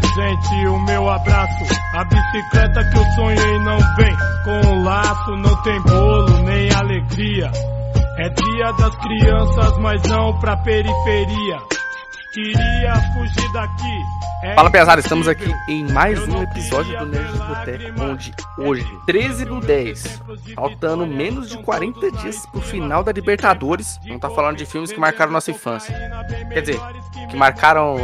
presente, 0.00 0.66
o 0.66 0.78
meu 0.80 1.08
abraço. 1.08 1.64
A 1.94 2.04
bicicleta 2.04 2.84
que 2.90 2.98
eu 2.98 3.04
sonhei 3.14 3.58
não 3.60 3.78
vem 3.96 4.16
com 4.44 4.68
um 4.68 4.84
laço, 4.84 5.36
não 5.36 5.62
tem 5.62 5.80
bolo 5.82 6.42
nem 6.42 6.70
alegria. 6.72 7.50
É 8.18 8.28
dia 8.28 8.72
das 8.78 8.94
crianças, 8.96 9.78
mas 9.78 10.02
não 10.04 10.38
pra 10.40 10.56
periferia. 10.58 11.58
Queria 12.32 12.94
fugir 13.14 13.52
daqui. 13.52 14.24
É 14.42 14.54
Fala 14.54 14.70
pesado, 14.70 15.00
estamos 15.00 15.28
aqui 15.28 15.50
em 15.68 15.90
mais 15.92 16.18
um 16.28 16.42
episódio 16.42 16.98
do 16.98 17.06
Nerd 17.06 17.32
do 17.32 17.44
Boteco, 17.44 18.02
onde 18.02 18.34
hoje, 18.58 18.86
13 19.06 19.44
do 19.44 19.60
10, 19.60 20.22
faltando 20.54 21.06
menos 21.06 21.48
de 21.48 21.56
40 21.58 22.10
dias 22.10 22.44
pro 22.46 22.60
final 22.60 23.02
da 23.02 23.12
Libertadores, 23.12 23.98
não 24.04 24.18
tá 24.18 24.28
falando 24.28 24.56
de 24.56 24.66
filmes 24.66 24.92
que 24.92 24.98
marcaram 24.98 25.32
nossa 25.32 25.50
infância. 25.50 25.96
Quer 26.52 26.60
dizer, 26.60 26.80
que 27.30 27.36
marcaram, 27.36 27.96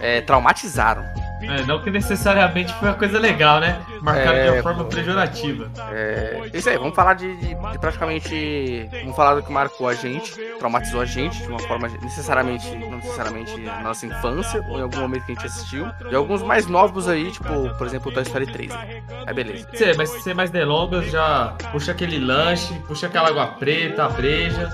é, 0.00 0.20
traumatizaram. 0.20 1.02
É, 1.42 1.62
não 1.64 1.80
que 1.82 1.90
necessariamente 1.90 2.72
foi 2.74 2.88
uma 2.88 2.94
coisa 2.96 3.18
legal, 3.18 3.60
né? 3.60 3.80
Marcado 4.00 4.36
É, 4.36 4.44
de 4.44 4.50
uma 4.52 4.62
forma 4.62 4.84
pô. 4.84 4.90
pejorativa. 4.90 5.70
É, 5.92 6.50
isso 6.54 6.68
aí, 6.68 6.78
vamos 6.78 6.94
falar 6.94 7.14
de, 7.14 7.36
de- 7.36 7.54
de 7.54 7.78
praticamente. 7.78 8.88
Vamos 9.02 9.16
falar 9.16 9.34
do 9.34 9.42
que 9.42 9.52
marcou 9.52 9.88
a 9.88 9.94
gente, 9.94 10.32
traumatizou 10.58 11.00
a 11.00 11.04
gente 11.04 11.42
de 11.42 11.48
uma 11.48 11.58
forma 11.60 11.88
necessariamente, 12.02 12.74
não 12.76 12.92
necessariamente 12.96 13.56
na 13.60 13.80
nossa 13.82 14.06
infância, 14.06 14.64
ou 14.68 14.78
em 14.78 14.82
algum 14.82 15.00
momento 15.00 15.24
que 15.26 15.32
a 15.32 15.34
gente 15.34 15.46
assistiu. 15.46 15.86
E 16.10 16.14
alguns 16.14 16.42
mais 16.42 16.66
novos 16.66 17.08
aí, 17.08 17.30
tipo, 17.30 17.68
por 17.76 17.86
exemplo, 17.86 18.10
Toy 18.12 18.22
Story 18.22 18.46
3. 18.46 18.68
né? 18.70 19.02
Aí 19.26 19.34
beleza. 19.34 19.68
Cê, 19.74 19.92
mas 19.96 20.08
sem 20.22 20.34
mais 20.34 20.50
delongas, 20.50 21.10
já 21.10 21.54
puxa 21.72 21.92
aquele 21.92 22.18
lanche, 22.18 22.72
puxa 22.86 23.06
aquela 23.08 23.28
água 23.28 23.46
preta, 23.48 24.04
a 24.04 24.08
breja, 24.08 24.68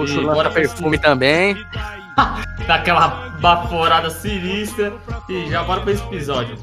Puxa 0.00 0.20
o 0.20 0.24
perfume 0.50 0.98
também. 0.98 1.56
dá 2.66 2.74
aquela 2.76 3.08
baforada 3.40 4.10
sinistra 4.10 4.92
e 5.28 5.50
já 5.50 5.62
bora 5.62 5.80
pra 5.80 5.92
esse 5.92 6.02
episódio. 6.04 6.56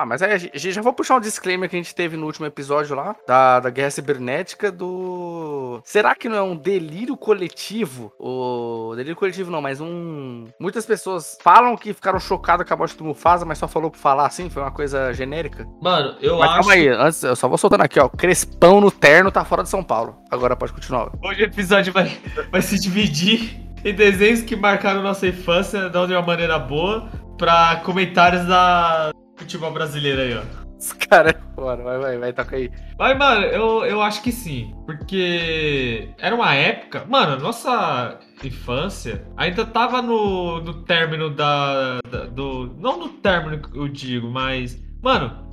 Ah, 0.00 0.06
mas 0.06 0.22
aí 0.22 0.32
a 0.32 0.38
gente 0.38 0.72
já 0.72 0.80
vou 0.80 0.94
puxar 0.94 1.16
um 1.16 1.20
disclaimer 1.20 1.68
que 1.68 1.76
a 1.76 1.78
gente 1.78 1.94
teve 1.94 2.16
no 2.16 2.24
último 2.24 2.46
episódio 2.46 2.96
lá, 2.96 3.14
da, 3.28 3.60
da 3.60 3.68
Guerra 3.68 3.90
Cibernética, 3.90 4.72
do. 4.72 5.82
Será 5.84 6.14
que 6.14 6.26
não 6.26 6.36
é 6.36 6.42
um 6.42 6.56
delírio 6.56 7.18
coletivo? 7.18 8.10
O 8.18 8.94
delírio 8.96 9.14
coletivo 9.14 9.50
não, 9.50 9.60
mas 9.60 9.78
um. 9.78 10.46
Muitas 10.58 10.86
pessoas 10.86 11.36
falam 11.42 11.76
que 11.76 11.92
ficaram 11.92 12.18
chocadas 12.18 12.66
com 12.66 12.72
a 12.72 12.76
morte 12.78 12.96
do 12.96 13.04
Mufasa, 13.04 13.44
mas 13.44 13.58
só 13.58 13.68
falou 13.68 13.90
por 13.90 13.98
falar 13.98 14.24
assim, 14.24 14.48
foi 14.48 14.62
uma 14.62 14.70
coisa 14.70 15.12
genérica. 15.12 15.66
Mano, 15.82 16.16
eu 16.22 16.38
Mas 16.38 16.48
acho. 16.48 16.58
calma 16.60 16.72
aí, 16.72 16.88
antes, 16.88 17.22
eu 17.22 17.36
só 17.36 17.46
vou 17.46 17.58
soltando 17.58 17.82
aqui, 17.82 18.00
ó. 18.00 18.08
Crespão 18.08 18.80
no 18.80 18.90
terno 18.90 19.30
tá 19.30 19.44
fora 19.44 19.62
de 19.62 19.68
São 19.68 19.84
Paulo. 19.84 20.16
Agora 20.30 20.56
pode 20.56 20.72
continuar. 20.72 21.12
Hoje 21.22 21.42
o 21.42 21.44
episódio 21.44 21.92
vai, 21.92 22.10
vai 22.50 22.62
se 22.62 22.80
dividir 22.80 23.60
em 23.84 23.94
desenhos 23.94 24.40
que 24.40 24.56
marcaram 24.56 25.02
nossa 25.02 25.26
infância 25.26 25.90
de 25.90 25.98
uma 25.98 26.22
maneira 26.22 26.58
boa 26.58 27.06
pra 27.36 27.82
comentários 27.84 28.46
da 28.46 29.10
futebol 29.40 29.72
brasileiro 29.72 30.20
aí, 30.20 30.34
ó. 30.36 30.42
Os 30.78 30.92
caras 30.94 31.34
é 31.34 31.54
fora, 31.54 31.82
vai, 31.82 31.98
vai, 31.98 32.18
vai, 32.18 32.32
toca 32.32 32.56
aí. 32.56 32.70
Mas, 32.98 33.18
mano, 33.18 33.44
eu, 33.44 33.84
eu 33.84 34.00
acho 34.00 34.22
que 34.22 34.32
sim. 34.32 34.72
Porque 34.86 36.08
era 36.18 36.34
uma 36.34 36.54
época. 36.54 37.04
Mano, 37.08 37.38
nossa 37.42 38.18
infância 38.42 39.26
ainda 39.36 39.64
tava 39.66 40.00
no, 40.00 40.60
no 40.62 40.82
término 40.84 41.28
da, 41.30 42.00
da- 42.10 42.24
do. 42.26 42.74
Não 42.78 42.98
no 42.98 43.08
término 43.08 43.60
que 43.60 43.78
eu 43.78 43.88
digo, 43.88 44.30
mas. 44.30 44.82
Mano, 45.02 45.46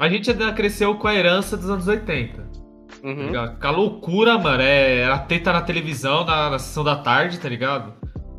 a 0.00 0.08
gente 0.08 0.30
ainda 0.30 0.52
cresceu 0.52 0.96
com 0.96 1.06
a 1.06 1.14
herança 1.14 1.56
dos 1.56 1.70
anos 1.70 1.86
80. 1.86 2.42
Tá 2.42 2.52
Uhum. 3.08 3.14
ligado? 3.26 3.60
Com 3.60 3.66
a 3.66 3.70
loucura, 3.70 4.38
mano. 4.38 4.62
É, 4.62 4.98
era 5.00 5.18
teta 5.18 5.52
na 5.52 5.60
televisão, 5.62 6.24
na, 6.24 6.50
na 6.50 6.58
sessão 6.58 6.82
da 6.84 6.96
tarde, 6.96 7.38
tá 7.38 7.48
ligado? 7.48 7.94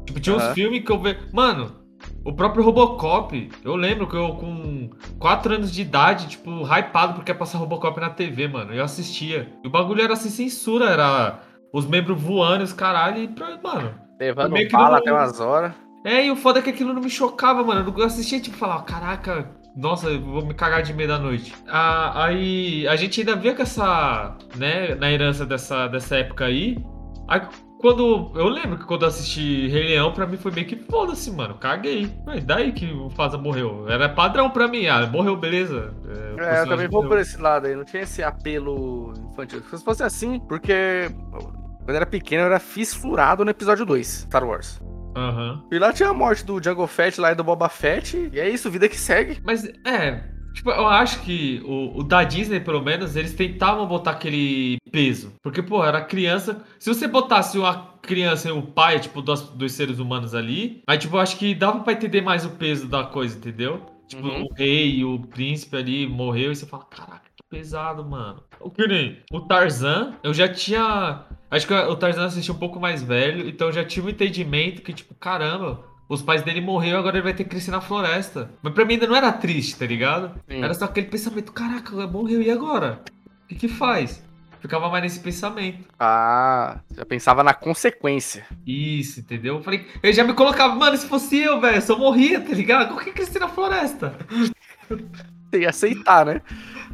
Tipo, 0.05 0.19
tinha 0.19 0.35
uns 0.35 0.43
Aham. 0.43 0.53
filmes 0.53 0.83
que 0.83 0.91
eu 0.91 0.99
vejo. 0.99 1.19
Mano, 1.33 1.82
o 2.25 2.33
próprio 2.33 2.63
Robocop, 2.63 3.49
eu 3.63 3.75
lembro 3.75 4.07
que 4.07 4.15
eu 4.15 4.29
com 4.35 4.89
4 5.19 5.55
anos 5.55 5.71
de 5.71 5.81
idade, 5.81 6.27
tipo, 6.27 6.49
hypado 6.65 7.13
porque 7.13 7.31
ia 7.31 7.35
passar 7.35 7.57
Robocop 7.57 7.99
na 7.99 8.09
TV, 8.09 8.47
mano. 8.47 8.73
Eu 8.73 8.83
assistia. 8.83 9.51
E 9.63 9.67
o 9.67 9.71
bagulho 9.71 10.01
era 10.01 10.15
sem 10.15 10.31
censura, 10.31 10.89
era 10.89 11.39
os 11.73 11.85
membros 11.85 12.21
voando, 12.21 12.61
e 12.61 12.65
os 12.65 12.73
caralho, 12.73 13.17
e 13.23 13.27
pra, 13.27 13.57
mano. 13.61 13.93
Levando 14.19 14.53
bala 14.71 14.89
não- 14.91 14.97
até 14.97 15.11
umas 15.11 15.39
horas. 15.39 15.73
É, 16.05 16.25
e 16.25 16.31
o 16.31 16.35
foda 16.35 16.59
é 16.59 16.61
que 16.61 16.69
aquilo 16.69 16.93
não 16.93 17.01
me 17.01 17.09
chocava, 17.09 17.63
mano. 17.63 17.93
Eu 17.97 18.05
assistia, 18.05 18.39
tipo, 18.39 18.57
falava, 18.57 18.83
caraca, 18.83 19.49
nossa, 19.75 20.07
eu 20.09 20.21
vou 20.21 20.45
me 20.45 20.53
cagar 20.53 20.83
de 20.83 20.93
meio 20.93 21.07
da 21.09 21.17
noite. 21.17 21.53
Ah, 21.67 22.25
aí 22.25 22.87
a 22.87 22.95
gente 22.95 23.21
ainda 23.21 23.35
via 23.35 23.55
com 23.55 23.61
essa, 23.61 24.37
né, 24.55 24.95
na 24.95 25.11
herança 25.11 25.45
dessa, 25.45 25.87
dessa 25.87 26.17
época 26.17 26.45
aí. 26.45 26.77
Aí 27.27 27.41
quando. 27.83 28.31
Eu 28.33 28.47
lembro 28.47 28.77
que 28.79 28.85
quando 28.85 29.01
eu 29.01 29.09
assisti 29.09 29.67
Rei 29.67 29.89
Leão, 29.89 30.13
pra 30.13 30.25
mim 30.25 30.37
foi 30.37 30.51
meio 30.53 30.65
que 30.65 30.77
foda-se, 30.77 31.29
mano. 31.31 31.55
Caguei. 31.55 32.09
Mas 32.25 32.41
daí 32.45 32.71
que 32.71 32.91
o 32.93 33.09
Faza 33.09 33.37
morreu. 33.37 33.85
Era 33.89 34.07
padrão 34.07 34.49
pra 34.49 34.69
mim. 34.69 34.87
Ah, 34.87 35.05
morreu, 35.05 35.35
beleza. 35.35 35.93
o 36.37 36.41
É, 36.41 36.61
eu 36.61 36.67
também 36.67 36.87
vou 36.87 37.03
morreu. 37.03 37.09
por 37.09 37.19
esse 37.19 37.39
lado 37.39 37.67
aí. 37.67 37.75
Não 37.75 37.83
tinha 37.83 38.03
esse 38.03 38.23
apelo 38.23 39.13
infantil. 39.31 39.61
Se 39.69 39.83
fosse 39.83 40.01
assim, 40.01 40.39
porque 40.47 41.09
quando 41.31 41.89
eu 41.89 41.95
era 41.95 42.05
pequeno 42.05 42.43
eu 42.43 42.47
era 42.47 42.59
fissurado 42.59 43.43
no 43.43 43.51
episódio 43.51 43.85
2, 43.85 44.07
Star 44.07 44.47
Wars. 44.47 44.81
Aham. 45.15 45.61
E 45.71 45.77
lá 45.77 45.91
tinha 45.93 46.09
a 46.09 46.13
morte 46.13 46.45
do 46.45 46.63
Jungle 46.63 46.87
Fett 46.87 47.19
lá 47.21 47.33
e 47.33 47.35
do 47.35 47.43
Boba 47.43 47.67
Fett. 47.69 48.29
E 48.33 48.39
é 48.39 48.49
isso, 48.49 48.71
vida 48.71 48.87
que 48.89 48.97
segue. 48.97 49.39
Mas 49.43 49.63
é. 49.85 50.23
Tipo, 50.53 50.69
eu 50.71 50.87
acho 50.87 51.21
que 51.21 51.61
o, 51.65 51.99
o 51.99 52.03
da 52.03 52.23
Disney, 52.23 52.59
pelo 52.59 52.81
menos, 52.81 53.15
eles 53.15 53.33
tentavam 53.33 53.87
botar 53.87 54.11
aquele 54.11 54.77
peso. 54.91 55.33
Porque, 55.41 55.61
pô, 55.61 55.83
era 55.83 56.01
criança. 56.01 56.63
Se 56.79 56.93
você 56.93 57.07
botasse 57.07 57.57
uma 57.57 57.93
criança 58.01 58.49
e 58.49 58.51
o 58.51 58.61
pai, 58.61 58.99
tipo, 58.99 59.21
dos, 59.21 59.41
dos 59.49 59.71
seres 59.73 59.97
humanos 59.99 60.35
ali, 60.35 60.81
aí, 60.87 60.97
tipo, 60.97 61.15
eu 61.15 61.19
acho 61.19 61.37
que 61.37 61.55
dava 61.55 61.79
pra 61.79 61.93
entender 61.93 62.21
mais 62.21 62.45
o 62.45 62.51
peso 62.51 62.87
da 62.87 63.03
coisa, 63.03 63.37
entendeu? 63.37 63.81
Tipo, 64.07 64.27
Uhum. 64.27 64.43
o 64.43 64.53
rei 64.53 64.97
e 64.97 65.05
o 65.05 65.17
príncipe 65.19 65.75
ali 65.75 66.05
morreu 66.07 66.51
e 66.51 66.55
você 66.55 66.65
fala, 66.67 66.83
caraca, 66.83 67.23
que 67.35 67.43
pesado, 67.49 68.03
mano. 68.05 68.43
O 68.59 68.69
que 68.69 68.85
nem 68.87 69.17
o 69.31 69.39
Tarzan, 69.41 70.13
eu 70.23 70.33
já 70.33 70.47
tinha. 70.47 71.23
Acho 71.49 71.65
que 71.67 71.73
o 71.73 71.95
Tarzan 71.95 72.25
assistiu 72.25 72.53
um 72.53 72.57
pouco 72.59 72.79
mais 72.79 73.01
velho, 73.01 73.47
então 73.49 73.67
eu 73.67 73.73
já 73.73 73.83
tive 73.83 74.07
um 74.07 74.09
entendimento 74.09 74.81
que, 74.83 74.91
tipo, 74.93 75.15
caramba, 75.15 75.83
os 76.13 76.21
pais 76.21 76.41
dele 76.41 76.61
morreram, 76.61 76.99
agora 76.99 77.17
ele 77.17 77.23
vai 77.23 77.33
ter 77.33 77.43
que 77.43 77.49
crescer 77.49 77.71
na 77.71 77.81
floresta. 77.81 78.51
Mas 78.61 78.73
pra 78.73 78.85
mim 78.85 78.93
ainda 78.93 79.07
não 79.07 79.15
era 79.15 79.31
triste, 79.31 79.75
tá 79.75 79.85
ligado? 79.85 80.31
Sim. 80.49 80.63
Era 80.63 80.73
só 80.73 80.85
aquele 80.85 81.07
pensamento, 81.07 81.51
caraca, 81.51 81.91
morreu, 82.07 82.41
e 82.41 82.49
agora? 82.49 83.01
O 83.43 83.47
que 83.47 83.55
que 83.55 83.67
faz? 83.67 84.23
Ficava 84.59 84.89
mais 84.89 85.03
nesse 85.03 85.19
pensamento. 85.19 85.83
Ah, 85.99 86.79
já 86.95 87.05
pensava 87.05 87.43
na 87.43 87.53
consequência. 87.53 88.45
Isso, 88.65 89.19
entendeu? 89.19 89.57
Eu 89.57 89.63
falei, 89.63 89.85
eu 90.01 90.13
já 90.13 90.23
me 90.23 90.33
colocava, 90.33 90.73
mano, 90.73 90.95
se 90.95 91.05
fosse 91.05 91.37
eu, 91.37 91.59
velho, 91.59 91.83
eu 91.85 91.97
morria, 91.99 92.39
tá 92.39 92.53
ligado? 92.53 92.89
Como 92.89 93.01
que 93.01 93.11
crescer 93.11 93.39
na 93.39 93.49
floresta? 93.49 94.15
Tem 95.51 95.61
que 95.61 95.65
aceitar, 95.67 96.25
né? 96.25 96.41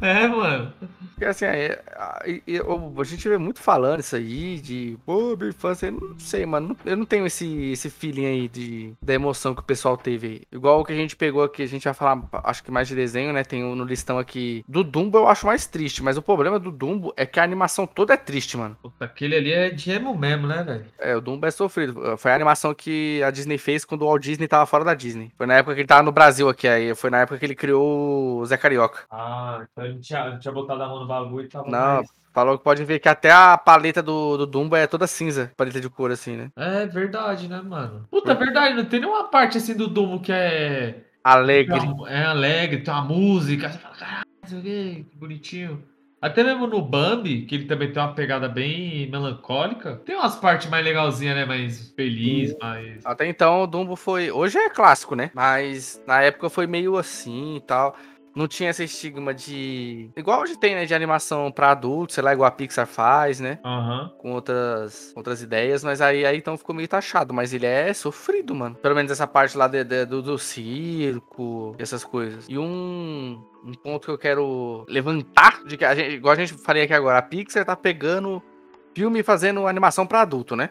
É, 0.00 0.26
mano. 0.26 0.72
Porque 1.20 1.28
assim, 1.28 1.44
é, 1.44 1.82
a, 1.94 2.22
a 2.24 3.04
gente 3.04 3.28
vê 3.28 3.36
muito 3.36 3.60
falando 3.60 4.00
isso 4.00 4.16
aí, 4.16 4.58
de 4.58 4.96
pô, 5.04 5.36
minha 5.36 5.50
infância, 5.50 5.88
eu 5.88 5.92
não 5.92 6.18
sei, 6.18 6.46
mano. 6.46 6.74
Eu 6.82 6.96
não 6.96 7.04
tenho 7.04 7.26
esse, 7.26 7.72
esse 7.72 7.90
feeling 7.90 8.24
aí 8.24 8.48
de, 8.48 8.94
da 9.02 9.12
emoção 9.12 9.54
que 9.54 9.60
o 9.60 9.64
pessoal 9.64 9.98
teve 9.98 10.26
aí. 10.26 10.42
Igual 10.50 10.80
o 10.80 10.84
que 10.84 10.94
a 10.94 10.96
gente 10.96 11.14
pegou 11.14 11.42
aqui, 11.42 11.62
a 11.62 11.68
gente 11.68 11.84
vai 11.84 11.92
falar, 11.92 12.22
acho 12.44 12.64
que 12.64 12.70
mais 12.70 12.88
de 12.88 12.94
desenho, 12.94 13.34
né? 13.34 13.44
Tem 13.44 13.62
um 13.62 13.74
no 13.74 13.84
listão 13.84 14.18
aqui. 14.18 14.64
Do 14.66 14.82
Dumbo 14.82 15.18
eu 15.18 15.28
acho 15.28 15.44
mais 15.44 15.66
triste, 15.66 16.02
mas 16.02 16.16
o 16.16 16.22
problema 16.22 16.58
do 16.58 16.72
Dumbo 16.72 17.12
é 17.14 17.26
que 17.26 17.38
a 17.38 17.44
animação 17.44 17.86
toda 17.86 18.14
é 18.14 18.16
triste, 18.16 18.56
mano. 18.56 18.78
Puta, 18.80 19.04
aquele 19.04 19.36
ali 19.36 19.52
é 19.52 19.68
de 19.68 19.90
emo 19.90 20.16
mesmo, 20.16 20.46
né, 20.46 20.62
velho? 20.62 20.86
É, 20.98 21.14
o 21.14 21.20
Dumbo 21.20 21.44
é 21.44 21.50
sofrido. 21.50 22.16
Foi 22.16 22.32
a 22.32 22.34
animação 22.34 22.72
que 22.72 23.22
a 23.22 23.30
Disney 23.30 23.58
fez 23.58 23.84
quando 23.84 24.02
o 24.02 24.06
Walt 24.06 24.22
Disney 24.22 24.48
tava 24.48 24.64
fora 24.64 24.84
da 24.84 24.94
Disney. 24.94 25.30
Foi 25.36 25.46
na 25.46 25.56
época 25.56 25.74
que 25.74 25.82
ele 25.82 25.86
tava 25.86 26.02
no 26.02 26.12
Brasil 26.12 26.48
aqui, 26.48 26.66
aí 26.66 26.94
foi 26.94 27.10
na 27.10 27.18
época 27.18 27.38
que 27.38 27.44
ele 27.44 27.54
criou 27.54 28.38
o 28.38 28.46
Zé 28.46 28.56
Carioca. 28.56 29.00
Ah, 29.10 29.66
então 29.70 29.84
ele 29.84 29.98
tinha, 29.98 30.38
tinha 30.38 30.52
botado 30.54 30.82
a 30.82 30.88
mão 30.88 31.00
no 31.00 31.09
bagulho 31.10 31.48
tava 31.48 31.70
Não, 31.70 31.96
mais- 31.96 32.08
falou 32.32 32.56
que 32.56 32.64
pode 32.64 32.84
ver 32.84 32.98
que 32.98 33.08
até 33.08 33.30
a 33.30 33.58
paleta 33.58 34.02
do, 34.02 34.36
do 34.38 34.46
Dumbo 34.46 34.76
é 34.76 34.86
toda 34.86 35.06
cinza, 35.06 35.52
paleta 35.56 35.80
de 35.80 35.90
cor 35.90 36.10
assim, 36.10 36.36
né? 36.36 36.48
É 36.56 36.86
verdade, 36.86 37.48
né, 37.48 37.60
mano? 37.60 38.06
Puta, 38.10 38.32
é 38.32 38.34
verdade, 38.34 38.74
não 38.74 38.84
tem 38.84 39.00
nenhuma 39.00 39.24
parte 39.24 39.58
assim 39.58 39.76
do 39.76 39.88
Dumo 39.88 40.20
que 40.20 40.32
é. 40.32 41.04
Alegre. 41.22 41.78
É 42.08 42.24
alegre, 42.24 42.82
tem 42.82 42.94
uma 42.94 43.02
música, 43.04 43.68
você 43.68 43.78
fala, 43.78 43.94
caralho, 43.94 44.24
que 44.62 45.06
bonitinho. 45.14 45.82
Até 46.22 46.44
mesmo 46.44 46.66
no 46.66 46.82
Bambi, 46.82 47.46
que 47.46 47.54
ele 47.54 47.64
também 47.64 47.90
tem 47.90 48.02
uma 48.02 48.12
pegada 48.12 48.46
bem 48.46 49.10
melancólica, 49.10 49.96
tem 50.04 50.14
umas 50.16 50.36
partes 50.36 50.68
mais 50.68 50.84
legalzinhas, 50.84 51.34
né? 51.34 51.46
Mais 51.46 51.90
feliz, 51.96 52.54
mais. 52.60 53.04
Até 53.06 53.26
então 53.26 53.62
o 53.62 53.66
Dumbo 53.66 53.96
foi. 53.96 54.30
Hoje 54.30 54.58
é 54.58 54.68
clássico, 54.68 55.14
né? 55.14 55.30
Mas 55.34 56.02
na 56.06 56.20
época 56.20 56.50
foi 56.50 56.66
meio 56.66 56.98
assim 56.98 57.56
e 57.56 57.60
tal. 57.60 57.96
Não 58.40 58.48
tinha 58.48 58.70
esse 58.70 58.84
estigma 58.84 59.34
de. 59.34 60.10
Igual 60.16 60.40
hoje 60.40 60.56
tem, 60.58 60.74
né? 60.74 60.86
De 60.86 60.94
animação 60.94 61.52
pra 61.52 61.72
adultos, 61.72 62.14
sei 62.14 62.24
lá, 62.24 62.32
igual 62.32 62.48
a 62.48 62.50
Pixar 62.50 62.86
faz, 62.86 63.38
né? 63.38 63.58
Aham. 63.62 64.10
Com 64.16 64.32
outras, 64.32 65.12
outras 65.14 65.42
ideias, 65.42 65.84
mas 65.84 66.00
aí, 66.00 66.24
aí 66.24 66.38
então 66.38 66.56
ficou 66.56 66.74
meio 66.74 66.88
taxado. 66.88 67.34
Mas 67.34 67.52
ele 67.52 67.66
é 67.66 67.92
sofrido, 67.92 68.54
mano. 68.54 68.76
Pelo 68.76 68.94
menos 68.94 69.12
essa 69.12 69.26
parte 69.26 69.58
lá 69.58 69.68
de- 69.68 69.84
de- 69.84 70.06
do, 70.06 70.22
do 70.22 70.38
circo, 70.38 71.74
essas 71.78 72.02
coisas. 72.02 72.46
E 72.48 72.56
um, 72.56 73.44
um 73.62 73.74
ponto 73.74 74.06
que 74.06 74.10
eu 74.10 74.16
quero 74.16 74.86
levantar, 74.88 75.62
de 75.64 75.76
que 75.76 75.84
a 75.84 75.94
gente, 75.94 76.14
igual 76.14 76.32
a 76.32 76.36
gente 76.36 76.54
falei 76.54 76.84
aqui 76.84 76.94
agora, 76.94 77.18
a 77.18 77.22
Pixar 77.22 77.64
tá 77.66 77.76
pegando 77.76 78.42
filme 78.94 79.22
fazendo 79.22 79.66
animação 79.66 80.06
pra 80.06 80.22
adulto, 80.22 80.56
né? 80.56 80.70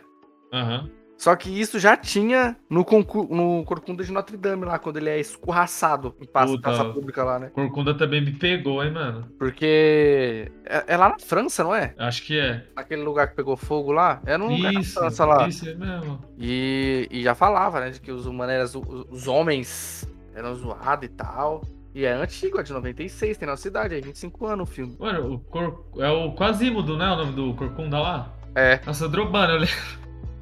Aham. 0.52 0.90
Só 1.20 1.36
que 1.36 1.50
isso 1.50 1.78
já 1.80 1.98
tinha 1.98 2.56
no, 2.70 2.86
no 3.30 3.64
Corcunda 3.66 4.06
de 4.06 4.12
Notre 4.12 4.38
Dame 4.38 4.64
lá, 4.64 4.80
quando 4.80 4.96
ele 4.96 5.10
é 5.10 5.20
escorraçado 5.20 6.16
em 6.22 6.26
praça, 6.26 6.48
Puta. 6.54 6.62
praça 6.62 6.86
pública 6.86 7.24
lá, 7.26 7.38
né? 7.38 7.50
Corcunda 7.54 7.94
também 7.94 8.22
me 8.24 8.32
pegou, 8.32 8.82
hein, 8.82 8.92
mano. 8.92 9.28
Porque 9.38 10.50
é, 10.66 10.86
é 10.88 10.96
lá 10.96 11.10
na 11.10 11.20
França, 11.20 11.62
não 11.62 11.76
é? 11.76 11.94
Acho 11.98 12.24
que 12.24 12.40
é. 12.40 12.64
Aquele 12.74 13.02
lugar 13.04 13.28
que 13.28 13.36
pegou 13.36 13.58
fogo 13.58 13.92
lá. 13.92 14.22
É 14.26 14.38
num 14.38 14.56
lugar 14.56 14.72
na 14.72 14.80
Isso, 14.80 14.94
França 14.98 15.26
lá. 15.26 15.46
isso 15.48 15.68
é 15.68 15.74
mesmo. 15.76 16.22
E, 16.38 17.06
e 17.12 17.22
já 17.22 17.36
falava, 17.36 17.82
né, 17.82 17.90
de 17.90 18.00
que 18.00 18.14
os 18.14 18.26
humanos, 18.26 18.54
eram 18.56 18.68
zo- 18.68 19.08
os 19.12 19.28
homens 19.28 20.08
eram 20.34 20.56
zoados 20.56 21.06
e 21.06 21.10
tal. 21.10 21.62
E 21.94 22.06
é 22.06 22.14
antigo, 22.14 22.60
é 22.62 22.64
de 22.64 22.72
96, 22.72 23.38
tem 23.38 23.46
nossa 23.46 23.68
idade, 23.68 23.94
aí 23.94 24.00
25 24.02 24.46
anos 24.48 24.70
o 24.70 24.72
filme. 24.72 24.96
Mano, 24.98 25.34
o 25.34 25.40
cor... 25.40 25.86
é 25.98 26.10
o 26.10 26.32
Quasimodo, 26.34 26.98
né? 26.98 27.12
O 27.12 27.16
nome 27.18 27.34
do 27.34 27.54
Corcunda 27.56 28.00
lá? 28.00 28.34
É, 28.56 28.80
Nossa, 28.86 29.10
Drobano, 29.10 29.54
eu 29.54 29.60
lembro. 29.60 30.00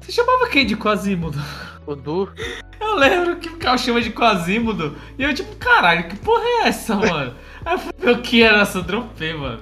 Você 0.08 0.12
chamava 0.12 0.48
quem 0.48 0.64
de 0.64 0.74
Quasimodo? 0.74 1.38
o 1.86 1.94
Du. 1.94 2.32
Eu 2.80 2.94
lembro 2.94 3.36
que 3.36 3.50
o 3.50 3.56
cara 3.58 3.76
chama 3.76 4.00
de 4.00 4.10
Quasimodo. 4.10 4.96
E 5.18 5.22
eu, 5.22 5.34
tipo, 5.34 5.54
caralho, 5.56 6.08
que 6.08 6.16
porra 6.16 6.42
é 6.44 6.68
essa, 6.68 6.94
mano? 6.96 7.34
Aí 7.62 7.74
eu 7.74 7.78
ver 7.98 8.10
o 8.12 8.22
que 8.22 8.42
era 8.42 8.62
essa, 8.62 8.80
dropei, 8.80 9.34
mano. 9.34 9.60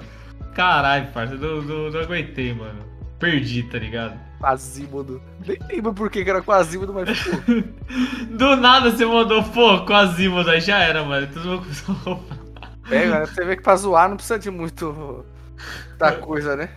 Caralho, 0.55 1.07
parça, 1.07 1.35
não, 1.35 1.61
não, 1.61 1.91
não 1.91 1.99
aguentei, 1.99 2.53
mano. 2.53 2.79
Perdi, 3.19 3.63
tá 3.63 3.77
ligado? 3.77 4.17
Quasímodo. 4.39 5.21
Nem 5.45 5.57
lembro 5.67 5.93
por 5.93 6.09
que 6.09 6.19
era 6.21 6.41
Quasímodo, 6.41 6.93
mas 6.93 7.09
pô. 7.23 7.31
Do 8.31 8.55
nada 8.55 8.89
você 8.89 9.05
mandou, 9.05 9.43
pô, 9.43 9.85
Quasimodo, 9.85 10.49
aí 10.49 10.61
já 10.61 10.79
era, 10.79 11.03
mano. 11.03 11.27
Todo 11.27 11.45
mundo 11.45 11.61
começou 11.63 12.23
a 12.87 12.95
É, 12.95 13.03
galera, 13.03 13.25
você 13.25 13.43
vê 13.43 13.57
que 13.57 13.63
pra 13.63 13.75
zoar 13.75 14.07
não 14.07 14.15
precisa 14.15 14.39
de 14.39 14.49
muito 14.49 15.25
da 15.97 16.13
coisa, 16.13 16.55
né? 16.55 16.69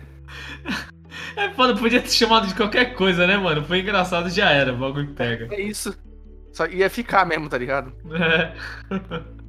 É 1.35 1.49
foda, 1.51 1.75
podia 1.75 2.01
ter 2.01 2.11
chamado 2.11 2.47
de 2.47 2.55
qualquer 2.55 2.93
coisa, 2.93 3.25
né, 3.25 3.37
mano? 3.37 3.63
Foi 3.63 3.79
engraçado, 3.79 4.29
já 4.29 4.49
era, 4.49 4.73
o 4.73 4.77
bagulho 4.77 5.13
pega. 5.13 5.47
É 5.53 5.61
isso. 5.61 5.95
Só 6.53 6.65
ia 6.65 6.89
ficar 6.89 7.25
mesmo, 7.25 7.47
tá 7.49 7.57
ligado? 7.57 7.93
É. 8.13 8.53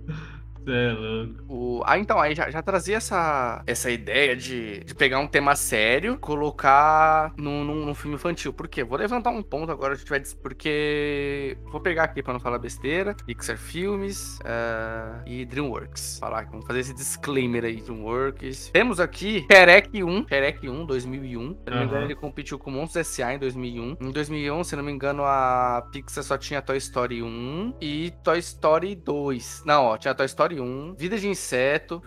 É 0.66 0.92
louco. 0.92 1.44
O... 1.48 1.82
Ah, 1.84 1.98
então, 1.98 2.20
aí 2.20 2.34
já, 2.34 2.50
já 2.50 2.62
trazia 2.62 2.96
essa, 2.96 3.62
essa 3.66 3.90
ideia 3.90 4.36
de, 4.36 4.84
de 4.84 4.94
pegar 4.94 5.18
um 5.18 5.26
tema 5.26 5.56
sério 5.56 6.18
colocar 6.18 7.32
num, 7.36 7.64
num, 7.64 7.86
num 7.86 7.94
filme 7.94 8.16
infantil. 8.16 8.52
Por 8.52 8.68
quê? 8.68 8.84
Vou 8.84 8.98
levantar 8.98 9.30
um 9.30 9.42
ponto 9.42 9.70
agora, 9.70 9.94
a 9.94 9.96
gente 9.96 10.08
vai. 10.08 10.22
Porque. 10.42 11.56
Vou 11.70 11.80
pegar 11.80 12.04
aqui 12.04 12.22
pra 12.22 12.32
não 12.32 12.40
falar 12.40 12.58
besteira. 12.58 13.14
Pixar 13.26 13.56
Filmes 13.56 14.38
eh, 14.44 15.22
e 15.26 15.44
Dreamworks. 15.44 16.18
Falar, 16.18 16.46
vamos 16.46 16.66
fazer 16.66 16.80
esse 16.80 16.94
disclaimer 16.94 17.64
aí, 17.64 17.80
Dreamworks. 17.80 18.70
Temos 18.70 19.00
aqui 19.00 19.46
Shrek 19.50 20.02
1. 20.02 20.26
Shrek 20.28 20.68
1, 20.68 20.86
2001. 20.86 21.56
Se 21.64 21.70
não 21.70 21.78
me 21.78 21.84
engano, 21.84 22.04
ele 22.04 22.14
competiu 22.14 22.58
com 22.58 22.70
Monstros 22.70 23.08
S.A. 23.08 23.34
em 23.34 23.38
2001. 23.38 23.96
Em 24.00 24.10
2001, 24.10 24.64
se 24.64 24.76
não 24.76 24.82
me 24.82 24.92
engano, 24.92 25.24
a 25.24 25.88
Pixar 25.92 26.24
só 26.24 26.38
tinha 26.38 26.62
Toy 26.62 26.76
Story 26.76 27.22
1 27.22 27.74
e 27.80 28.12
Toy 28.22 28.38
Story 28.38 28.94
2. 28.94 29.62
Não, 29.66 29.84
ó, 29.84 29.96
tinha 29.96 30.14
Toy 30.14 30.26
Story 30.26 30.51
1, 30.60 30.94
Vida 30.96 31.18
de 31.18 31.28
Inseto. 31.28 32.02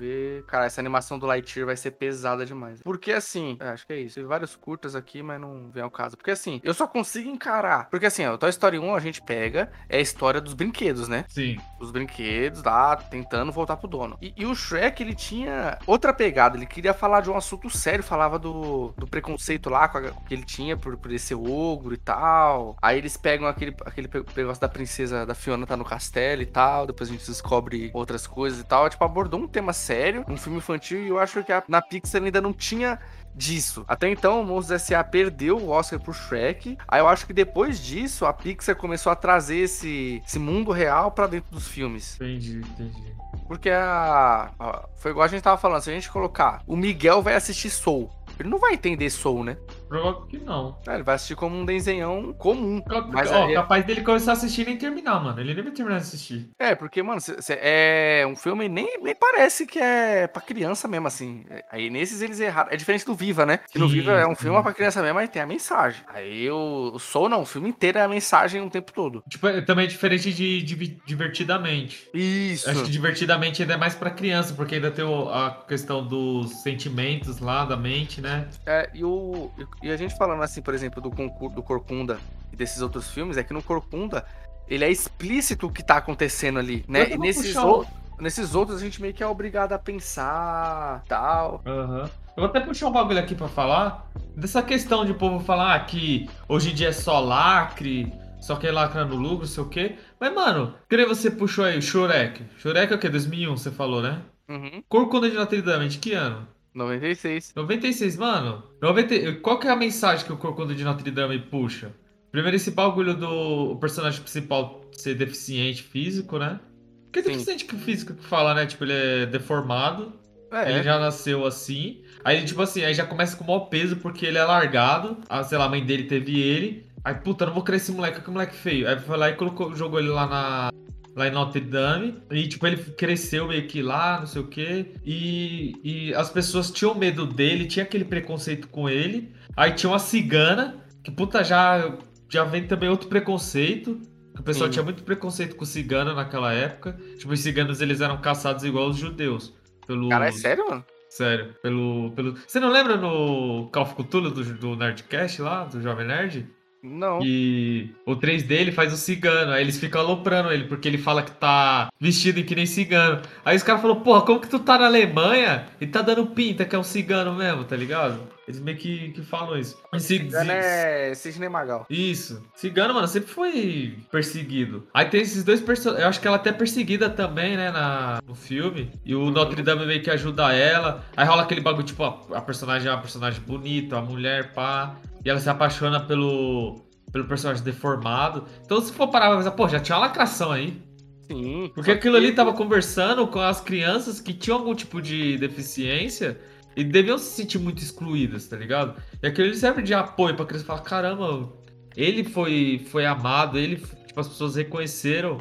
Cara, 0.47 0.65
essa 0.65 0.81
animação 0.81 1.17
do 1.19 1.25
Lightyear 1.25 1.65
vai 1.67 1.77
ser 1.77 1.91
pesada 1.91 2.45
demais. 2.45 2.81
Porque 2.83 3.11
assim, 3.11 3.57
é, 3.59 3.69
acho 3.69 3.85
que 3.85 3.93
é 3.93 3.99
isso. 3.99 4.15
Tem 4.15 4.25
vários 4.25 4.55
curtas 4.55 4.95
aqui, 4.95 5.21
mas 5.23 5.39
não 5.39 5.69
vem 5.71 5.83
ao 5.83 5.91
caso. 5.91 6.17
Porque 6.17 6.31
assim, 6.31 6.59
eu 6.63 6.73
só 6.73 6.87
consigo 6.87 7.29
encarar. 7.29 7.89
Porque 7.89 8.05
assim, 8.05 8.25
o 8.27 8.37
Toy 8.37 8.49
Story 8.49 8.79
1 8.79 8.95
a 8.95 8.99
gente 8.99 9.21
pega, 9.21 9.71
é 9.89 9.97
a 9.97 10.01
história 10.01 10.39
dos 10.41 10.53
brinquedos, 10.53 11.07
né? 11.07 11.25
Sim. 11.29 11.57
os 11.79 11.91
brinquedos 11.91 12.63
lá, 12.63 12.95
tentando 12.95 13.51
voltar 13.51 13.77
pro 13.77 13.87
dono. 13.87 14.17
E, 14.21 14.33
e 14.37 14.45
o 14.45 14.55
Shrek, 14.55 15.01
ele 15.01 15.15
tinha 15.15 15.77
outra 15.85 16.13
pegada, 16.13 16.57
ele 16.57 16.65
queria 16.65 16.93
falar 16.93 17.21
de 17.21 17.29
um 17.29 17.35
assunto 17.37 17.69
sério, 17.69 18.03
falava 18.03 18.37
do, 18.39 18.93
do 18.97 19.07
preconceito 19.07 19.69
lá 19.69 19.85
a- 19.85 20.11
que 20.27 20.33
ele 20.33 20.43
tinha 20.43 20.75
por, 20.77 20.97
por 20.97 21.09
ele 21.09 21.19
ser 21.19 21.35
ogro 21.35 21.93
e 21.93 21.97
tal. 21.97 22.75
Aí 22.81 22.97
eles 22.97 23.17
pegam 23.17 23.47
aquele, 23.47 23.75
aquele 23.85 24.09
negócio 24.35 24.61
da 24.61 24.69
princesa, 24.69 25.25
da 25.25 25.35
Fiona 25.35 25.65
tá 25.65 25.75
no 25.77 25.85
castelo 25.85 26.41
e 26.41 26.45
tal, 26.45 26.85
depois 26.87 27.09
a 27.09 27.13
gente 27.13 27.25
descobre 27.27 27.91
outras 27.93 28.25
coisas 28.27 28.34
e 28.59 28.63
tal. 28.63 28.89
Tipo, 28.89 29.03
abordou 29.03 29.39
um 29.39 29.47
tema 29.47 29.71
sério, 29.73 30.25
um 30.27 30.37
filme 30.37 30.57
infantil, 30.59 30.99
e 31.03 31.07
eu 31.09 31.19
acho 31.19 31.43
que 31.43 31.51
a- 31.51 31.63
na 31.67 31.81
Pixar 31.81 32.21
ainda 32.23 32.41
não 32.41 32.51
tinha 32.53 32.99
disso. 33.33 33.83
Até 33.87 34.09
então, 34.09 34.41
o 34.41 34.45
Monstros 34.45 34.81
S.A. 34.81 35.03
perdeu 35.03 35.57
o 35.57 35.69
Oscar 35.69 35.99
pro 35.99 36.13
Shrek. 36.13 36.77
Aí 36.87 36.99
eu 37.01 37.07
acho 37.07 37.25
que 37.27 37.33
depois 37.33 37.79
disso, 37.79 38.25
a 38.25 38.31
Pixar 38.33 38.75
começou 38.75 39.11
a 39.11 39.15
trazer 39.15 39.57
esse, 39.57 40.21
esse 40.25 40.39
mundo 40.39 40.71
real 40.71 41.11
pra 41.11 41.27
dentro 41.27 41.51
dos 41.51 41.67
filmes. 41.67 42.15
Entendi, 42.15 42.59
entendi. 42.59 43.15
Porque 43.47 43.69
a, 43.69 44.51
a- 44.59 44.85
Foi 44.95 45.11
igual 45.11 45.25
a 45.25 45.27
gente 45.27 45.41
tava 45.43 45.57
falando, 45.57 45.81
se 45.81 45.89
a 45.89 45.93
gente 45.93 46.09
colocar 46.09 46.61
o 46.65 46.75
Miguel 46.75 47.21
vai 47.21 47.35
assistir 47.35 47.69
Soul. 47.69 48.09
Ele 48.39 48.49
não 48.49 48.57
vai 48.59 48.73
entender 48.73 49.09
Soul, 49.09 49.43
né? 49.45 49.55
Provável 49.87 50.21
que 50.27 50.37
não. 50.37 50.77
É, 50.87 50.95
Ele 50.95 51.03
vai 51.03 51.15
assistir 51.15 51.35
como 51.35 51.55
um 51.55 51.65
desenhão 51.65 52.33
comum. 52.33 52.81
Ca- 52.81 53.01
Mas 53.07 53.31
Ó, 53.31 53.45
aí- 53.45 53.53
capaz 53.53 53.85
dele 53.85 54.01
começar 54.01 54.31
a 54.31 54.33
assistir 54.33 54.61
e 54.61 54.65
nem 54.65 54.77
terminar, 54.77 55.23
mano. 55.23 55.39
Ele 55.39 55.53
nem 55.53 55.63
vai 55.63 55.71
terminar 55.73 55.97
de 55.97 56.03
assistir. 56.03 56.49
É, 56.59 56.73
porque, 56.75 57.01
mano, 57.03 57.21
cê- 57.21 57.41
cê- 57.41 57.59
é 57.61 58.25
um 58.27 58.35
filme 58.35 58.67
nem, 58.67 58.99
nem 59.01 59.15
parece 59.15 59.65
que 59.65 59.79
é 59.79 60.27
pra 60.27 60.41
criança 60.41 60.87
mesmo, 60.87 61.07
assim. 61.07 61.45
É, 61.49 61.63
Aí 61.71 61.89
nesses 61.89 62.21
eles 62.21 62.39
erraram. 62.39 62.71
É 62.71 62.75
diferente 62.77 63.05
do 63.05 63.13
Viva, 63.15 63.45
né? 63.45 63.59
Que 63.71 63.77
no 63.79 63.87
Viva 63.87 64.11
é 64.13 64.25
um 64.25 64.29
sim. 64.35 64.43
filme 64.43 64.61
pra 64.63 64.73
criança 64.73 65.01
mesmo, 65.01 65.15
mas 65.15 65.29
tem 65.29 65.41
a 65.41 65.45
mensagem. 65.47 66.01
Aí 66.07 66.49
o, 66.49 66.91
o 66.93 66.99
Soul 66.99 67.29
não, 67.29 67.41
o 67.41 67.45
filme 67.45 67.69
inteiro 67.69 67.97
é 67.97 68.01
a 68.03 68.07
mensagem 68.07 68.61
o 68.61 68.69
tempo 68.69 68.91
todo. 68.93 69.23
Tipo, 69.29 69.47
é 69.47 69.61
também 69.61 69.87
diferente 69.87 70.33
de, 70.33 70.61
de 70.61 70.75
Divertidamente. 71.05 72.09
Isso. 72.13 72.69
Acho 72.69 72.83
que 72.83 72.91
Divertidamente 72.91 73.61
ainda 73.61 73.73
é 73.73 73.77
mais 73.77 73.93
pra 73.95 74.09
criança, 74.09 74.53
porque 74.53 74.75
ainda 74.75 74.89
tem 74.91 75.03
o- 75.03 75.29
a 75.29 75.63
questão 75.67 76.05
dos 76.05 76.61
sentimentos 76.61 77.39
lá, 77.39 77.65
da 77.65 77.75
mente, 77.75 78.21
né? 78.21 78.47
É, 78.65 78.89
e, 78.93 79.03
o, 79.03 79.51
e 79.83 79.91
a 79.91 79.97
gente 79.97 80.17
falando 80.17 80.41
assim, 80.43 80.61
por 80.61 80.73
exemplo, 80.73 81.01
do 81.01 81.09
do 81.09 81.63
Corcunda 81.63 82.19
e 82.51 82.55
desses 82.55 82.81
outros 82.81 83.09
filmes, 83.09 83.37
é 83.37 83.43
que 83.43 83.53
no 83.53 83.61
Corcunda 83.63 84.25
ele 84.67 84.83
é 84.83 84.89
explícito 84.91 85.67
o 85.67 85.71
que 85.71 85.83
tá 85.83 85.97
acontecendo 85.97 86.57
ali, 86.59 86.83
né? 86.87 87.11
E 87.11 87.17
nesses, 87.17 87.55
ou- 87.55 87.85
nesses 88.19 88.55
outros 88.55 88.81
a 88.81 88.83
gente 88.83 89.01
meio 89.01 89.13
que 89.13 89.21
é 89.23 89.27
obrigado 89.27 89.73
a 89.73 89.79
pensar 89.79 91.03
tal. 91.07 91.61
Aham. 91.65 92.09
Eu 92.35 92.41
vou 92.41 92.45
até 92.45 92.59
puxar 92.59 92.87
um 92.87 92.91
bagulho 92.91 93.19
aqui 93.19 93.33
pra 93.33 93.47
falar 93.47 94.11
dessa 94.35 94.61
questão 94.61 95.05
de 95.05 95.11
o 95.11 95.15
povo 95.15 95.39
falar 95.39 95.85
que 95.85 96.29
hoje 96.49 96.71
em 96.71 96.73
dia 96.75 96.89
é 96.89 96.91
só 96.91 97.19
lacre, 97.19 98.11
só 98.41 98.57
quer 98.57 98.71
lacrando 98.73 99.15
lucro, 99.15 99.47
sei 99.47 99.63
o 99.63 99.69
quê. 99.69 99.95
Mas, 100.19 100.33
mano, 100.33 100.73
que 100.89 100.97
nem 100.97 101.07
você 101.07 101.31
puxou 101.31 101.63
aí 101.63 101.77
o 101.77 101.81
Shurek. 101.81 102.43
Shurek 102.57 102.91
é 102.91 102.95
o 102.95 102.99
quê? 102.99 103.07
2001, 103.07 103.55
você 103.55 103.71
falou, 103.71 104.01
né? 104.01 104.21
Uhum. 104.49 104.83
Corcunda 104.89 105.29
de 105.29 105.35
Notre 105.35 105.61
Dame, 105.61 105.87
de 105.87 105.97
que 105.97 106.11
ano? 106.13 106.45
96. 106.75 107.53
96, 107.55 108.17
mano. 108.17 108.63
90... 108.81 109.35
Qual 109.35 109.57
que 109.57 109.67
é 109.67 109.71
a 109.71 109.75
mensagem 109.75 110.25
que 110.25 110.33
o 110.33 110.37
Corcunda 110.37 110.75
de 110.75 110.83
Notre 110.83 111.09
Dame 111.09 111.39
puxa? 111.39 111.91
Primeiro, 112.31 112.57
esse 112.57 112.71
bagulho 112.71 113.15
do 113.15 113.71
o 113.71 113.75
personagem 113.77 114.21
principal 114.21 114.81
ser 114.91 115.15
deficiente 115.15 115.81
físico, 115.81 116.37
né? 116.37 116.59
Porque 117.05 117.19
é 117.19 117.23
Sim. 117.23 117.29
deficiente 117.31 117.65
físico 117.77 118.13
que 118.13 118.23
fala, 118.25 118.53
né? 118.53 118.65
Tipo, 118.65 118.83
ele 118.83 118.93
é 118.93 119.25
deformado. 119.25 120.13
É, 120.51 120.71
Ele 120.71 120.83
já 120.83 120.99
nasceu 120.99 121.45
assim. 121.45 122.01
Aí, 122.23 122.43
tipo 122.45 122.61
assim, 122.61 122.83
aí 122.83 122.93
já 122.93 123.05
começa 123.05 123.35
com 123.35 123.43
o 123.43 123.47
maior 123.47 123.61
peso 123.61 123.97
porque 123.97 124.25
ele 124.25 124.37
é 124.37 124.43
largado. 124.43 125.17
Ah, 125.27 125.43
sei 125.43 125.57
lá, 125.57 125.65
a 125.65 125.69
mãe 125.69 125.83
dele 125.85 126.03
teve 126.03 126.39
ele. 126.39 126.85
Aí, 127.03 127.13
puta, 127.15 127.45
não 127.45 127.53
vou 127.53 127.63
criar 127.63 127.77
esse 127.77 127.91
moleque, 127.91 128.21
que 128.21 128.31
moleque 128.31 128.55
feio. 128.55 128.87
Aí 128.87 128.97
foi 128.99 129.17
lá 129.17 129.29
e 129.29 129.33
colocou, 129.33 129.75
jogou 129.75 129.99
ele 129.99 130.09
lá 130.09 130.27
na. 130.27 130.69
Lá 131.15 131.27
em 131.27 131.31
Notre 131.31 131.61
Dame. 131.61 132.21
E, 132.29 132.47
tipo, 132.47 132.67
ele 132.67 132.77
cresceu 132.77 133.47
meio 133.47 133.67
que 133.67 133.81
lá, 133.81 134.19
não 134.19 134.27
sei 134.27 134.41
o 134.41 134.47
quê. 134.47 134.93
E, 135.05 135.75
e 135.83 136.13
as 136.13 136.29
pessoas 136.29 136.69
tinham 136.69 136.93
medo 136.93 137.25
dele, 137.25 137.65
tinha 137.65 137.83
aquele 137.83 138.05
preconceito 138.05 138.67
com 138.67 138.89
ele. 138.89 139.31
Aí 139.55 139.71
tinha 139.71 139.89
uma 139.89 139.99
cigana, 139.99 140.83
que, 141.03 141.11
puta, 141.11 141.43
já, 141.43 141.97
já 142.29 142.43
vem 142.43 142.67
também 142.67 142.89
outro 142.89 143.07
preconceito. 143.07 144.01
O 144.37 144.43
pessoal 144.43 144.67
Sim. 144.67 144.73
tinha 144.73 144.83
muito 144.83 145.03
preconceito 145.03 145.55
com 145.55 145.63
cigana 145.63 146.13
naquela 146.13 146.51
época. 146.51 146.97
Tipo, 147.17 147.31
os 147.31 147.39
ciganos 147.39 147.79
eles 147.81 148.01
eram 148.01 148.17
caçados 148.17 148.63
igual 148.65 148.89
os 148.89 148.97
judeus. 148.97 149.53
Pelos... 149.87 150.09
Cara, 150.09 150.27
é 150.27 150.31
sério, 150.31 150.67
mano? 150.67 150.85
Sério, 151.09 151.55
pelo, 151.61 152.11
pelo. 152.11 152.35
Você 152.45 152.59
não 152.59 152.69
lembra 152.69 152.97
no 152.97 153.69
Call 153.71 153.83
of 153.83 153.95
Cthulhu 153.95 154.31
do, 154.31 154.43
do 154.55 154.75
Nerdcast 154.75 155.41
lá, 155.41 155.63
do 155.63 155.81
Jovem 155.81 156.05
Nerd? 156.05 156.45
Não. 156.85 157.19
E 157.23 157.89
o 158.05 158.15
3 158.15 158.43
dele 158.43 158.71
faz 158.71 158.93
o 158.93 158.97
cigano, 158.97 159.51
aí 159.51 159.61
eles 159.63 159.79
ficam 159.79 160.01
aloprando 160.01 160.51
ele, 160.51 160.65
porque 160.65 160.87
ele 160.87 160.97
fala 160.97 161.23
que 161.23 161.31
tá 161.31 161.89
vestido 161.99 162.43
que 162.43 162.55
nem 162.55 162.65
cigano. 162.65 163.21
Aí 163.43 163.55
os 163.57 163.63
caras 163.63 163.81
falaram, 163.81 164.01
porra, 164.01 164.21
como 164.21 164.39
que 164.39 164.47
tu 164.49 164.59
tá 164.59 164.77
na 164.77 164.85
Alemanha 164.85 165.65
e 165.81 165.87
tá 165.87 166.01
dando 166.01 166.25
pinta 166.27 166.63
que 166.65 166.75
é 166.75 166.79
um 166.79 166.83
cigano 166.83 167.33
mesmo, 167.33 167.63
tá 167.63 167.75
ligado? 167.75 168.19
Eles 168.47 168.59
meio 168.59 168.77
que, 168.77 169.09
que 169.09 169.23
falam 169.23 169.57
isso. 169.57 169.75
E 169.91 169.99
ci- 169.99 170.19
Cigano 170.19 170.51
é 170.51 171.13
Cisne 171.15 171.49
Magal. 171.49 171.83
isso. 171.89 172.43
Cigano, 172.55 172.93
mano, 172.93 173.07
sempre 173.07 173.29
foi 173.31 173.97
perseguido. 174.11 174.87
Aí 174.93 175.05
tem 175.05 175.21
esses 175.21 175.43
dois 175.43 175.59
personagens. 175.61 176.03
Eu 176.03 176.09
acho 176.09 176.21
que 176.21 176.27
ela 176.27 176.37
é 176.37 176.39
até 176.39 176.51
perseguida 176.51 177.09
também, 177.09 177.57
né, 177.57 177.71
na, 177.71 178.19
no 178.27 178.35
filme. 178.35 178.91
E 179.03 179.15
o 179.15 179.31
Notre 179.31 179.63
Dame 179.63 179.87
meio 179.87 180.03
que 180.03 180.11
ajuda 180.11 180.53
ela. 180.53 181.03
Aí 181.17 181.25
rola 181.25 181.41
aquele 181.41 181.61
bagulho, 181.61 181.83
tipo, 181.87 182.03
a, 182.03 182.19
a 182.37 182.41
personagem 182.41 182.87
é 182.87 182.91
uma 182.91 183.01
personagem 183.01 183.41
bonita, 183.41 183.97
a 183.97 184.01
mulher, 184.01 184.53
pá. 184.53 184.95
E 185.25 185.29
ela 185.29 185.39
se 185.39 185.49
apaixona 185.49 185.99
pelo, 185.99 186.85
pelo 187.11 187.25
personagem 187.25 187.63
deformado. 187.63 188.45
Então, 188.63 188.79
se 188.79 188.93
for 188.93 189.07
parar 189.07 189.29
pra 189.29 189.37
pensar, 189.37 189.51
pô, 189.51 189.67
já 189.67 189.79
tinha 189.79 189.97
uma 189.97 190.05
lacração 190.05 190.51
aí. 190.51 190.79
Sim. 191.27 191.71
Porque 191.73 191.91
aquilo 191.91 192.15
ali 192.15 192.31
tava 192.31 192.53
conversando 192.53 193.25
com 193.25 193.39
as 193.39 193.59
crianças 193.59 194.21
que 194.21 194.33
tinham 194.33 194.59
algum 194.59 194.75
tipo 194.75 195.01
de 195.01 195.37
deficiência. 195.37 196.39
E 196.75 196.83
deviam 196.83 197.17
se 197.17 197.31
sentir 197.31 197.57
muito 197.57 197.81
excluídas, 197.81 198.47
tá 198.47 198.57
ligado? 198.57 199.01
E 199.23 199.27
aquilo 199.27 199.53
serve 199.55 199.81
de 199.81 199.93
apoio 199.93 200.35
pra 200.35 200.45
criança 200.45 200.65
falar, 200.65 200.81
caramba, 200.81 201.49
ele 201.95 202.23
foi, 202.23 202.85
foi 202.91 203.05
amado, 203.05 203.57
ele, 203.57 203.77
tipo, 203.77 204.19
as 204.19 204.27
pessoas 204.27 204.55
reconheceram 204.57 205.37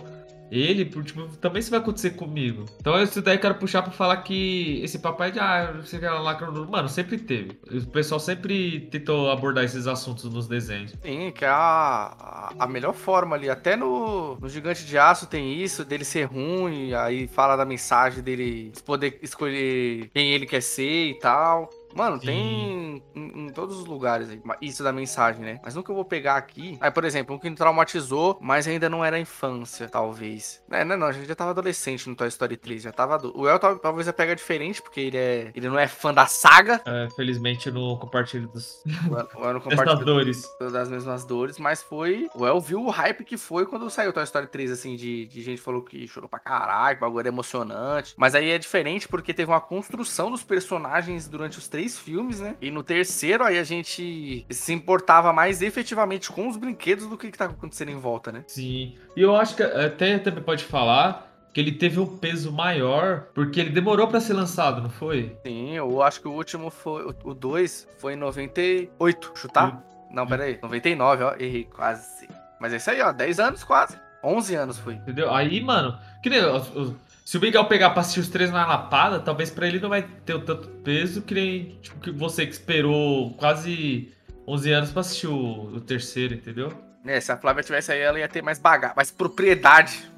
ele, 0.50 0.84
tipo, 0.84 1.26
também 1.36 1.60
isso 1.60 1.70
vai 1.70 1.80
acontecer 1.80 2.10
comigo. 2.10 2.64
Então 2.80 3.00
isso 3.02 3.20
daí 3.22 3.36
eu 3.36 3.40
quero 3.40 3.54
puxar 3.56 3.82
pra 3.82 3.92
falar 3.92 4.18
que 4.18 4.80
esse 4.82 4.98
papai 4.98 5.32
de, 5.32 5.40
ah, 5.40 5.72
você 5.80 5.98
quer 5.98 6.10
lacra 6.10 6.50
Mano, 6.50 6.88
sempre 6.88 7.18
teve. 7.18 7.58
O 7.70 7.86
pessoal 7.86 8.20
sempre 8.20 8.80
tentou 8.90 9.30
abordar 9.30 9.64
esses 9.64 9.86
assuntos 9.86 10.24
nos 10.32 10.46
desenhos. 10.46 10.94
Sim, 11.02 11.32
que 11.32 11.44
é 11.44 11.48
a, 11.48 12.52
a 12.58 12.66
melhor 12.66 12.92
forma 12.94 13.36
ali. 13.36 13.50
Até 13.50 13.76
no, 13.76 14.36
no 14.36 14.48
Gigante 14.48 14.84
de 14.84 14.96
Aço 14.96 15.26
tem 15.26 15.60
isso, 15.60 15.84
dele 15.84 16.04
ser 16.04 16.24
ruim, 16.24 16.92
aí 16.94 17.26
fala 17.26 17.56
da 17.56 17.64
mensagem 17.64 18.22
dele 18.22 18.72
poder 18.84 19.18
escolher 19.22 20.10
quem 20.12 20.32
ele 20.32 20.46
quer 20.46 20.62
ser 20.62 21.10
e 21.10 21.18
tal. 21.18 21.68
Mano, 21.94 22.18
Sim. 22.20 22.26
tem 22.26 23.02
em, 23.14 23.46
em, 23.46 23.48
todos 23.50 23.78
os 23.78 23.86
lugares 23.86 24.28
aí, 24.28 24.40
isso 24.60 24.82
da 24.82 24.92
mensagem, 24.92 25.42
né? 25.42 25.60
Mas 25.62 25.74
nunca 25.74 25.90
eu 25.90 25.94
vou 25.94 26.04
pegar 26.04 26.36
aqui. 26.36 26.76
Aí, 26.80 26.90
por 26.90 27.04
exemplo, 27.04 27.34
um 27.34 27.38
que 27.38 27.48
me 27.48 27.56
traumatizou, 27.56 28.38
mas 28.40 28.66
ainda 28.66 28.88
não 28.88 29.04
era 29.04 29.18
infância, 29.18 29.88
talvez. 29.88 30.62
É, 30.70 30.84
não, 30.84 30.96
não, 30.96 31.06
a 31.06 31.12
gente 31.12 31.26
já 31.26 31.34
tava 31.34 31.50
adolescente 31.50 32.08
no 32.08 32.16
Toy 32.16 32.28
Story 32.28 32.56
3, 32.56 32.82
já 32.82 32.92
tava. 32.92 33.20
O 33.34 33.48
El 33.48 33.58
talvez 33.58 34.06
vai 34.06 34.12
pegar 34.12 34.34
diferente, 34.34 34.82
porque 34.82 35.00
ele 35.00 35.16
é. 35.16 35.52
Ele 35.54 35.68
não 35.68 35.78
é 35.78 35.86
fã 35.86 36.12
da 36.12 36.26
saga. 36.26 36.82
É, 36.84 37.08
felizmente 37.14 37.68
eu 37.68 37.74
não 37.74 37.96
compartilho 37.96 38.48
dos. 38.48 38.82
O 39.36 39.44
El 39.44 39.54
não 39.54 39.60
compartilho 39.60 40.04
dores. 40.04 40.44
das 40.72 40.88
mesmas 40.88 41.24
dores, 41.24 41.58
mas 41.58 41.82
foi. 41.82 42.28
O 42.34 42.46
El 42.46 42.60
viu 42.60 42.84
o 42.84 42.90
hype 42.90 43.24
que 43.24 43.36
foi 43.36 43.66
quando 43.66 43.88
saiu 43.88 44.12
Toy 44.12 44.24
Story 44.24 44.46
3, 44.46 44.72
assim, 44.72 44.96
de, 44.96 45.26
de 45.26 45.42
gente 45.42 45.60
falou 45.60 45.82
que 45.82 46.06
chorou 46.08 46.28
pra 46.28 46.38
caralho, 46.38 46.96
que 46.96 47.04
o 47.04 47.06
bagulho 47.06 47.20
era 47.20 47.28
emocionante. 47.28 48.14
Mas 48.16 48.34
aí 48.34 48.50
é 48.50 48.58
diferente 48.58 49.06
porque 49.06 49.32
teve 49.32 49.50
uma 49.50 49.60
construção 49.60 50.30
dos 50.30 50.42
personagens 50.42 51.28
durante 51.28 51.58
os 51.58 51.68
três 51.68 51.83
três 51.84 51.98
filmes, 51.98 52.40
né? 52.40 52.56
E 52.60 52.70
no 52.70 52.82
terceiro 52.82 53.44
aí 53.44 53.58
a 53.58 53.64
gente 53.64 54.46
se 54.48 54.72
importava 54.72 55.32
mais 55.32 55.60
efetivamente 55.60 56.32
com 56.32 56.48
os 56.48 56.56
brinquedos 56.56 57.06
do 57.06 57.16
que, 57.16 57.30
que 57.30 57.38
tá 57.38 57.44
acontecendo 57.44 57.90
em 57.90 57.98
volta, 57.98 58.32
né? 58.32 58.44
Sim. 58.46 58.94
E 59.14 59.20
eu 59.20 59.36
acho 59.36 59.54
que 59.54 59.62
até 59.62 60.18
também 60.18 60.42
pode 60.42 60.64
falar 60.64 61.30
que 61.52 61.60
ele 61.60 61.72
teve 61.72 62.00
um 62.00 62.18
peso 62.18 62.50
maior, 62.50 63.26
porque 63.34 63.60
ele 63.60 63.70
demorou 63.70 64.08
para 64.08 64.20
ser 64.20 64.32
lançado, 64.32 64.82
não 64.82 64.90
foi? 64.90 65.36
Sim, 65.46 65.72
eu 65.72 66.02
acho 66.02 66.20
que 66.20 66.26
o 66.26 66.32
último 66.32 66.70
foi. 66.70 67.14
O 67.22 67.34
2 67.34 67.86
foi 67.98 68.14
em 68.14 68.16
98. 68.16 69.32
Chutar? 69.36 69.84
Eu... 70.10 70.16
Não, 70.16 70.26
peraí. 70.26 70.58
99, 70.60 71.24
ó. 71.24 71.34
Errei 71.38 71.64
quase. 71.64 72.28
Mas 72.58 72.72
é 72.72 72.76
isso 72.76 72.90
aí, 72.90 73.00
ó. 73.00 73.12
10 73.12 73.38
anos 73.38 73.62
quase. 73.62 73.96
11 74.24 74.54
anos 74.54 74.78
foi. 74.78 74.94
Entendeu? 74.94 75.32
Aí, 75.32 75.60
mano, 75.60 75.96
que 76.22 76.30
nem 76.30 76.44
os, 76.44 76.74
os, 76.74 76.94
se 77.24 77.38
o 77.38 77.40
Miguel 77.40 77.64
pegar 77.64 77.90
pra 77.90 78.02
assistir 78.02 78.20
os 78.20 78.28
três 78.28 78.50
na 78.50 78.66
lapada, 78.66 79.18
talvez 79.18 79.50
para 79.50 79.66
ele 79.66 79.80
não 79.80 79.88
vai 79.88 80.02
ter 80.02 80.34
o 80.34 80.40
tanto 80.40 80.68
peso 80.68 81.22
que 81.22 81.34
nem 81.34 81.78
tipo, 81.80 81.98
que 81.98 82.10
você 82.10 82.44
que 82.44 82.52
esperou 82.52 83.32
quase 83.34 84.12
11 84.46 84.72
anos 84.72 84.92
pra 84.92 85.00
assistir 85.00 85.28
o, 85.28 85.74
o 85.74 85.80
terceiro, 85.80 86.34
entendeu? 86.34 86.70
É, 87.04 87.18
se 87.20 87.32
a 87.32 87.36
Flávia 87.36 87.62
tivesse 87.62 87.92
aí, 87.92 88.00
ela 88.00 88.18
ia 88.18 88.28
ter 88.28 88.42
mais 88.42 88.58
bagagem, 88.58 88.94
mais 88.94 89.10
propriedade 89.10 90.10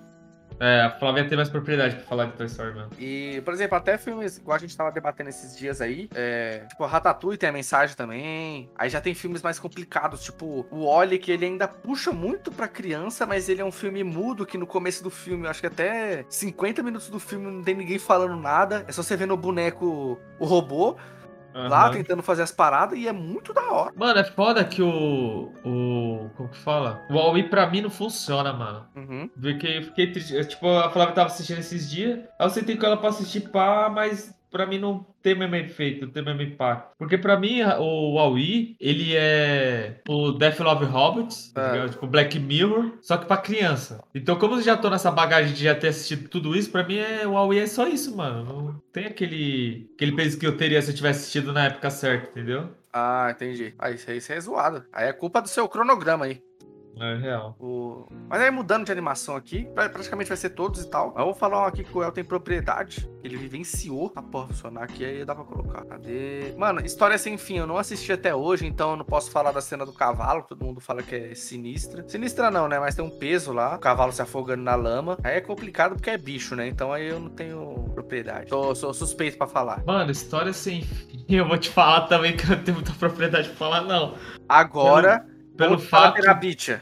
é, 0.59 0.83
a 0.83 0.91
Flávia 0.91 1.29
tem 1.29 1.37
mais 1.37 1.49
propriedade 1.49 1.97
pra 1.97 2.05
falar 2.05 2.27
de 2.27 2.33
Toy 2.33 2.47
Story 2.47 2.75
mesmo. 2.75 2.91
E, 2.99 3.41
por 3.45 3.53
exemplo, 3.53 3.77
até 3.77 3.99
filmes, 3.99 4.39
igual 4.39 4.57
a 4.57 4.59
gente 4.59 4.77
tava 4.77 4.91
debatendo 4.91 5.29
esses 5.29 5.57
dias 5.57 5.81
aí, 5.81 6.09
é, 6.15 6.65
tipo, 6.69 6.85
Ratatouille 6.85 7.39
tem 7.39 7.49
a 7.49 7.53
mensagem 7.53 7.97
também. 7.97 8.71
Aí 8.77 8.89
já 8.89 9.01
tem 9.01 9.15
filmes 9.15 9.43
mais 9.43 9.59
complicados, 9.59 10.23
tipo, 10.23 10.67
o 10.71 10.85
Oli, 10.85 11.19
que 11.19 11.31
ele 11.31 11.47
ainda 11.47 11.69
puxa 11.69 12.13
muito 12.13 12.51
pra 12.51 12.69
criança, 12.69 13.27
mas 13.27 13.49
ele 13.49 13.61
é 13.61 13.65
um 13.65 13.73
filme 13.73 14.03
mudo, 14.03 14.47
que 14.47 14.57
no 14.57 14.67
começo 14.67 15.03
do 15.03 15.11
filme, 15.11 15.47
acho 15.47 15.61
que 15.61 15.67
até 15.67 16.25
50 16.29 16.83
minutos 16.83 17.09
do 17.09 17.21
filme 17.21 17.51
não 17.51 17.63
tem 17.63 17.75
ninguém 17.75 17.99
falando 17.99 18.37
nada. 18.37 18.85
É 18.89 18.93
só 18.93 19.03
você 19.03 19.17
ver 19.17 19.27
no 19.27 19.37
boneco 19.37 20.19
o 20.39 20.45
robô. 20.45 20.97
Uhum. 21.57 21.69
Lá 21.69 21.89
tentando 21.89 22.23
fazer 22.23 22.43
as 22.43 22.53
paradas 22.53 22.99
e 22.99 23.09
é 23.09 23.13
muito 23.13 23.55
da 23.55 23.73
hora. 23.73 23.93
Mano, 23.97 24.19
é 24.21 24.25
foda 24.25 24.63
que 24.63 24.83
o. 24.83 25.51
o 25.65 26.31
como 26.37 26.51
que 26.51 26.59
fala? 26.59 27.03
O 27.09 27.15
Huawei 27.15 27.45
pra 27.45 27.67
mim 27.71 27.81
não 27.81 27.89
funciona, 27.89 28.53
mano. 28.53 28.87
Uhum. 28.95 29.31
Porque 29.41 29.67
eu 29.67 29.83
fiquei 29.85 30.13
triste. 30.13 30.45
Tipo, 30.45 30.69
a 30.69 30.91
Flávia 30.91 31.15
tava 31.15 31.29
assistindo 31.29 31.61
esses 31.61 31.91
dias. 31.91 32.19
Aí 32.39 32.47
eu 32.47 32.51
sentei 32.51 32.77
com 32.77 32.85
ela 32.85 32.99
pra 32.99 33.09
assistir 33.09 33.49
pá, 33.49 33.89
mas 33.89 34.36
pra 34.57 34.67
mim 34.67 34.79
não 34.79 35.07
tem 35.23 35.35
o 35.35 35.39
mesmo 35.39 35.55
efeito, 35.57 36.07
não 36.07 36.13
tem 36.13 36.23
o 36.23 36.27
mesmo 36.27 36.41
impacto. 36.41 36.97
Porque 36.99 37.19
pra 37.19 37.39
mim, 37.39 37.61
o 37.63 38.15
Huawei, 38.15 38.75
ele 38.81 39.15
é 39.15 40.01
o 40.09 40.33
Death 40.33 40.61
Love 40.61 40.87
Hobbits, 40.87 41.53
tá 41.53 41.77
é. 41.77 41.89
tipo 41.89 42.07
Black 42.07 42.39
Mirror, 42.39 42.93
só 43.03 43.19
que 43.19 43.27
pra 43.27 43.37
criança. 43.37 44.03
Então, 44.15 44.37
como 44.37 44.55
eu 44.55 44.63
já 44.63 44.75
tô 44.77 44.89
nessa 44.89 45.11
bagagem 45.11 45.53
de 45.53 45.65
já 45.65 45.75
ter 45.75 45.89
assistido 45.89 46.29
tudo 46.31 46.57
isso, 46.57 46.71
pra 46.71 46.85
mim 46.85 46.97
é, 46.97 47.27
o 47.27 47.33
Huawei 47.33 47.61
é 47.61 47.67
só 47.67 47.87
isso, 47.87 48.17
mano. 48.17 48.45
Não 48.45 48.83
tem 48.93 49.07
aquele, 49.07 49.91
aquele 49.95 50.13
peso 50.13 50.39
que 50.39 50.47
eu 50.47 50.57
teria 50.57 50.81
se 50.81 50.91
eu 50.91 50.95
tivesse 50.95 51.21
assistido 51.21 51.53
na 51.53 51.67
época 51.67 51.91
certa, 51.91 52.31
entendeu? 52.31 52.71
Ah, 52.91 53.29
entendi. 53.31 53.75
Ah, 53.79 53.91
isso 53.91 54.11
aí, 54.11 54.17
isso 54.17 54.33
aí 54.33 54.39
é 54.39 54.41
zoado. 54.41 54.85
Aí 54.91 55.09
é 55.09 55.13
culpa 55.13 55.43
do 55.43 55.49
seu 55.49 55.69
cronograma 55.69 56.25
aí. 56.25 56.41
É 56.99 57.15
real. 57.17 57.55
O... 57.61 58.07
Mas 58.29 58.41
aí 58.41 58.51
mudando 58.51 58.87
de 58.87 58.93
animação 58.93 59.37
aqui, 59.37 59.69
praticamente 59.75 60.29
vai 60.29 60.37
ser 60.37 60.51
todos 60.51 60.83
e 60.83 60.89
tal. 60.89 61.15
Eu 61.17 61.27
vou 61.27 61.35
falar 61.35 61.63
um 61.63 61.67
aqui 61.67 61.85
que 61.85 61.97
o 61.97 62.03
El 62.03 62.11
tem 62.11 62.25
propriedade. 62.25 63.09
Ele 63.23 63.37
vivenciou 63.37 64.13
a 64.17 64.23
porra 64.23 64.49
funcionar 64.49 64.85
aqui, 64.85 65.05
aí 65.05 65.25
dá 65.25 65.35
pra 65.35 65.45
colocar. 65.45 65.85
Cadê? 65.85 66.55
Mano, 66.57 66.81
história 66.81 67.19
sem 67.19 67.37
fim. 67.37 67.59
Eu 67.59 67.67
não 67.67 67.77
assisti 67.77 68.13
até 68.13 68.35
hoje, 68.35 68.67
então 68.67 68.93
eu 68.93 68.97
não 68.97 69.05
posso 69.05 69.31
falar 69.31 69.53
da 69.53 69.61
cena 69.61 69.85
do 69.85 69.93
cavalo. 69.93 70.45
Todo 70.49 70.65
mundo 70.65 70.81
fala 70.81 71.03
que 71.03 71.15
é 71.15 71.35
sinistra. 71.35 72.09
Sinistra 72.09 72.51
não, 72.51 72.67
né? 72.69 72.79
Mas 72.79 72.95
tem 72.95 73.05
um 73.05 73.11
peso 73.11 73.53
lá. 73.53 73.77
O 73.77 73.79
cavalo 73.79 74.13
se 74.13 74.23
afogando 74.23 74.63
na 74.63 74.75
lama. 74.75 75.19
Aí 75.23 75.37
é 75.37 75.41
complicado 75.41 75.95
porque 75.95 76.11
é 76.11 76.17
bicho, 76.17 76.57
né? 76.57 76.67
Então 76.67 76.93
aí 76.93 77.09
eu 77.09 77.21
não 77.21 77.31
tenho 77.31 77.91
propriedade. 77.95 78.49
Tô, 78.49 78.75
sou 78.75 78.95
suspeito 78.95 79.37
pra 79.37 79.47
falar. 79.47 79.83
Mano, 79.85 80.11
história 80.11 80.53
sem 80.53 80.83
fim. 80.83 81.25
Eu 81.29 81.47
vou 81.47 81.59
te 81.59 81.69
falar 81.69 82.03
também 82.03 82.37
que 82.37 82.45
eu 82.45 82.57
não 82.57 82.63
tenho 82.63 82.77
muita 82.77 82.93
propriedade 82.93 83.49
pra 83.49 83.57
falar, 83.57 83.81
não. 83.83 84.15
Agora. 84.49 85.27
Eu 85.29 85.36
pelo 85.57 85.79
fato. 85.79 86.21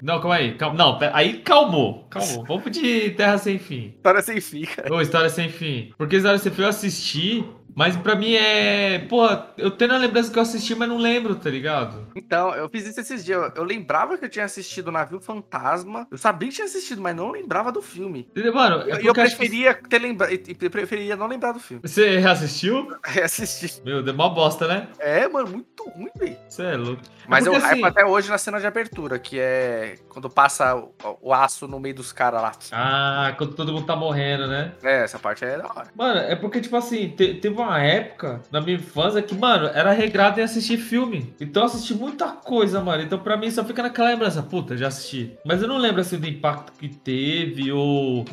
Não, 0.02 0.20
calma 0.20 0.34
aí. 0.36 0.54
Calma... 0.54 0.76
Não, 0.76 0.98
aí 1.12 1.38
calmou. 1.38 2.06
Calmou. 2.10 2.44
Vamos 2.48 2.70
de 2.70 3.10
Terra 3.10 3.38
Sem 3.38 3.58
Fim. 3.58 3.94
História 3.96 4.22
Sem 4.22 4.40
Fim, 4.40 4.62
cara. 4.62 4.92
Ô, 4.92 5.00
História 5.00 5.30
Sem 5.30 5.48
Fim. 5.48 5.92
Porque 5.96 6.16
História 6.16 6.38
Sem 6.38 6.52
Fim 6.52 6.62
eu 6.62 6.68
assisti 6.68 7.44
mas 7.74 7.96
pra 7.96 8.14
mim 8.14 8.34
é. 8.34 9.00
Porra, 9.00 9.48
eu 9.58 9.70
tenho 9.70 9.92
a 9.92 9.98
lembrança 9.98 10.30
que 10.30 10.38
eu 10.38 10.42
assisti, 10.42 10.74
mas 10.74 10.88
não 10.88 10.98
lembro, 10.98 11.34
tá 11.34 11.50
ligado? 11.50 12.06
Então, 12.14 12.54
eu 12.54 12.68
fiz 12.68 12.86
isso 12.86 13.00
esses 13.00 13.24
dias. 13.24 13.52
Eu 13.54 13.64
lembrava 13.64 14.16
que 14.16 14.24
eu 14.24 14.28
tinha 14.28 14.44
assistido 14.44 14.88
o 14.88 14.92
Navio 14.92 15.20
Fantasma. 15.20 16.06
Eu 16.10 16.18
sabia 16.18 16.48
que 16.48 16.54
tinha 16.54 16.66
assistido, 16.66 17.02
mas 17.02 17.16
não 17.16 17.30
lembrava 17.30 17.72
do 17.72 17.82
filme. 17.82 18.28
Mano, 18.52 18.82
é 18.88 18.96
eu, 18.96 19.06
eu 19.06 19.12
preferia 19.12 19.74
que... 19.74 19.88
ter 19.88 19.98
lembrado. 19.98 20.30
Preferia 20.70 21.16
não 21.16 21.26
lembrar 21.26 21.52
do 21.52 21.60
filme. 21.60 21.82
Você 21.84 22.18
reassistiu? 22.18 22.94
Reassisti. 23.04 23.82
Meu, 23.84 24.02
deu 24.02 24.14
uma 24.14 24.30
bosta, 24.30 24.68
né? 24.68 24.88
É, 24.98 25.26
mano, 25.28 25.48
muito 25.50 25.88
ruim, 25.90 26.10
velho. 26.16 26.36
Você 26.48 26.62
é 26.62 26.76
louco. 26.76 27.02
Mas 27.28 27.46
é 27.46 27.48
eu 27.48 27.56
assim... 27.56 27.84
até 27.84 28.04
hoje 28.04 28.30
na 28.30 28.38
cena 28.38 28.60
de 28.60 28.66
abertura, 28.66 29.18
que 29.18 29.38
é 29.38 29.96
quando 30.08 30.30
passa 30.30 30.76
o, 30.76 30.92
o 31.20 31.34
aço 31.34 31.66
no 31.66 31.80
meio 31.80 31.94
dos 31.94 32.12
caras 32.12 32.42
lá. 32.42 32.52
Ah, 32.72 33.34
quando 33.36 33.54
todo 33.54 33.72
mundo 33.72 33.86
tá 33.86 33.96
morrendo, 33.96 34.46
né? 34.46 34.72
É, 34.82 35.02
essa 35.02 35.18
parte 35.18 35.44
é 35.44 35.58
da 35.58 35.64
hora. 35.64 35.88
Mano, 35.94 36.20
é 36.20 36.36
porque, 36.36 36.60
tipo 36.60 36.76
assim, 36.76 37.08
te, 37.08 37.34
teve 37.34 37.54
uma 37.54 37.63
época 37.72 38.42
na 38.50 38.60
minha 38.60 38.76
infância 38.76 39.22
que, 39.22 39.34
mano, 39.34 39.66
era 39.66 39.92
regrado 39.92 40.40
em 40.40 40.42
assistir 40.42 40.78
filme. 40.78 41.34
Então 41.40 41.62
eu 41.62 41.66
assisti 41.66 41.94
muita 41.94 42.28
coisa, 42.28 42.80
mano. 42.80 43.02
Então 43.02 43.18
pra 43.18 43.36
mim 43.36 43.50
só 43.50 43.64
fica 43.64 43.82
naquela 43.82 44.10
lembrança, 44.10 44.42
puta, 44.42 44.76
já 44.76 44.88
assisti. 44.88 45.36
Mas 45.44 45.62
eu 45.62 45.68
não 45.68 45.78
lembro 45.78 46.00
assim 46.00 46.18
do 46.18 46.26
impacto 46.26 46.72
que 46.72 46.88
teve 46.88 47.72
ou 47.72 48.24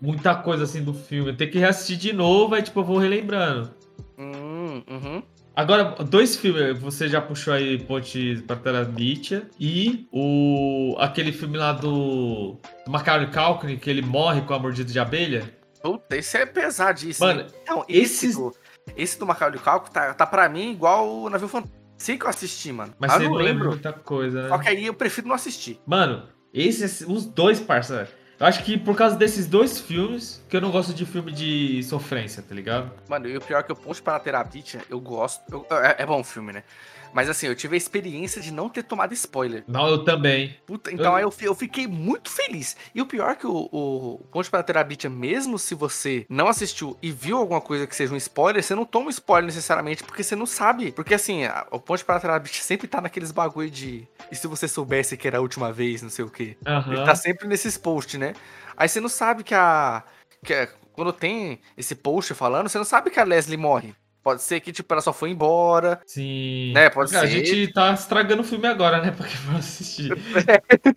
muita 0.00 0.34
coisa 0.34 0.64
assim 0.64 0.82
do 0.82 0.92
filme. 0.92 1.32
Tem 1.32 1.50
que 1.50 1.58
reassistir 1.58 1.96
de 1.96 2.12
novo, 2.12 2.54
aí 2.54 2.62
tipo 2.62 2.80
eu 2.80 2.84
vou 2.84 2.98
relembrando. 2.98 3.72
Hum, 4.18 4.82
uhum. 4.88 5.22
Agora, 5.54 5.84
dois 6.04 6.34
filmes, 6.34 6.78
você 6.78 7.08
já 7.08 7.20
puxou 7.20 7.52
aí 7.52 7.78
Ponte 7.78 8.42
para 8.46 8.56
Terabitia 8.56 9.48
e 9.60 10.08
o 10.10 10.96
aquele 10.98 11.30
filme 11.30 11.58
lá 11.58 11.72
do, 11.72 12.58
do 12.86 12.90
Macaulay 12.90 13.30
Culkin, 13.30 13.76
que 13.76 13.90
ele 13.90 14.00
morre 14.00 14.40
com 14.42 14.54
a 14.54 14.58
mordida 14.58 14.90
de 14.90 14.98
abelha. 14.98 15.44
Puta, 15.82 16.16
esse 16.16 16.38
é 16.38 16.46
pesadíssimo. 16.46 17.26
Mano, 17.26 17.46
então, 17.62 17.84
esse, 17.88 18.26
esse 18.26 18.36
do, 18.38 18.54
esse 18.96 19.18
do 19.18 19.26
Macaulay 19.26 19.58
Culkin 19.58 19.92
tá, 19.92 20.14
tá 20.14 20.26
pra 20.26 20.48
mim 20.48 20.72
igual 20.72 21.08
o 21.08 21.30
Navio 21.30 21.48
Fantasma. 21.48 21.76
Sei 21.96 22.18
que 22.18 22.24
eu 22.24 22.28
assisti, 22.30 22.72
mano. 22.72 22.92
Mas 22.98 23.12
eu 23.20 23.30
não 23.30 23.36
lembro 23.36 23.68
muita 23.68 23.92
coisa, 23.92 24.42
né? 24.42 24.48
Só 24.48 24.58
que 24.58 24.68
aí 24.68 24.86
eu 24.86 24.94
prefiro 24.94 25.28
não 25.28 25.36
assistir. 25.36 25.80
Mano, 25.86 26.28
esses, 26.52 27.02
os 27.02 27.24
dois, 27.24 27.60
parça, 27.60 28.08
eu 28.40 28.46
acho 28.46 28.64
que 28.64 28.76
por 28.76 28.96
causa 28.96 29.14
desses 29.14 29.46
dois 29.46 29.78
filmes 29.78 30.44
que 30.48 30.56
eu 30.56 30.60
não 30.60 30.72
gosto 30.72 30.92
de 30.92 31.06
filme 31.06 31.30
de 31.30 31.80
sofrência, 31.84 32.42
tá 32.42 32.52
ligado? 32.54 32.90
Mano, 33.08 33.28
e 33.28 33.36
o 33.36 33.40
pior 33.40 33.60
é 33.60 33.62
que 33.62 33.70
eu 33.70 33.76
Ponte 33.76 34.02
para 34.02 34.16
a 34.16 34.18
Terapia, 34.18 34.82
eu 34.90 35.00
gosto. 35.00 35.42
Eu, 35.48 35.64
é, 35.78 36.02
é 36.02 36.06
bom 36.06 36.18
o 36.18 36.24
filme, 36.24 36.52
né? 36.52 36.64
Mas 37.12 37.28
assim, 37.28 37.46
eu 37.46 37.54
tive 37.54 37.74
a 37.74 37.76
experiência 37.76 38.40
de 38.40 38.52
não 38.52 38.68
ter 38.68 38.82
tomado 38.82 39.12
spoiler. 39.12 39.64
Não, 39.66 39.88
eu 39.88 40.04
também. 40.04 40.56
Puta, 40.66 40.92
então 40.92 41.06
eu... 41.06 41.14
aí 41.14 41.22
eu, 41.22 41.32
eu 41.42 41.54
fiquei 41.54 41.86
muito 41.86 42.30
feliz. 42.30 42.76
E 42.94 43.00
o 43.00 43.06
pior 43.06 43.30
é 43.30 43.34
que 43.34 43.46
o, 43.46 43.68
o 43.72 44.18
Ponte 44.30 44.50
para 44.50 44.60
a 44.60 44.62
Terabithia, 44.62 45.10
mesmo 45.10 45.58
se 45.58 45.74
você 45.74 46.26
não 46.28 46.48
assistiu 46.48 46.96
e 47.02 47.10
viu 47.10 47.36
alguma 47.36 47.60
coisa 47.60 47.86
que 47.86 47.94
seja 47.94 48.14
um 48.14 48.16
spoiler, 48.16 48.62
você 48.62 48.74
não 48.74 48.84
toma 48.84 49.10
spoiler 49.10 49.46
necessariamente, 49.46 50.02
porque 50.02 50.22
você 50.22 50.36
não 50.36 50.46
sabe. 50.46 50.92
Porque 50.92 51.14
assim, 51.14 51.44
a, 51.44 51.66
o 51.70 51.78
Ponte 51.78 52.04
para 52.04 52.16
a 52.16 52.20
Terabithia 52.20 52.62
sempre 52.62 52.88
tá 52.88 53.00
naqueles 53.00 53.30
bagulho 53.30 53.70
de. 53.70 54.06
E 54.30 54.36
se 54.36 54.46
você 54.46 54.66
soubesse 54.66 55.16
que 55.16 55.26
era 55.26 55.38
a 55.38 55.40
última 55.40 55.72
vez, 55.72 56.02
não 56.02 56.10
sei 56.10 56.24
o 56.24 56.30
quê. 56.30 56.56
Uhum. 56.66 56.92
Ele 56.92 57.04
tá 57.04 57.14
sempre 57.14 57.46
nesses 57.46 57.76
posts, 57.76 58.18
né? 58.18 58.34
Aí 58.76 58.88
você 58.88 59.00
não 59.00 59.08
sabe 59.08 59.44
que 59.44 59.54
a. 59.54 60.02
Que 60.44 60.54
a, 60.54 60.68
quando 60.92 61.12
tem 61.12 61.60
esse 61.76 61.94
post 61.94 62.34
falando, 62.34 62.68
você 62.68 62.78
não 62.78 62.84
sabe 62.84 63.10
que 63.10 63.18
a 63.18 63.24
Leslie 63.24 63.56
morre. 63.56 63.94
Pode 64.22 64.40
ser 64.42 64.60
que, 64.60 64.70
tipo, 64.72 64.92
ela 64.94 65.00
só 65.02 65.12
foi 65.12 65.30
embora. 65.30 66.00
Sim. 66.06 66.72
Né, 66.74 66.88
pode 66.90 67.10
Cara, 67.10 67.26
A 67.26 67.30
ser. 67.30 67.44
gente 67.44 67.72
tá 67.72 67.92
estragando 67.92 68.42
o 68.42 68.44
filme 68.44 68.68
agora, 68.68 69.00
né? 69.02 69.12
Quem 69.18 69.40
vai 69.46 69.56
assistir. 69.56 70.12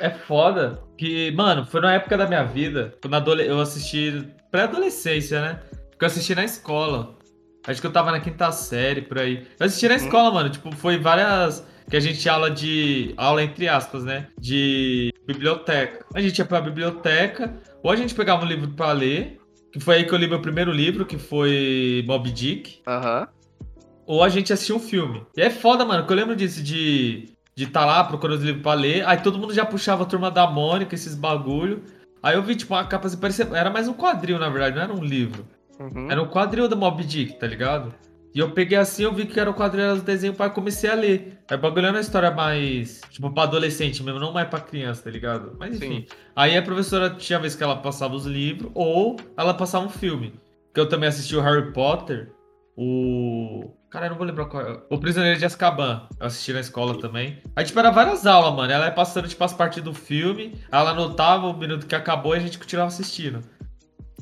é 0.00 0.10
foda 0.10 0.82
que, 0.98 1.30
mano, 1.32 1.64
foi 1.64 1.80
na 1.80 1.94
época 1.94 2.16
da 2.16 2.26
minha 2.26 2.44
vida, 2.44 2.94
quando 3.00 3.14
adole- 3.14 3.46
eu 3.46 3.60
assisti 3.60 4.26
pré-adolescência, 4.50 5.40
né? 5.40 5.60
Porque 5.90 6.04
eu 6.04 6.08
assisti 6.08 6.34
na 6.34 6.44
escola. 6.44 7.16
Acho 7.66 7.80
que 7.80 7.86
eu 7.86 7.92
tava 7.92 8.10
na 8.10 8.20
quinta 8.20 8.50
série, 8.52 9.02
por 9.02 9.18
aí. 9.18 9.46
Eu 9.58 9.66
assisti 9.66 9.88
na 9.88 9.94
Uhum. 9.94 10.00
escola, 10.04 10.30
mano. 10.30 10.50
Tipo, 10.50 10.74
foi 10.76 10.98
várias. 10.98 11.66
Que 11.88 11.96
a 11.96 12.00
gente 12.00 12.18
tinha 12.18 12.34
aula 12.34 12.50
de. 12.50 13.14
Aula 13.16 13.42
entre 13.42 13.68
aspas, 13.68 14.04
né? 14.04 14.28
De 14.38 15.12
biblioteca. 15.26 16.04
A 16.14 16.20
gente 16.20 16.38
ia 16.38 16.44
pra 16.44 16.60
biblioteca, 16.60 17.54
ou 17.82 17.90
a 17.90 17.96
gente 17.96 18.14
pegava 18.14 18.44
um 18.44 18.48
livro 18.48 18.70
pra 18.70 18.92
ler. 18.92 19.38
Que 19.74 19.80
foi 19.80 19.96
aí 19.96 20.04
que 20.04 20.14
eu 20.14 20.18
li 20.18 20.28
meu 20.28 20.40
primeiro 20.40 20.70
livro, 20.70 21.04
que 21.04 21.18
foi 21.18 22.04
Moby 22.06 22.30
Dick 22.30 22.80
Aham. 22.86 23.26
ou 24.06 24.22
a 24.22 24.28
gente 24.28 24.52
assistia 24.52 24.76
um 24.76 24.78
filme. 24.78 25.26
E 25.36 25.42
é 25.42 25.50
foda, 25.50 25.84
mano, 25.84 26.06
que 26.06 26.12
eu 26.12 26.16
lembro 26.16 26.36
disso, 26.36 26.62
de 26.62 27.34
de 27.56 27.66
tá 27.66 27.84
lá 27.84 28.04
procurando 28.04 28.38
os 28.38 28.44
livros 28.44 28.62
pra 28.62 28.74
ler, 28.74 29.04
aí 29.06 29.18
todo 29.18 29.36
mundo 29.36 29.52
já 29.52 29.64
puxava 29.64 30.04
a 30.04 30.06
turma 30.06 30.30
da 30.30 30.46
Mônica, 30.46 30.94
esses 30.94 31.16
bagulho. 31.16 31.82
Aí 32.22 32.36
eu 32.36 32.42
vi, 32.42 32.54
tipo, 32.54 32.72
uma 32.72 32.84
capa 32.84 33.08
assim, 33.08 33.16
parecia. 33.16 33.48
Era 33.52 33.68
mais 33.68 33.88
um 33.88 33.94
quadril, 33.94 34.38
na 34.38 34.48
verdade, 34.48 34.76
não 34.76 34.82
era 34.82 34.94
um 34.94 35.04
livro. 35.04 35.44
Uhum. 35.80 36.08
Era 36.08 36.22
um 36.22 36.28
quadril 36.28 36.68
do 36.68 36.76
Mob 36.76 37.02
Dick, 37.04 37.34
tá 37.38 37.46
ligado? 37.48 37.92
E 38.34 38.40
eu 38.40 38.50
peguei 38.50 38.76
assim, 38.76 39.04
eu 39.04 39.12
vi 39.14 39.26
que 39.26 39.38
era 39.38 39.48
o 39.48 39.54
quadril, 39.54 39.84
era 39.84 39.94
os 39.94 40.02
desenhos, 40.02 40.36
pai, 40.36 40.52
comecei 40.52 40.90
a 40.90 40.94
ler. 40.94 41.38
Aí 41.48 41.56
bagulho 41.56 41.86
era 41.86 41.94
uma 41.94 42.00
história 42.00 42.32
mais, 42.32 43.00
tipo, 43.08 43.30
pra 43.30 43.44
adolescente 43.44 44.02
mesmo, 44.02 44.18
não 44.18 44.32
mais 44.32 44.48
pra 44.48 44.58
criança, 44.58 45.04
tá 45.04 45.10
ligado? 45.10 45.56
Mas 45.58 45.76
enfim. 45.76 46.04
Aí 46.34 46.56
a 46.56 46.62
professora 46.62 47.10
tinha 47.10 47.38
vez 47.38 47.54
que 47.54 47.62
ela 47.62 47.76
passava 47.76 48.14
os 48.14 48.26
livros, 48.26 48.72
ou 48.74 49.16
ela 49.36 49.54
passava 49.54 49.86
um 49.86 49.90
filme. 49.90 50.34
Que 50.74 50.80
eu 50.80 50.88
também 50.88 51.08
assisti 51.08 51.36
o 51.36 51.40
Harry 51.40 51.72
Potter, 51.72 52.32
o... 52.76 53.70
Cara, 53.88 54.06
eu 54.06 54.10
não 54.10 54.16
vou 54.16 54.26
lembrar 54.26 54.46
qual 54.46 54.60
é. 54.60 54.82
O 54.90 54.98
Prisioneiro 54.98 55.38
de 55.38 55.44
Azkaban. 55.44 56.08
Eu 56.18 56.26
assisti 56.26 56.52
na 56.52 56.58
escola 56.58 56.98
também. 56.98 57.38
Aí, 57.54 57.64
tipo, 57.64 57.78
era 57.78 57.92
várias 57.92 58.26
aulas, 58.26 58.52
mano. 58.52 58.72
Ela 58.72 58.86
ia 58.86 58.90
passando, 58.90 59.28
tipo, 59.28 59.44
as 59.44 59.52
partes 59.52 59.80
do 59.80 59.94
filme. 59.94 60.58
Ela 60.72 60.90
anotava 60.90 61.46
o 61.46 61.56
minuto 61.56 61.86
que 61.86 61.94
acabou 61.94 62.34
e 62.34 62.38
a 62.38 62.40
gente 62.40 62.58
continuava 62.58 62.88
assistindo. 62.88 63.38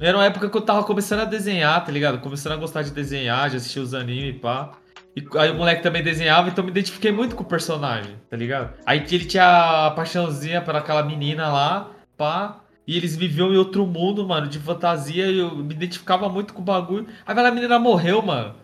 Era 0.01 0.17
uma 0.17 0.27
época 0.27 0.49
que 0.49 0.57
eu 0.57 0.63
tava 0.63 0.85
começando 0.85 1.21
a 1.21 1.25
desenhar, 1.25 1.85
tá 1.85 1.93
ligado? 1.93 2.19
Começando 2.19 2.53
a 2.53 2.57
gostar 2.57 2.83
de 2.83 2.91
desenhar, 2.91 3.51
de 3.51 3.57
assistir 3.57 3.81
os 3.81 3.95
animes 3.95 4.35
e 4.35 4.39
pá. 4.39 4.73
E 5.15 5.25
aí 5.39 5.51
o 5.51 5.55
moleque 5.55 5.83
também 5.83 6.03
desenhava, 6.03 6.49
então 6.49 6.65
me 6.65 6.71
identifiquei 6.71 7.13
muito 7.13 7.37
com 7.37 7.43
o 7.43 7.47
personagem, 7.47 8.17
tá 8.31 8.37
ligado? 8.37 8.73
Aí 8.87 9.01
que 9.03 9.15
ele 9.15 9.27
tinha 9.27 9.87
a 9.87 9.91
paixãozinha 9.91 10.63
por 10.63 10.75
aquela 10.75 11.03
menina 11.03 11.49
lá, 11.53 11.91
pá. 12.17 12.59
E 12.87 12.97
eles 12.97 13.15
viviam 13.15 13.53
em 13.53 13.57
outro 13.57 13.87
mundo, 13.87 14.27
mano, 14.27 14.49
de 14.49 14.59
fantasia, 14.59 15.27
e 15.27 15.39
eu 15.39 15.55
me 15.55 15.73
identificava 15.75 16.29
muito 16.29 16.53
com 16.53 16.63
o 16.63 16.65
bagulho. 16.65 17.07
Aí 17.25 17.39
a 17.39 17.51
menina 17.51 17.79
morreu, 17.79 18.23
mano. 18.23 18.55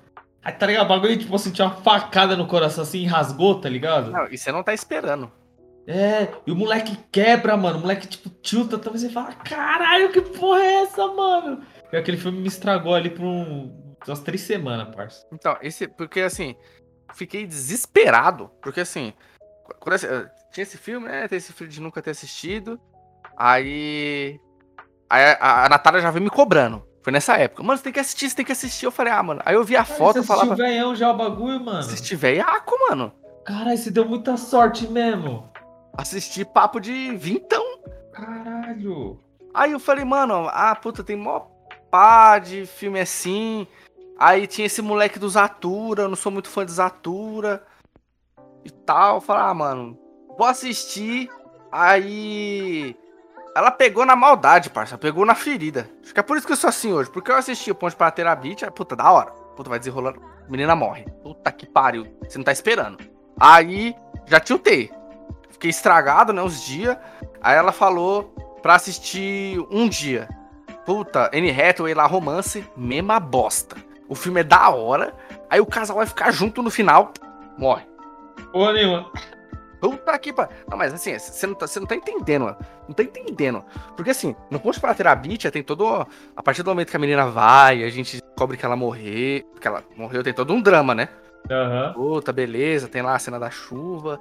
Aí 0.42 0.52
tá 0.52 0.66
ligado? 0.66 0.86
O 0.86 0.88
bagulho, 0.88 1.16
tipo 1.16 1.34
assim, 1.36 1.52
tinha 1.52 1.68
uma 1.68 1.74
facada 1.76 2.34
no 2.34 2.46
coração 2.46 2.82
assim, 2.82 3.06
rasgou, 3.06 3.60
tá 3.60 3.68
ligado? 3.68 4.10
Não, 4.10 4.26
e 4.28 4.38
você 4.38 4.50
não 4.50 4.62
tá 4.62 4.72
esperando. 4.72 5.30
É, 5.90 6.28
e 6.46 6.52
o 6.52 6.54
moleque 6.54 6.94
quebra, 7.10 7.56
mano. 7.56 7.78
O 7.78 7.80
moleque, 7.80 8.06
tipo, 8.06 8.28
tilta 8.28 8.76
também. 8.78 8.98
Você 9.00 9.08
fala, 9.08 9.32
caralho, 9.32 10.12
que 10.12 10.20
porra 10.20 10.60
é 10.60 10.74
essa, 10.82 11.06
mano? 11.06 11.62
E 11.90 11.96
aquele 11.96 12.18
filme 12.18 12.38
me 12.38 12.46
estragou 12.46 12.94
ali 12.94 13.08
por 13.08 13.24
um, 13.24 13.94
umas 14.06 14.20
três 14.20 14.42
semanas, 14.42 14.94
parça. 14.94 15.26
Então, 15.32 15.56
esse. 15.62 15.88
Porque 15.88 16.20
assim, 16.20 16.54
fiquei 17.14 17.46
desesperado. 17.46 18.50
Porque 18.60 18.80
assim, 18.80 19.14
quando 19.80 19.94
eu- 20.04 20.26
tinha 20.52 20.62
esse 20.62 20.76
filme, 20.76 21.08
né? 21.08 21.26
Tem 21.26 21.38
esse 21.38 21.54
filme 21.54 21.72
de 21.72 21.80
nunca 21.80 22.02
ter 22.02 22.10
assistido. 22.10 22.78
Aí. 23.34 24.38
Aí 25.08 25.24
a, 25.40 25.64
a 25.64 25.68
Natália 25.70 26.02
já 26.02 26.10
veio 26.10 26.22
me 26.22 26.28
cobrando. 26.30 26.86
Foi 27.02 27.10
nessa 27.10 27.38
época. 27.38 27.62
Mano, 27.62 27.78
você 27.78 27.84
tem 27.84 27.92
que 27.94 28.00
assistir, 28.00 28.28
você 28.28 28.36
tem 28.36 28.44
que 28.44 28.52
assistir. 28.52 28.84
Eu 28.84 28.90
falei, 28.92 29.10
ah, 29.10 29.22
mano. 29.22 29.40
Aí 29.42 29.54
eu 29.54 29.64
vi 29.64 29.74
a 29.74 29.86
foto 29.86 30.14
você 30.18 30.20
e 30.20 30.26
falava. 30.26 30.52
assistiu 30.52 30.66
velhão 30.66 30.94
já 30.94 31.10
o 31.10 31.16
bagulho, 31.16 31.64
mano? 31.64 31.78
Assisti 31.78 32.14
veiaco, 32.14 32.74
mano. 32.90 33.10
Caralho, 33.46 33.78
você 33.78 33.90
deu 33.90 34.04
muita 34.06 34.36
sorte 34.36 34.86
mesmo. 34.86 35.50
Assisti 35.98 36.44
papo 36.44 36.78
de 36.78 37.16
vintão. 37.16 37.80
Caralho. 38.12 39.18
Aí 39.52 39.72
eu 39.72 39.80
falei, 39.80 40.04
mano, 40.04 40.48
ah, 40.52 40.72
puta, 40.76 41.02
tem 41.02 41.16
mó 41.16 41.40
pá 41.90 42.38
de 42.38 42.66
filme 42.66 43.00
assim. 43.00 43.66
Aí 44.16 44.46
tinha 44.46 44.66
esse 44.66 44.80
moleque 44.80 45.18
do 45.18 45.28
Zatura, 45.28 46.02
eu 46.02 46.08
não 46.08 46.14
sou 46.14 46.30
muito 46.30 46.48
fã 46.48 46.64
de 46.64 46.70
Zatura. 46.70 47.64
E 48.64 48.70
tal. 48.70 49.16
Eu 49.16 49.20
falei, 49.20 49.42
ah, 49.42 49.54
mano, 49.54 49.98
vou 50.38 50.46
assistir. 50.46 51.28
Aí. 51.72 52.94
Ela 53.56 53.72
pegou 53.72 54.06
na 54.06 54.14
maldade, 54.14 54.70
parça. 54.70 54.96
Pegou 54.96 55.26
na 55.26 55.34
ferida. 55.34 55.90
Acho 56.00 56.14
que 56.14 56.20
é 56.20 56.22
por 56.22 56.36
isso 56.36 56.46
que 56.46 56.52
eu 56.52 56.56
sou 56.56 56.68
assim 56.68 56.92
hoje. 56.92 57.10
Porque 57.10 57.32
eu 57.32 57.36
assisti 57.36 57.72
o 57.72 57.74
Ponte 57.74 57.96
para 57.96 58.12
Terabit, 58.12 58.64
aí, 58.64 58.70
puta, 58.70 58.94
da 58.94 59.10
hora. 59.10 59.32
Puta, 59.56 59.68
vai 59.68 59.80
desenrolando. 59.80 60.22
Menina 60.48 60.76
morre. 60.76 61.06
Puta 61.24 61.50
que 61.50 61.66
pariu. 61.66 62.06
Você 62.22 62.38
não 62.38 62.44
tá 62.44 62.52
esperando. 62.52 62.98
Aí, 63.40 63.96
já 64.26 64.38
tiltei. 64.38 64.96
Fiquei 65.58 65.70
estragado, 65.70 66.32
né, 66.32 66.40
uns 66.40 66.64
dias. 66.64 66.96
Aí 67.42 67.56
ela 67.56 67.72
falou 67.72 68.32
pra 68.62 68.76
assistir 68.76 69.58
um 69.72 69.88
dia. 69.88 70.28
Puta, 70.86 71.28
Anne 71.34 71.50
Hathaway 71.50 71.94
lá, 71.94 72.06
romance, 72.06 72.64
mesma 72.76 73.18
bosta. 73.18 73.76
O 74.08 74.14
filme 74.14 74.40
é 74.40 74.44
da 74.44 74.70
hora. 74.70 75.12
Aí 75.50 75.58
o 75.58 75.66
casal 75.66 75.96
vai 75.96 76.06
ficar 76.06 76.30
junto 76.30 76.62
no 76.62 76.70
final, 76.70 77.12
morre. 77.58 77.84
Porra 78.52 78.72
nenhuma. 78.72 79.10
Puta 79.80 80.16
que 80.16 80.32
pariu. 80.32 80.56
Não, 80.70 80.78
mas 80.78 80.94
assim, 80.94 81.18
você 81.18 81.46
não, 81.46 81.54
tá, 81.54 81.66
não 81.76 81.86
tá 81.86 81.96
entendendo, 81.96 82.44
mano. 82.44 82.56
Não 82.86 82.94
tá 82.94 83.02
entendendo. 83.02 83.64
Porque 83.96 84.10
assim, 84.10 84.36
no 84.50 84.60
Ponte 84.60 84.78
para 84.78 84.94
Terabit 84.94 85.50
tem 85.50 85.62
todo. 85.62 86.06
A 86.36 86.42
partir 86.42 86.62
do 86.62 86.70
momento 86.70 86.90
que 86.90 86.96
a 86.96 87.00
menina 87.00 87.26
vai, 87.26 87.82
a 87.82 87.90
gente 87.90 88.20
descobre 88.20 88.56
que 88.56 88.64
ela 88.64 88.76
morreu. 88.76 89.42
Que 89.60 89.66
ela 89.66 89.82
morreu, 89.96 90.22
tem 90.22 90.32
todo 90.32 90.52
um 90.52 90.60
drama, 90.60 90.94
né? 90.94 91.08
Aham. 91.50 91.92
Puta, 91.94 92.32
beleza, 92.32 92.88
tem 92.88 93.02
lá 93.02 93.14
a 93.14 93.18
cena 93.18 93.38
da 93.38 93.50
chuva. 93.50 94.20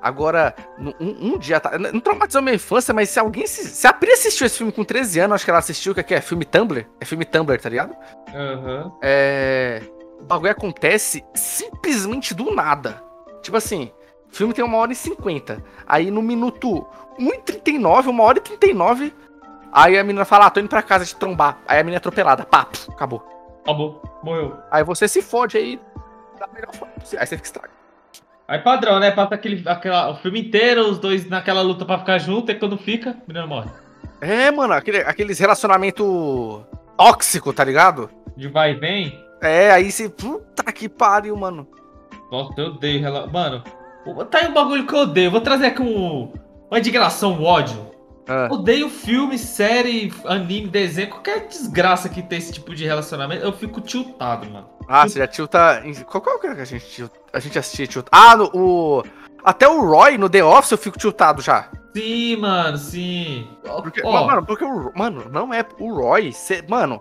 Agora, 0.00 0.54
um, 0.78 0.92
um 1.00 1.38
dia. 1.38 1.58
Tá, 1.58 1.78
não 1.78 2.00
traumatizou 2.00 2.42
minha 2.42 2.54
infância, 2.54 2.92
mas 2.92 3.08
se 3.08 3.18
alguém. 3.18 3.46
Se, 3.46 3.64
se 3.64 3.86
a 3.86 3.92
Pri 3.92 4.12
assistiu 4.12 4.46
esse 4.46 4.58
filme 4.58 4.72
com 4.72 4.84
13 4.84 5.20
anos, 5.20 5.36
acho 5.36 5.44
que 5.44 5.50
ela 5.50 5.58
assistiu, 5.58 5.94
que 5.94 6.14
é 6.14 6.20
filme 6.20 6.44
Tumblr. 6.44 6.86
É 7.00 7.04
filme 7.04 7.24
Tumblr, 7.24 7.60
tá 7.60 7.68
ligado? 7.68 7.96
Aham. 8.34 8.92
É. 9.02 9.82
O 10.20 10.24
bagulho 10.24 10.52
acontece 10.52 11.24
simplesmente 11.34 12.34
do 12.34 12.54
nada. 12.54 13.02
Tipo 13.42 13.56
assim, 13.56 13.90
o 14.30 14.34
filme 14.34 14.52
tem 14.54 14.64
uma 14.64 14.78
hora 14.78 14.92
e 14.92 14.96
cinquenta. 14.96 15.62
Aí 15.86 16.10
no 16.10 16.22
minuto 16.22 16.86
1h39, 17.18 18.06
uma 18.06 18.24
hora 18.24 18.38
e 18.38 18.40
39. 18.40 19.14
Aí 19.72 19.98
a 19.98 20.02
menina 20.02 20.24
fala, 20.24 20.46
ah, 20.46 20.50
tô 20.50 20.60
indo 20.60 20.68
pra 20.68 20.82
casa 20.82 21.04
te 21.04 21.14
trombar. 21.16 21.58
Aí 21.68 21.78
a 21.78 21.82
menina 21.82 21.96
é 21.96 21.98
atropelada, 21.98 22.44
papo, 22.44 22.78
acabou. 22.90 23.22
Acabou. 23.62 24.02
Morreu. 24.22 24.56
Aí 24.70 24.82
você 24.82 25.06
se 25.06 25.20
fode 25.20 25.58
aí 25.58 25.78
da 26.38 26.46
melhor 26.46 26.74
forma 26.74 26.94
possível. 26.94 27.20
Aí 27.20 27.26
você 27.26 27.36
fica 27.36 27.46
estragado. 27.46 27.74
Aí 28.48 28.60
padrão, 28.60 29.00
né? 29.00 29.10
Passa 29.10 29.34
aquele, 29.34 29.68
aquela, 29.68 30.10
o 30.10 30.16
filme 30.16 30.40
inteiro, 30.40 30.88
os 30.88 30.98
dois 30.98 31.28
naquela 31.28 31.62
luta 31.62 31.84
pra 31.84 31.98
ficar 31.98 32.18
junto, 32.18 32.52
e 32.52 32.54
quando 32.54 32.78
fica, 32.78 33.10
a 33.10 33.14
menina 33.26 33.46
morre. 33.46 33.70
É, 34.20 34.50
mano, 34.50 34.72
aquele, 34.72 34.98
aqueles 34.98 35.38
relacionamento 35.38 36.64
tóxico, 36.96 37.52
tá 37.52 37.64
ligado? 37.64 38.08
De 38.36 38.48
vai 38.48 38.72
e 38.72 38.74
vem. 38.74 39.26
É, 39.42 39.70
aí 39.70 39.90
você. 39.90 40.08
Puta 40.08 40.72
que 40.72 40.88
pariu, 40.88 41.36
mano. 41.36 41.68
Nossa, 42.30 42.60
eu 42.60 42.66
odeio. 42.68 43.02
Mano, 43.32 43.62
tá 44.30 44.38
aí 44.38 44.48
um 44.48 44.54
bagulho 44.54 44.86
que 44.86 44.94
eu 44.94 45.00
odeio. 45.00 45.30
Vou 45.30 45.40
trazer 45.40 45.66
aqui 45.66 45.82
um, 45.82 46.32
uma 46.70 46.78
indignação, 46.78 47.32
um 47.32 47.44
ódio. 47.44 47.95
Ah, 48.28 48.48
Odeio 48.50 48.90
filme, 48.90 49.38
série, 49.38 50.12
anime, 50.24 50.68
desenho, 50.68 51.10
qualquer 51.10 51.46
desgraça 51.46 52.08
que 52.08 52.22
tem 52.22 52.38
esse 52.38 52.52
tipo 52.52 52.74
de 52.74 52.84
relacionamento, 52.84 53.44
eu 53.44 53.52
fico 53.52 53.80
tiltado, 53.80 54.50
mano. 54.50 54.68
Ah, 54.88 55.08
você 55.08 55.18
já 55.18 55.26
tilta. 55.26 55.82
Qual, 56.06 56.20
qual 56.20 56.38
que 56.38 56.46
a 56.46 56.64
gente? 56.64 57.04
A 57.32 57.38
gente 57.40 57.58
assistia 57.58 57.86
tilta. 57.86 58.08
Ah, 58.12 58.36
no, 58.36 58.50
o. 58.52 59.02
Até 59.44 59.68
o 59.68 59.80
Roy 59.80 60.18
no 60.18 60.28
The 60.28 60.42
Office 60.42 60.72
eu 60.72 60.78
fico 60.78 60.98
tiltado 60.98 61.40
já. 61.40 61.70
Sim, 61.96 62.36
mano, 62.36 62.76
sim. 62.76 63.48
Porque, 63.62 64.02
ó, 64.04 64.26
mano, 64.26 64.44
porque 64.44 64.64
o. 64.64 64.92
Mano, 64.94 65.28
não 65.30 65.54
é 65.54 65.64
o 65.78 65.94
Roy. 65.94 66.32
Cê, 66.32 66.64
mano, 66.68 67.00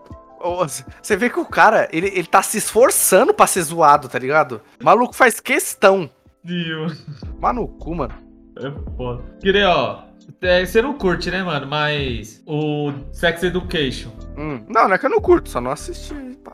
você 1.01 1.15
vê 1.15 1.29
que 1.29 1.39
o 1.39 1.45
cara, 1.45 1.87
ele, 1.91 2.07
ele 2.07 2.27
tá 2.27 2.41
se 2.43 2.57
esforçando 2.57 3.33
pra 3.33 3.47
ser 3.47 3.63
zoado, 3.63 4.07
tá 4.07 4.19
ligado? 4.19 4.61
O 4.79 4.85
maluco 4.85 5.15
faz 5.15 5.39
questão. 5.39 6.09
Dio. 6.43 6.87
Mas 7.39 7.55
no 7.55 7.67
cu, 7.67 7.95
mano. 7.95 8.13
É 8.57 8.71
foda. 8.95 9.23
Queria, 9.41 9.69
ó. 9.69 10.03
É, 10.41 10.65
Você 10.65 10.81
não 10.81 10.93
curte, 10.93 11.29
né, 11.31 11.43
mano? 11.43 11.67
Mas 11.67 12.41
o 12.45 12.91
Sex 13.11 13.43
Education. 13.43 14.09
Hum, 14.37 14.63
Não, 14.67 14.87
não 14.87 14.95
é 14.95 14.97
que 14.97 15.05
eu 15.05 15.09
não 15.09 15.21
curto, 15.21 15.49
só 15.49 15.59
não 15.61 15.71
assisti. 15.71 16.13
pá. 16.43 16.53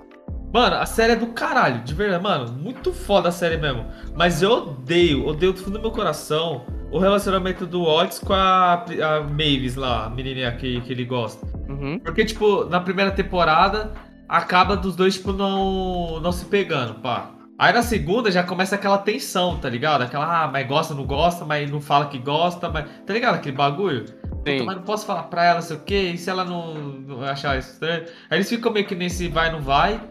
Mano, 0.53 0.75
a 0.75 0.86
série 0.86 1.13
é 1.13 1.15
do 1.15 1.27
caralho, 1.27 1.81
de 1.84 1.93
verdade, 1.93 2.23
mano. 2.23 2.51
Muito 2.51 2.91
foda 2.91 3.29
a 3.29 3.31
série 3.31 3.57
mesmo. 3.57 3.86
Mas 4.15 4.41
eu 4.41 4.51
odeio, 4.51 5.25
odeio 5.25 5.53
do 5.53 5.60
fundo 5.60 5.77
do 5.77 5.81
meu 5.81 5.91
coração 5.91 6.65
o 6.91 6.99
relacionamento 6.99 7.65
do 7.65 7.84
Otis 7.84 8.19
com 8.19 8.34
a, 8.34 8.73
a 8.84 9.21
Mavis 9.21 9.75
lá, 9.75 10.05
a 10.07 10.10
menininha 10.10 10.51
que, 10.51 10.81
que 10.81 10.91
ele 10.91 11.05
gosta. 11.05 11.45
Uhum. 11.69 11.97
Porque, 11.99 12.25
tipo, 12.25 12.65
na 12.65 12.81
primeira 12.81 13.12
temporada, 13.12 13.93
acaba 14.27 14.75
dos 14.75 14.93
dois, 14.93 15.15
tipo, 15.15 15.31
não, 15.31 16.19
não 16.19 16.34
se 16.34 16.43
pegando, 16.45 16.95
pá. 16.95 17.31
Aí 17.62 17.71
na 17.71 17.84
segunda 17.84 18.32
já 18.32 18.41
começa 18.41 18.74
aquela 18.74 18.97
tensão, 18.97 19.56
tá 19.56 19.69
ligado? 19.69 20.02
Aquela, 20.02 20.45
ah, 20.45 20.47
mas 20.47 20.67
gosta, 20.67 20.95
não 20.95 21.06
gosta, 21.06 21.45
mas 21.45 21.69
não 21.69 21.80
fala 21.80 22.08
que 22.08 22.17
gosta, 22.17 22.67
mas. 22.69 22.86
Tá 23.06 23.13
ligado 23.13 23.36
aquele 23.36 23.56
bagulho? 23.56 24.06
Puta, 24.06 24.63
mas 24.63 24.78
não 24.78 24.82
posso 24.82 25.06
falar 25.06 25.24
pra 25.26 25.45
ela, 25.45 25.62
sei 25.62 25.78
o 25.78 25.80
quê, 25.82 26.12
e 26.12 26.17
se 26.17 26.28
ela 26.28 26.43
não, 26.43 26.74
não 26.74 27.21
achar 27.21 27.60
isso 27.60 27.74
estranho? 27.74 28.06
Aí 28.32 28.39
eles 28.39 28.50
ficam 28.50 28.71
meio 28.71 28.88
que 28.88 28.95
nesse 28.95 29.28
vai, 29.28 29.52
não 29.52 29.62
vai. 29.62 30.02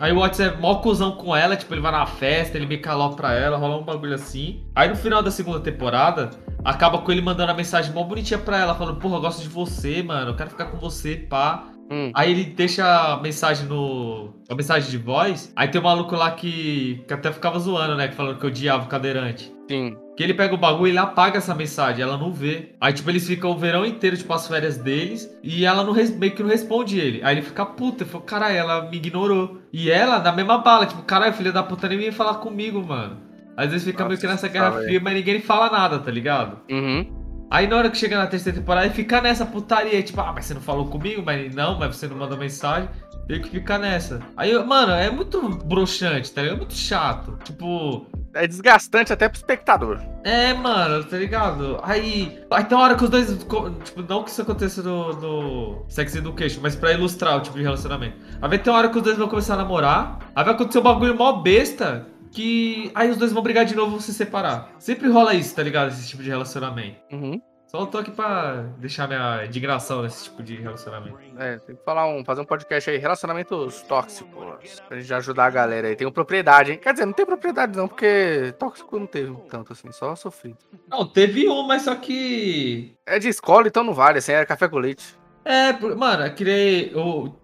Aí 0.00 0.12
o 0.12 0.18
Watts 0.18 0.40
é 0.40 0.56
mó 0.56 0.74
cuzão 0.80 1.12
com 1.12 1.34
ela, 1.36 1.54
tipo, 1.54 1.72
ele 1.72 1.80
vai 1.80 1.92
na 1.92 2.06
festa, 2.06 2.56
ele 2.56 2.66
me 2.66 2.78
calou 2.78 3.14
pra 3.14 3.32
ela, 3.34 3.56
rola 3.56 3.78
um 3.78 3.84
bagulho 3.84 4.16
assim. 4.16 4.66
Aí 4.74 4.88
no 4.88 4.96
final 4.96 5.22
da 5.22 5.30
segunda 5.30 5.60
temporada, 5.60 6.30
acaba 6.64 6.98
com 6.98 7.12
ele 7.12 7.20
mandando 7.20 7.52
a 7.52 7.54
mensagem 7.54 7.92
mó 7.92 8.02
bonitinha 8.02 8.40
pra 8.40 8.58
ela, 8.58 8.74
falando, 8.74 8.98
porra, 8.98 9.14
eu 9.14 9.20
gosto 9.20 9.42
de 9.42 9.48
você, 9.48 10.02
mano, 10.02 10.32
eu 10.32 10.34
quero 10.34 10.50
ficar 10.50 10.64
com 10.64 10.76
você, 10.76 11.14
pá. 11.14 11.68
Hum. 11.90 12.10
Aí 12.14 12.30
ele 12.32 12.44
deixa 12.44 12.84
a 12.84 13.20
mensagem 13.20 13.66
no. 13.66 14.34
A 14.48 14.54
mensagem 14.54 14.90
de 14.90 14.98
voz. 14.98 15.52
Aí 15.54 15.68
tem 15.68 15.80
um 15.80 15.84
maluco 15.84 16.14
lá 16.16 16.30
que, 16.30 17.02
que 17.06 17.14
até 17.14 17.32
ficava 17.32 17.58
zoando, 17.58 17.96
né? 17.96 18.08
Que 18.08 18.14
falando 18.14 18.38
que 18.38 18.46
odiava 18.46 18.84
o 18.84 18.88
cadeirante. 18.88 19.52
Sim. 19.68 19.96
Que 20.16 20.22
ele 20.22 20.32
pega 20.34 20.54
o 20.54 20.58
bagulho 20.58 20.86
e 20.86 20.90
ele 20.90 20.98
apaga 20.98 21.38
essa 21.38 21.54
mensagem, 21.54 22.02
ela 22.02 22.16
não 22.16 22.32
vê. 22.32 22.70
Aí, 22.80 22.92
tipo, 22.92 23.10
eles 23.10 23.26
ficam 23.26 23.50
o 23.50 23.58
verão 23.58 23.84
inteiro, 23.84 24.16
tipo, 24.16 24.32
as 24.32 24.46
férias 24.48 24.78
deles, 24.78 25.28
e 25.42 25.64
ela 25.64 25.84
não 25.84 25.92
res- 25.92 26.16
meio 26.16 26.32
que 26.32 26.42
não 26.42 26.48
responde 26.48 26.98
ele. 26.98 27.20
Aí 27.22 27.34
ele 27.34 27.42
fica 27.42 27.66
puta, 27.66 28.02
ele 28.04 28.10
falou, 28.10 28.26
caralho, 28.26 28.56
ela 28.56 28.88
me 28.88 28.96
ignorou. 28.96 29.58
E 29.72 29.90
ela, 29.90 30.18
na 30.20 30.32
mesma 30.32 30.58
bala, 30.58 30.86
tipo, 30.86 31.02
caralho, 31.02 31.34
filha 31.34 31.52
da 31.52 31.62
puta, 31.62 31.88
nem 31.88 31.98
vem 31.98 32.12
falar 32.12 32.36
comigo, 32.36 32.82
mano. 32.82 33.18
Às 33.56 33.70
vezes 33.70 33.86
fica 33.86 34.04
meio 34.06 34.18
que 34.20 34.26
nessa 34.26 34.46
Nossa, 34.46 34.52
guerra 34.58 34.82
fria, 34.82 35.00
mas 35.00 35.14
ninguém 35.14 35.40
fala 35.40 35.70
nada, 35.70 35.98
tá 35.98 36.10
ligado? 36.10 36.60
Uhum. 36.70 37.15
Aí 37.50 37.66
na 37.66 37.76
hora 37.76 37.90
que 37.90 37.96
chega 37.96 38.18
na 38.18 38.26
terceira 38.26 38.58
temporada, 38.58 38.86
ele 38.86 38.94
fica 38.94 39.20
nessa 39.20 39.46
putaria, 39.46 40.02
tipo, 40.02 40.20
ah, 40.20 40.32
mas 40.34 40.46
você 40.46 40.54
não 40.54 40.60
falou 40.60 40.86
comigo? 40.88 41.22
Mas 41.24 41.54
não, 41.54 41.78
mas 41.78 41.96
você 41.96 42.06
não 42.08 42.16
mandou 42.16 42.36
mensagem. 42.36 42.88
Ele 43.28 43.40
que 43.40 43.50
fica 43.50 43.76
nessa. 43.78 44.20
Aí, 44.36 44.56
mano, 44.64 44.92
é 44.92 45.10
muito 45.10 45.40
broxante, 45.64 46.30
tá 46.32 46.42
ligado? 46.42 46.56
É 46.56 46.58
muito 46.58 46.74
chato. 46.74 47.36
Tipo, 47.44 48.06
É 48.34 48.46
desgastante 48.46 49.12
até 49.12 49.28
pro 49.28 49.36
espectador. 49.38 49.98
é, 50.24 50.52
mano, 50.54 51.02
tá 51.04 51.16
ligado? 51.16 51.80
Aí, 51.82 52.40
aí 52.50 52.64
tem 52.64 52.76
uma 52.78 52.84
hora 52.84 52.94
que 52.94 53.02
os 53.02 53.10
dois. 53.10 53.28
Tipo, 53.36 54.02
não 54.08 54.22
que 54.22 54.30
isso 54.30 54.42
aconteça 54.42 54.80
no, 54.82 55.12
no 55.14 55.84
Sex 55.88 56.14
Education, 56.14 56.60
mas 56.62 56.76
pra 56.76 56.92
ilustrar 56.92 57.36
o 57.36 57.40
tipo 57.40 57.56
de 57.56 57.64
relacionamento. 57.64 58.16
Aí 58.40 58.48
vai 58.48 58.58
ter 58.58 58.70
uma 58.70 58.78
hora 58.78 58.88
que 58.90 58.96
os 58.96 59.02
dois 59.02 59.16
vão 59.18 59.28
começar 59.28 59.54
a 59.54 59.58
namorar. 59.58 60.18
Aí 60.34 60.44
vai 60.44 60.54
acontecer 60.54 60.78
um 60.78 60.82
bagulho 60.82 61.16
mó 61.16 61.32
besta. 61.42 62.06
Que 62.36 62.90
aí 62.94 63.08
os 63.08 63.16
dois 63.16 63.32
vão 63.32 63.42
brigar 63.42 63.64
de 63.64 63.74
novo 63.74 63.88
e 63.88 63.90
vão 63.92 64.00
se 64.00 64.12
separar. 64.12 64.70
Sempre 64.78 65.08
rola 65.08 65.32
isso, 65.32 65.56
tá 65.56 65.62
ligado? 65.62 65.88
Esse 65.88 66.06
tipo 66.06 66.22
de 66.22 66.28
relacionamento. 66.28 66.98
Uhum. 67.10 67.40
Só 67.66 67.86
tô 67.86 67.96
aqui 67.96 68.10
pra 68.10 68.66
deixar 68.76 69.08
minha 69.08 69.46
indignação 69.46 70.02
nesse 70.02 70.24
tipo 70.24 70.42
de 70.42 70.54
relacionamento. 70.54 71.16
É, 71.38 71.56
tem 71.56 71.74
que 71.74 71.82
falar 71.82 72.06
um, 72.06 72.22
fazer 72.22 72.42
um 72.42 72.44
podcast 72.44 72.90
aí, 72.90 72.98
relacionamentos 72.98 73.80
tóxicos, 73.88 74.80
pra 74.86 75.00
gente 75.00 75.14
ajudar 75.14 75.46
a 75.46 75.50
galera 75.50 75.88
aí. 75.88 75.96
Tem 75.96 76.10
propriedade, 76.12 76.72
hein? 76.72 76.78
Quer 76.78 76.92
dizer, 76.92 77.06
não 77.06 77.14
tem 77.14 77.24
propriedade 77.24 77.74
não, 77.74 77.88
porque 77.88 78.54
tóxico 78.58 78.98
não 78.98 79.06
teve 79.06 79.34
tanto 79.48 79.72
assim, 79.72 79.90
só 79.90 80.14
sofrido. 80.14 80.58
Não, 80.90 81.06
teve 81.06 81.48
um, 81.48 81.66
mas 81.66 81.82
só 81.82 81.94
que. 81.94 82.94
É 83.06 83.18
de 83.18 83.28
escola, 83.28 83.66
então 83.66 83.82
não 83.82 83.94
vale, 83.94 84.18
assim, 84.18 84.32
era 84.32 84.44
café 84.44 84.68
com 84.68 84.76
leite. 84.76 85.16
É, 85.42 85.72
mano, 85.72 86.26
eu 86.26 86.34
queria. 86.34 86.92
Eu, 86.92 87.34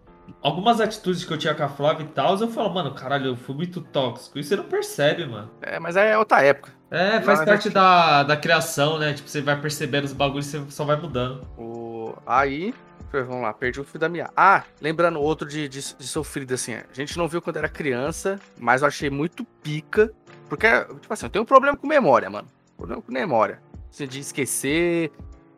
algumas 0.42 0.80
atitudes 0.80 1.24
que 1.24 1.32
eu 1.32 1.38
tinha 1.38 1.54
com 1.54 1.62
a 1.62 1.68
Flávia 1.68 2.04
e 2.04 2.08
tal, 2.08 2.38
eu 2.38 2.48
falo, 2.48 2.72
mano, 2.72 2.94
caralho, 2.94 3.26
eu 3.26 3.36
fui 3.36 3.54
muito 3.54 3.80
tóxico. 3.80 4.38
E 4.38 4.44
você 4.44 4.56
não 4.56 4.64
percebe, 4.64 5.26
mano. 5.26 5.50
É, 5.60 5.78
mas 5.78 5.96
é 5.96 6.16
outra 6.18 6.42
época. 6.42 6.72
É, 6.90 7.20
faz 7.22 7.38
Não, 7.38 7.44
é 7.44 7.46
parte 7.46 7.70
da, 7.70 8.22
da 8.22 8.36
criação, 8.36 8.98
né? 8.98 9.14
Tipo, 9.14 9.28
você 9.28 9.40
vai 9.40 9.58
percebendo 9.58 10.04
os 10.04 10.12
bagulhos 10.12 10.52
e 10.52 10.58
você 10.58 10.70
só 10.70 10.84
vai 10.84 10.96
mudando. 10.96 11.46
O... 11.56 12.14
Aí, 12.26 12.74
vamos 13.10 13.42
lá, 13.42 13.52
perdi 13.52 13.80
o 13.80 13.84
fio 13.84 13.98
da 13.98 14.08
minha. 14.08 14.30
Ah, 14.36 14.64
lembrando 14.80 15.20
outro 15.20 15.48
de, 15.48 15.68
de, 15.68 15.80
de 15.80 16.06
sofrido, 16.06 16.52
assim, 16.54 16.74
a 16.74 16.84
gente 16.92 17.16
não 17.16 17.28
viu 17.28 17.40
quando 17.40 17.56
era 17.56 17.68
criança, 17.68 18.38
mas 18.58 18.82
eu 18.82 18.88
achei 18.88 19.10
muito 19.10 19.44
pica, 19.62 20.12
porque, 20.48 20.68
tipo 21.00 21.12
assim, 21.12 21.26
eu 21.26 21.30
tenho 21.30 21.42
um 21.42 21.46
problema 21.46 21.76
com 21.76 21.86
memória, 21.86 22.28
mano. 22.28 22.48
Problema 22.76 23.00
com 23.00 23.12
memória. 23.12 23.60
Assim, 23.90 24.06
de 24.06 24.20
esquecer, 24.20 25.10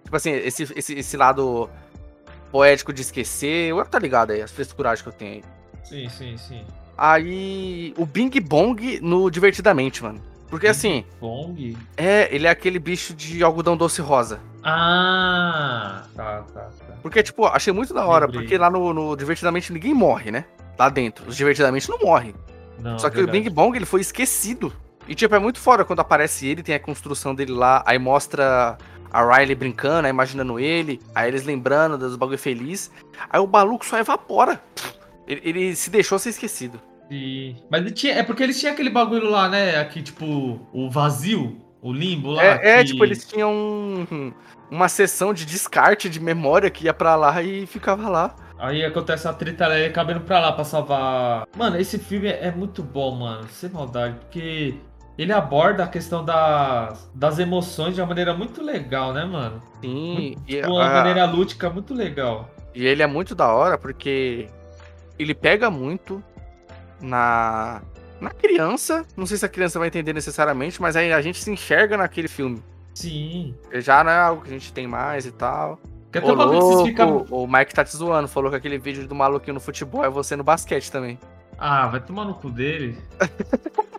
tipo 0.04 0.16
assim, 0.16 0.30
esse, 0.30 0.64
esse, 0.76 0.94
esse 0.94 1.16
lado 1.16 1.70
poético 2.54 2.92
de 2.92 3.02
esquecer, 3.02 3.70
eu 3.70 3.84
tá 3.84 3.98
ligado 3.98 4.30
aí, 4.30 4.40
as 4.40 4.52
frescuragens 4.52 5.02
que 5.02 5.08
eu 5.08 5.12
tenho 5.12 5.32
aí. 5.32 5.44
Sim, 5.82 6.08
sim, 6.08 6.36
sim. 6.36 6.64
Aí, 6.96 7.92
o 7.98 8.06
Bing 8.06 8.30
Bong 8.40 9.00
no 9.02 9.28
Divertidamente, 9.28 10.04
mano. 10.04 10.22
Porque 10.48 10.68
assim, 10.68 11.04
Bong? 11.20 11.76
é, 11.96 12.32
ele 12.32 12.46
é 12.46 12.50
aquele 12.50 12.78
bicho 12.78 13.12
de 13.12 13.42
algodão 13.42 13.76
doce 13.76 14.00
rosa. 14.00 14.38
Ah, 14.62 16.04
tá, 16.14 16.44
tá, 16.54 16.60
tá. 16.60 16.94
Porque, 17.02 17.24
tipo, 17.24 17.44
achei 17.44 17.72
muito 17.72 17.92
da 17.92 18.06
hora, 18.06 18.26
Lembrei. 18.26 18.42
porque 18.42 18.56
lá 18.56 18.70
no, 18.70 18.94
no 18.94 19.16
Divertidamente 19.16 19.72
ninguém 19.72 19.92
morre, 19.92 20.30
né? 20.30 20.44
Lá 20.78 20.88
dentro. 20.88 21.28
Os 21.28 21.36
Divertidamente 21.36 21.90
não 21.90 21.98
morrem. 21.98 22.36
Não, 22.78 23.00
Só 23.00 23.10
que 23.10 23.16
verdade. 23.16 23.36
o 23.36 23.42
Bing 23.42 23.50
Bong, 23.50 23.76
ele 23.76 23.84
foi 23.84 24.00
esquecido. 24.00 24.72
E, 25.08 25.14
tipo, 25.16 25.34
é 25.34 25.40
muito 25.40 25.58
fora 25.58 25.84
quando 25.84 25.98
aparece 25.98 26.46
ele, 26.46 26.62
tem 26.62 26.76
a 26.76 26.80
construção 26.80 27.34
dele 27.34 27.52
lá, 27.52 27.82
aí 27.84 27.98
mostra 27.98 28.78
a 29.14 29.36
Riley 29.36 29.54
brincando, 29.54 30.06
aí 30.06 30.10
imaginando 30.10 30.58
ele, 30.58 31.00
aí 31.14 31.28
eles 31.28 31.44
lembrando 31.44 31.96
dos 31.96 32.16
bagulho 32.16 32.36
feliz. 32.38 32.90
Aí 33.30 33.38
o 33.40 33.46
maluco 33.46 33.86
só 33.86 33.96
evapora. 33.98 34.60
Ele, 35.26 35.40
ele 35.44 35.76
se 35.76 35.88
deixou 35.88 36.18
ser 36.18 36.30
esquecido. 36.30 36.80
Sim. 37.08 37.56
Mas 37.70 37.92
tinha, 37.92 38.14
é 38.14 38.22
porque 38.24 38.42
eles 38.42 38.58
tinham 38.58 38.72
aquele 38.72 38.90
bagulho 38.90 39.30
lá, 39.30 39.48
né? 39.48 39.76
Aqui, 39.76 40.02
tipo, 40.02 40.60
o 40.72 40.90
vazio, 40.90 41.58
o 41.80 41.92
limbo 41.92 42.30
lá. 42.32 42.42
É, 42.44 42.60
é, 42.62 42.78
que- 42.78 42.90
tipo, 42.90 43.04
eles 43.04 43.24
tinham 43.24 43.52
um- 43.52 44.32
uma 44.70 44.88
sessão 44.88 45.32
de 45.32 45.44
descarte 45.46 46.08
de 46.08 46.18
memória 46.18 46.68
que 46.68 46.86
ia 46.86 46.92
pra 46.94 47.14
lá 47.14 47.40
e 47.40 47.66
ficava 47.66 48.08
lá. 48.08 48.34
Aí 48.58 48.84
acontece 48.84 49.28
a 49.28 49.32
treta 49.32 49.68
e 49.68 49.80
ele 49.80 49.86
acaba 49.86 50.12
indo 50.12 50.22
pra 50.22 50.40
lá 50.40 50.50
pra 50.52 50.64
salvar. 50.64 51.46
Mano, 51.56 51.76
esse 51.78 51.98
filme 51.98 52.28
é 52.28 52.50
muito 52.50 52.82
bom, 52.82 53.14
mano. 53.14 53.46
Sem 53.50 53.70
maldade, 53.70 54.16
porque 54.20 54.74
ele 55.16 55.32
aborda 55.32 55.84
a 55.84 55.86
questão 55.86 56.24
das, 56.24 57.10
das 57.14 57.38
emoções 57.38 57.94
de 57.94 58.00
uma 58.00 58.06
maneira 58.08 58.34
muito 58.34 58.62
legal, 58.62 59.12
né, 59.12 59.24
mano? 59.24 59.62
Sim, 59.80 60.36
e, 60.46 60.60
De 60.60 60.66
uma 60.66 60.84
a- 60.86 60.94
maneira 60.94 61.24
lúdica 61.26 61.70
muito 61.70 61.94
legal. 61.94 62.50
e 62.74 62.84
ele 62.86 63.02
é 63.02 63.06
muito 63.06 63.34
da 63.34 63.52
hora 63.52 63.78
porque 63.78 64.48
ele 65.18 65.34
pega 65.34 65.70
muito 65.70 66.22
na, 67.00 67.82
na 68.20 68.30
criança. 68.30 69.04
Não 69.16 69.26
sei 69.26 69.36
se 69.36 69.44
a 69.46 69.48
criança 69.48 69.78
vai 69.78 69.88
entender 69.88 70.12
necessariamente, 70.12 70.80
mas 70.82 70.96
aí 70.96 71.12
a 71.12 71.20
gente 71.22 71.42
se 71.42 71.50
enxerga 71.50 71.96
naquele 71.96 72.28
filme. 72.28 72.62
Sim. 72.94 73.54
Já 73.74 74.02
não 74.04 74.10
é 74.10 74.18
algo 74.18 74.42
que 74.42 74.48
a 74.48 74.52
gente 74.52 74.72
tem 74.72 74.86
mais 74.86 75.26
e 75.26 75.32
tal. 75.32 75.78
Ô, 76.22 76.32
louco, 76.32 77.26
o 77.34 77.46
Mike 77.46 77.74
tá 77.74 77.84
te 77.84 77.96
zoando, 77.96 78.28
falou 78.28 78.48
que 78.50 78.56
aquele 78.56 78.78
vídeo 78.78 79.06
do 79.08 79.14
maluquinho 79.16 79.54
no 79.54 79.60
futebol 79.60 80.04
é 80.04 80.08
você 80.08 80.36
no 80.36 80.44
basquete 80.44 80.90
também. 80.90 81.18
Ah, 81.58 81.88
vai 81.88 82.00
tomar 82.00 82.24
no 82.24 82.34
cu 82.34 82.50
dele. 82.50 82.96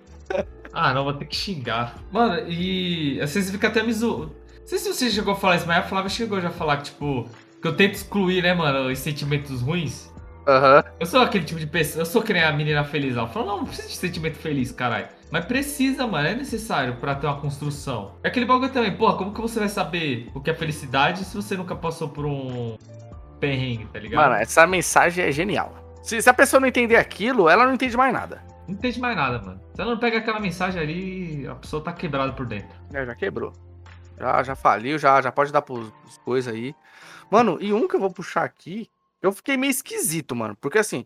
ah, 0.76 0.94
não, 0.94 1.06
vou 1.06 1.14
ter 1.14 1.26
que 1.26 1.36
xingar. 1.36 1.96
Mano, 2.12 2.50
e. 2.50 3.18
Vocês 3.22 3.50
ficam 3.50 3.70
até 3.70 3.82
me 3.82 3.94
zoando. 3.94 4.36
Não 4.60 4.68
sei 4.68 4.78
se 4.78 4.94
você 4.94 5.10
chegou 5.10 5.34
a 5.34 5.38
falar 5.38 5.56
isso, 5.56 5.66
mas 5.66 5.78
a 5.78 5.84
Flávia 5.84 6.10
chegou 6.10 6.42
já 6.42 6.50
a 6.50 6.52
falar 6.52 6.78
que, 6.78 6.84
tipo. 6.84 7.30
Que 7.62 7.68
eu 7.68 7.76
tento 7.76 7.94
excluir, 7.94 8.44
né, 8.44 8.54
mano, 8.54 8.92
os 8.92 9.00
sentimentos 9.00 9.62
ruins. 9.62 10.14
Aham. 10.48 10.84
Eu 11.00 11.06
sou 11.06 11.22
aquele 11.22 11.46
tipo 11.46 11.60
de 11.60 11.66
pessoa. 11.66 12.02
Eu 12.02 12.06
sou 12.06 12.22
que 12.22 12.34
nem 12.34 12.44
a 12.44 12.52
menina 12.52 12.84
feliz. 12.84 13.16
Ela 13.16 13.28
fala, 13.28 13.46
não, 13.46 13.58
não 13.60 13.66
precisa 13.66 13.88
de 13.88 13.96
sentimento 13.96 14.38
feliz, 14.38 14.72
caralho. 14.72 15.08
Mas 15.32 15.46
precisa, 15.46 16.06
mano. 16.06 16.28
É 16.28 16.36
necessário 16.36 16.98
pra 16.98 17.16
ter 17.16 17.26
uma 17.26 17.40
construção. 17.40 18.12
É 18.22 18.28
aquele 18.28 18.46
bagulho 18.46 18.72
também. 18.72 18.92
Porra, 18.96 19.18
como 19.18 19.34
que 19.34 19.42
você 19.42 19.60
vai 19.60 19.70
saber 19.70 20.30
o 20.36 20.42
que 20.42 20.52
é 20.52 20.54
felicidade 20.54 21.24
se 21.24 21.36
você 21.36 21.56
nunca 21.56 21.76
passou 21.76 22.10
por 22.10 22.26
um 22.26 22.78
perrengue, 23.40 23.86
tá 23.86 24.00
ligado? 24.00 24.22
Mano, 24.22 24.36
essa 24.36 24.68
mensagem 24.68 25.26
é 25.26 25.32
genial. 25.32 25.74
Se, 26.04 26.22
se 26.22 26.30
a 26.30 26.34
pessoa 26.34 26.60
não 26.60 26.68
entender 26.68 26.98
aquilo, 26.98 27.50
ela 27.50 27.66
não 27.66 27.74
entende 27.74 27.98
mais 27.98 28.14
nada. 28.14 28.42
Não 28.68 28.76
entende 28.76 29.00
mais 29.00 29.16
nada, 29.16 29.42
mano. 29.42 29.62
Se 29.74 29.82
ela 29.82 29.92
não 29.92 30.00
pega 30.00 30.18
aquela 30.18 30.40
mensagem 30.40 30.82
ali, 30.82 31.48
a 31.48 31.56
pessoa 31.56 31.84
tá 31.84 31.94
quebrada 31.94 32.34
por 32.34 32.46
dentro. 32.46 32.76
É, 32.94 33.06
já 33.06 33.16
quebrou. 33.16 33.54
Já, 34.18 34.44
já 34.44 34.56
faliu, 34.56 34.98
já, 34.98 35.22
já 35.22 35.32
pode 35.32 35.52
dar 35.52 35.62
pros, 35.62 35.90
pros 35.92 36.18
coisas 36.20 36.54
aí. 36.54 36.76
Mano, 37.30 37.58
e 37.62 37.74
um 37.74 37.88
que 37.88 37.96
eu 37.96 38.00
vou 38.00 38.12
puxar 38.12 38.44
aqui, 38.44 38.90
eu 39.22 39.32
fiquei 39.32 39.58
meio 39.58 39.72
esquisito, 39.72 40.36
mano. 40.36 40.56
Porque 40.56 40.80
assim, 40.80 41.06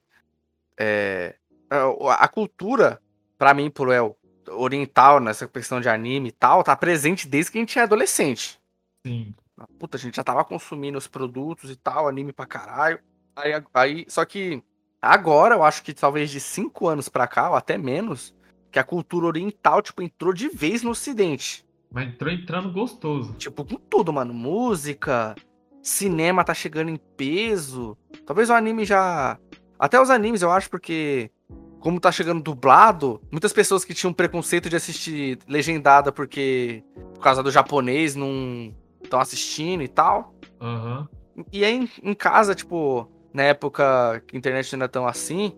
é, 0.79 1.35
a, 1.69 2.25
a 2.25 2.27
cultura, 2.27 3.01
pra 3.37 3.53
mim, 3.53 3.69
pro 3.69 3.91
El, 3.91 4.17
oriental, 4.51 5.19
nessa 5.19 5.47
questão 5.47 5.81
de 5.81 5.89
anime 5.89 6.29
e 6.29 6.31
tal, 6.31 6.63
tá 6.63 6.75
presente 6.75 7.27
desde 7.27 7.51
que 7.51 7.57
a 7.57 7.61
gente 7.61 7.79
é 7.79 7.83
adolescente. 7.83 8.59
Sim. 9.05 9.35
Puta, 9.77 9.97
a 9.97 9.99
gente 9.99 10.15
já 10.15 10.23
tava 10.23 10.45
consumindo 10.45 10.97
os 10.97 11.07
produtos 11.07 11.69
e 11.69 11.75
tal, 11.75 12.07
anime 12.07 12.31
pra 12.31 12.45
caralho. 12.45 12.99
Aí, 13.35 13.51
aí, 13.73 14.05
só 14.07 14.23
que 14.23 14.63
agora, 15.01 15.55
eu 15.55 15.63
acho 15.63 15.83
que 15.83 15.93
talvez 15.93 16.29
de 16.29 16.39
cinco 16.39 16.87
anos 16.87 17.09
pra 17.09 17.27
cá, 17.27 17.49
ou 17.49 17.55
até 17.55 17.77
menos, 17.77 18.33
que 18.71 18.79
a 18.79 18.83
cultura 18.83 19.25
oriental, 19.25 19.81
tipo, 19.81 20.01
entrou 20.01 20.33
de 20.33 20.49
vez 20.49 20.83
no 20.83 20.91
ocidente. 20.91 21.65
Mas 21.91 22.07
entrou 22.07 22.31
entrando 22.31 22.71
gostoso. 22.71 23.33
Tipo, 23.33 23.65
com 23.65 23.75
tudo, 23.75 24.13
mano. 24.13 24.33
Música, 24.33 25.35
cinema 25.81 26.43
tá 26.43 26.53
chegando 26.53 26.89
em 26.89 26.97
peso. 27.17 27.97
Talvez 28.25 28.49
o 28.49 28.53
anime 28.53 28.85
já. 28.85 29.39
Até 29.77 29.99
os 29.99 30.09
animes, 30.09 30.41
eu 30.41 30.51
acho, 30.51 30.69
porque. 30.69 31.31
Como 31.79 31.97
tá 31.97 32.11
chegando 32.11 32.43
dublado, 32.43 33.21
muitas 33.31 33.53
pessoas 33.53 33.85
que 33.85 33.93
tinham 33.93 34.11
preconceito 34.11 34.69
de 34.69 34.75
assistir 34.75 35.39
legendada 35.47 36.11
porque. 36.11 36.83
Por 37.15 37.21
causa 37.21 37.41
do 37.41 37.49
japonês, 37.49 38.15
não 38.15 38.73
estão 39.01 39.19
assistindo 39.19 39.81
e 39.81 39.87
tal. 39.87 40.35
Aham. 40.61 41.07
E 41.51 41.63
aí, 41.63 41.73
em, 41.73 41.89
em 42.11 42.13
casa, 42.13 42.53
tipo, 42.53 43.09
na 43.33 43.43
época 43.43 44.23
que 44.27 44.35
a 44.35 44.39
internet 44.39 44.73
ainda 44.75 44.87
tão 44.87 45.07
assim, 45.07 45.53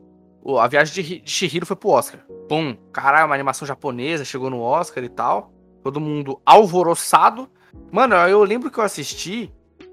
a 0.59 0.67
viagem 0.67 0.93
de, 0.93 1.01
Hi- 1.01 1.21
de 1.21 1.29
Shihiro 1.31 1.65
foi 1.65 1.75
pro 1.75 1.89
Oscar. 1.89 2.21
Pum, 2.49 2.75
caralho, 2.91 3.27
uma 3.27 3.35
animação 3.35 3.67
japonesa, 3.67 4.25
chegou 4.25 4.49
no 4.49 4.59
Oscar 4.61 5.03
e 5.03 5.09
tal. 5.09 5.53
Todo 5.83 5.99
mundo 5.99 6.39
alvoroçado. 6.45 7.49
Mano, 7.91 8.15
eu 8.15 8.43
lembro 8.43 8.69
que 8.69 8.77
eu 8.79 8.83
assisti 8.83 9.51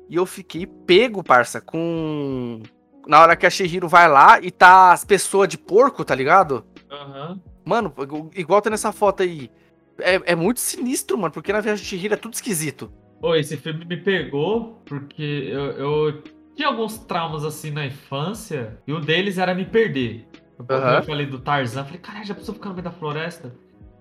e 0.09 0.17
eu 0.17 0.27
fiquei 0.27 0.67
pego, 0.67 1.23
parça, 1.23 1.61
com. 1.61 2.61
na 3.07 3.21
hora 3.21 3.37
que 3.37 3.47
a 3.47 3.51
Shihiro 3.51 3.89
vai 3.89 4.09
lá 4.09 4.41
e 4.41 4.51
tá 4.51 4.93
as 4.93 5.05
pessoas 5.05 5.49
de 5.49 5.57
porco, 5.59 6.05
tá 6.05 6.15
ligado? 6.15 6.65
Aham. 6.91 7.41
Mano, 7.65 7.93
igual 8.35 8.63
tá 8.63 8.71
nessa 8.71 8.91
foto 8.93 9.23
aí. 9.23 9.51
É, 9.99 10.33
é 10.33 10.35
muito 10.35 10.61
sinistro, 10.61 11.19
mano, 11.19 11.33
porque 11.33 11.53
na 11.53 11.61
viagem 11.61 11.83
de 11.83 11.89
Shihiro 11.91 12.15
é 12.15 12.17
tudo 12.17 12.35
esquisito. 12.35 12.91
Pô, 13.21 13.35
esse 13.35 13.57
filme 13.57 13.85
me 13.85 13.97
pegou 13.97 14.81
porque 14.87 15.49
eu, 15.51 15.65
eu 15.73 16.23
tinha 16.59 16.69
alguns 16.69 16.99
traumas 16.99 17.45
assim 17.45 17.71
na 17.71 17.87
infância 17.87 18.79
e 18.85 18.93
um 18.93 19.01
deles 19.01 19.39
era 19.39 19.55
me 19.55 19.65
perder. 19.65 20.27
Eu, 20.59 20.77
eu 20.77 21.03
falei 21.05 21.25
do 21.25 21.39
Tarzan, 21.39 21.85
falei, 21.85 22.01
caralho, 22.01 22.27
já 22.27 22.35
precisou 22.35 22.57
ficar 22.57 22.71
no 22.71 22.75
meio 22.75 22.83
da 22.83 22.91
floresta? 22.91 23.55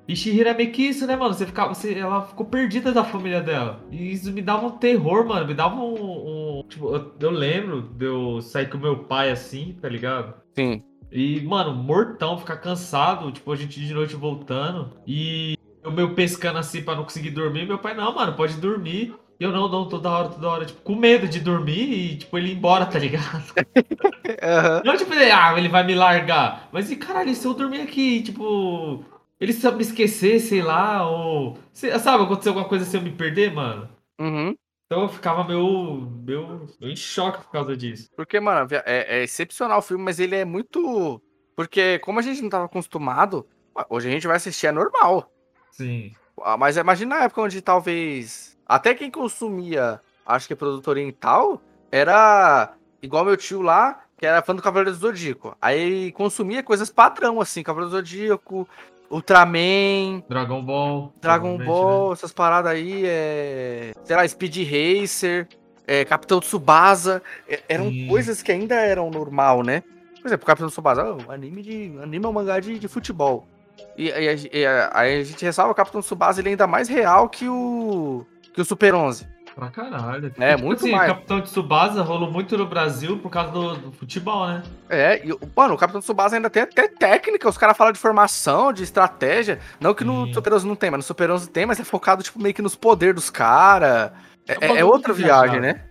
E 0.08 0.16
Shihiro 0.16 0.50
é 0.50 0.54
meio 0.56 0.72
que 0.72 0.82
isso, 0.82 1.06
né, 1.06 1.16
mano? 1.16 1.36
Você 1.36 1.46
ficava, 1.46 1.76
você, 1.76 1.94
ela 1.94 2.26
ficou 2.26 2.48
perdida 2.48 2.92
da 2.92 3.04
família 3.04 3.42
dela. 3.42 3.84
E 3.92 4.12
isso 4.12 4.32
me 4.32 4.42
dava 4.42 4.66
um 4.66 4.72
terror, 4.72 5.24
mano. 5.28 5.46
Me 5.46 5.54
dava 5.54 5.76
um. 5.76 6.60
um- 6.62 6.64
tipo, 6.68 6.96
eu, 6.96 7.14
eu 7.20 7.30
lembro 7.30 7.82
de 7.82 8.06
eu 8.06 8.42
sair 8.42 8.70
com 8.70 8.78
meu 8.80 9.04
pai 9.04 9.30
assim, 9.30 9.78
tá 9.80 9.88
ligado? 9.88 10.34
Sim. 10.56 10.82
E, 11.12 11.42
mano, 11.42 11.76
mortão, 11.76 12.40
ficar 12.40 12.58
cansado, 12.58 13.32
tipo, 13.32 13.52
a 13.52 13.56
gente 13.56 13.80
de 13.80 13.94
noite 13.94 14.16
voltando. 14.16 14.94
E 15.06 15.56
o 15.86 15.92
meu 15.92 16.16
pescando 16.16 16.58
assim 16.58 16.82
pra 16.82 16.96
não 16.96 17.04
conseguir 17.04 17.30
dormir. 17.32 17.68
Meu 17.68 17.78
pai, 17.78 17.94
não, 17.94 18.16
mano, 18.16 18.34
pode 18.34 18.56
dormir. 18.56 19.14
E 19.40 19.44
eu 19.44 19.52
não, 19.52 19.68
não, 19.70 19.88
toda 19.88 20.10
hora, 20.10 20.30
toda 20.30 20.50
hora, 20.50 20.66
tipo, 20.66 20.82
com 20.82 20.96
medo 20.96 21.28
de 21.28 21.40
dormir 21.40 21.92
e, 21.92 22.18
tipo, 22.18 22.38
ele 22.38 22.50
ir 22.50 22.56
embora, 22.58 22.86
tá 22.86 22.98
ligado? 22.98 23.44
Aham. 24.42 24.82
Não, 24.84 24.98
tipo, 24.98 25.14
ele, 25.14 25.32
ah, 25.32 25.54
ele 25.58 25.70
vai 25.70 25.84
me 25.86 25.94
largar. 25.94 26.68
Mas, 26.72 26.90
e 26.92 26.96
caralho, 26.96 27.34
se 27.36 27.46
eu 27.46 27.54
dormir 27.54 27.82
aqui, 27.82 28.22
tipo. 28.24 29.04
Ele 29.40 29.54
sabe 29.54 29.78
me 29.78 29.84
esquecer, 29.84 30.40
sei 30.40 30.64
lá, 30.64 31.08
ou. 31.08 31.58
sei- 31.72 31.98
sabe, 32.00 32.24
aconteceu 32.24 32.52
alguma 32.52 32.68
coisa 32.68 32.84
se 32.86 32.98
eu 32.98 33.02
me 33.02 33.12
perder, 33.12 33.54
mano? 33.54 33.88
Uhum. 34.20 34.56
Então 34.88 35.04
eu 35.04 35.10
ficava 35.10 35.44
meio. 35.44 36.02
meio, 36.26 36.68
meio 36.82 36.94
em 36.94 36.96
choque 36.96 37.44
por 37.44 37.52
causa 37.52 37.78
disso. 37.78 38.10
Porque, 38.16 38.40
mano, 38.40 38.68
a 38.72 38.76
é, 38.90 39.20
é 39.20 39.24
excepcional 39.24 39.80
o 39.80 39.84
filme, 39.84 40.04
mas 40.04 40.20
ele 40.20 40.36
é 40.36 40.44
muito. 40.46 41.22
Porque, 41.56 42.00
como 42.00 42.18
a 42.20 42.24
gente 42.24 42.42
não 42.42 42.50
tava 42.50 42.66
acostumado, 42.66 43.48
hoje 43.90 44.08
a 44.08 44.12
gente 44.12 44.26
vai 44.26 44.38
assistir, 44.38 44.66
é 44.68 44.72
normal. 44.72 45.32
Sim. 45.72 46.12
Ah, 46.42 46.58
Mas 46.58 46.78
imagina 46.78 47.16
na 47.18 47.24
época 47.26 47.42
onde 47.42 47.62
talvez. 47.62 48.57
Até 48.68 48.94
quem 48.94 49.10
consumia, 49.10 50.00
acho 50.26 50.48
que 50.48 50.54
é 50.54 50.56
produto 50.56 50.88
oriental, 50.88 51.62
era 51.92 52.74
igual 53.02 53.24
meu 53.26 53.38
tio 53.38 53.62
lá, 53.62 54.02
que 54.18 54.26
era 54.26 54.42
fã 54.42 54.56
do 54.56 54.62
Cavaleiro 54.62 54.92
do 54.92 54.98
Zodíaco. 54.98 55.56
Aí 55.62 56.12
consumia 56.14 56.62
coisas 56.64 56.90
padrão, 56.90 57.40
assim, 57.40 57.64
Cavaleiro 57.64 57.92
do 57.92 57.98
Zodíaco, 57.98 58.68
Ultraman, 59.10 60.24
Dragon 60.28 60.62
Ball. 60.64 61.14
Dragon 61.22 61.58
Ball, 61.58 62.14
essas 62.14 62.32
paradas 62.34 62.72
aí, 62.72 63.04
é. 63.06 63.92
Sei 64.04 64.16
lá, 64.16 64.28
Speed 64.28 64.58
Racer, 64.70 65.48
é, 65.86 66.04
Capitão 66.06 66.40
Tsubasa. 66.40 67.22
é, 67.48 67.62
eram 67.70 67.90
Sim. 67.90 68.08
coisas 68.08 68.42
que 68.42 68.52
ainda 68.52 68.76
eram 68.76 69.10
normal, 69.10 69.64
né? 69.64 69.84
Por 70.22 70.28
exemplo, 70.28 70.46
Capitão 70.46 70.70
Tsubasa, 70.70 71.16
oh, 71.28 71.32
anime 71.32 71.62
de. 71.62 71.98
Anime 72.02 72.26
é 72.26 72.28
um 72.28 72.34
mangá 72.34 72.60
de, 72.60 72.78
de 72.80 72.88
futebol. 72.88 73.48
E, 73.96 74.12
aí 74.12 74.28
a 74.30 74.36
ge- 74.36 74.50
e 74.52 74.66
a- 74.66 74.90
aí 74.94 75.22
a 75.22 75.24
gente 75.24 75.46
ressalva 75.46 75.72
o 75.72 75.76
Capitão 75.76 76.02
Tsubasa, 76.02 76.42
ele 76.42 76.50
é 76.50 76.52
ainda 76.52 76.68
mais 76.68 76.90
real 76.90 77.30
que 77.30 77.48
o. 77.48 78.26
que 78.58 78.62
o 78.62 78.66
Super 78.66 78.96
11. 78.96 79.24
né? 79.24 79.30
Pra 79.54 79.70
caralho. 79.70 80.32
É, 80.40 80.56
tipo 80.56 80.66
muito 80.68 80.80
assim, 80.80 80.92
mais. 80.92 81.12
Capitão 81.12 81.40
de 81.40 81.46
Tsubasa 81.50 82.02
rolou 82.02 82.32
muito 82.32 82.58
no 82.58 82.66
Brasil 82.68 83.18
por 83.20 83.30
causa 83.30 83.52
do, 83.52 83.76
do 83.76 83.92
futebol, 83.92 84.48
né? 84.48 84.64
É, 84.90 85.24
e, 85.26 85.30
mano, 85.56 85.76
o 85.76 85.78
Capitão 85.78 86.02
Tsubasa 86.02 86.36
ainda 86.36 86.50
tem 86.50 86.64
até 86.64 86.88
técnica, 86.88 87.48
os 87.48 87.58
caras 87.58 87.78
falam 87.78 87.94
de 87.94 88.00
formação, 88.00 88.74
de 88.74 88.82
estratégia. 88.84 89.60
Não 89.80 89.94
que 89.94 90.04
no 90.04 90.26
Sim. 90.28 90.34
Super 90.34 90.54
11 90.54 90.68
não 90.68 90.76
tem, 90.76 90.90
mas 90.92 90.98
no 91.00 91.04
Super 91.04 91.30
11 91.32 91.50
tem, 91.52 91.66
mas 91.68 91.80
é 91.80 91.84
focado, 91.84 92.22
tipo, 92.24 92.40
meio 92.42 92.54
que 92.54 92.62
nos 92.64 92.76
poderes 92.76 93.14
dos 93.16 93.30
caras. 93.30 94.12
É, 94.48 94.58
É 94.66 94.78
é- 94.80 94.86
outra 94.86 95.14
viagem, 95.14 95.60
né? 95.60 95.82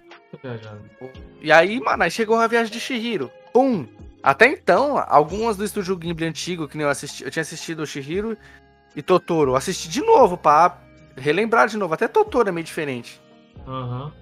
Viajando. 0.43 0.83
E 1.41 1.51
aí, 1.53 1.81
mano, 1.81 2.03
aí 2.03 2.11
chegou 2.11 2.37
a 2.39 2.47
viagem 2.49 2.73
de 2.73 2.81
Shihiro. 2.81 3.31
Pum! 3.53 3.87
Até 4.23 4.47
então, 4.49 5.03
algumas 5.09 5.57
do 5.57 5.65
estúdio 5.65 5.97
Ghibli 5.97 6.27
antigo, 6.27 6.67
que 6.69 6.77
nem 6.77 6.85
eu 6.85 6.91
assisti, 6.91 7.23
eu 7.25 7.31
tinha 7.31 7.43
assistido 7.43 7.81
o 7.81 7.87
Shihiro 7.87 8.37
e 8.95 9.03
Totoro, 9.03 9.55
assisti 9.55 9.89
de 9.89 10.01
novo 10.03 10.37
pra 10.37 10.79
relembrar 11.17 11.69
de 11.69 11.77
novo. 11.77 11.95
Até 11.95 12.07
Totoro 12.09 12.49
é 12.49 12.53
meio 12.53 12.65
diferente. 12.65 13.21
Aham. 13.67 14.13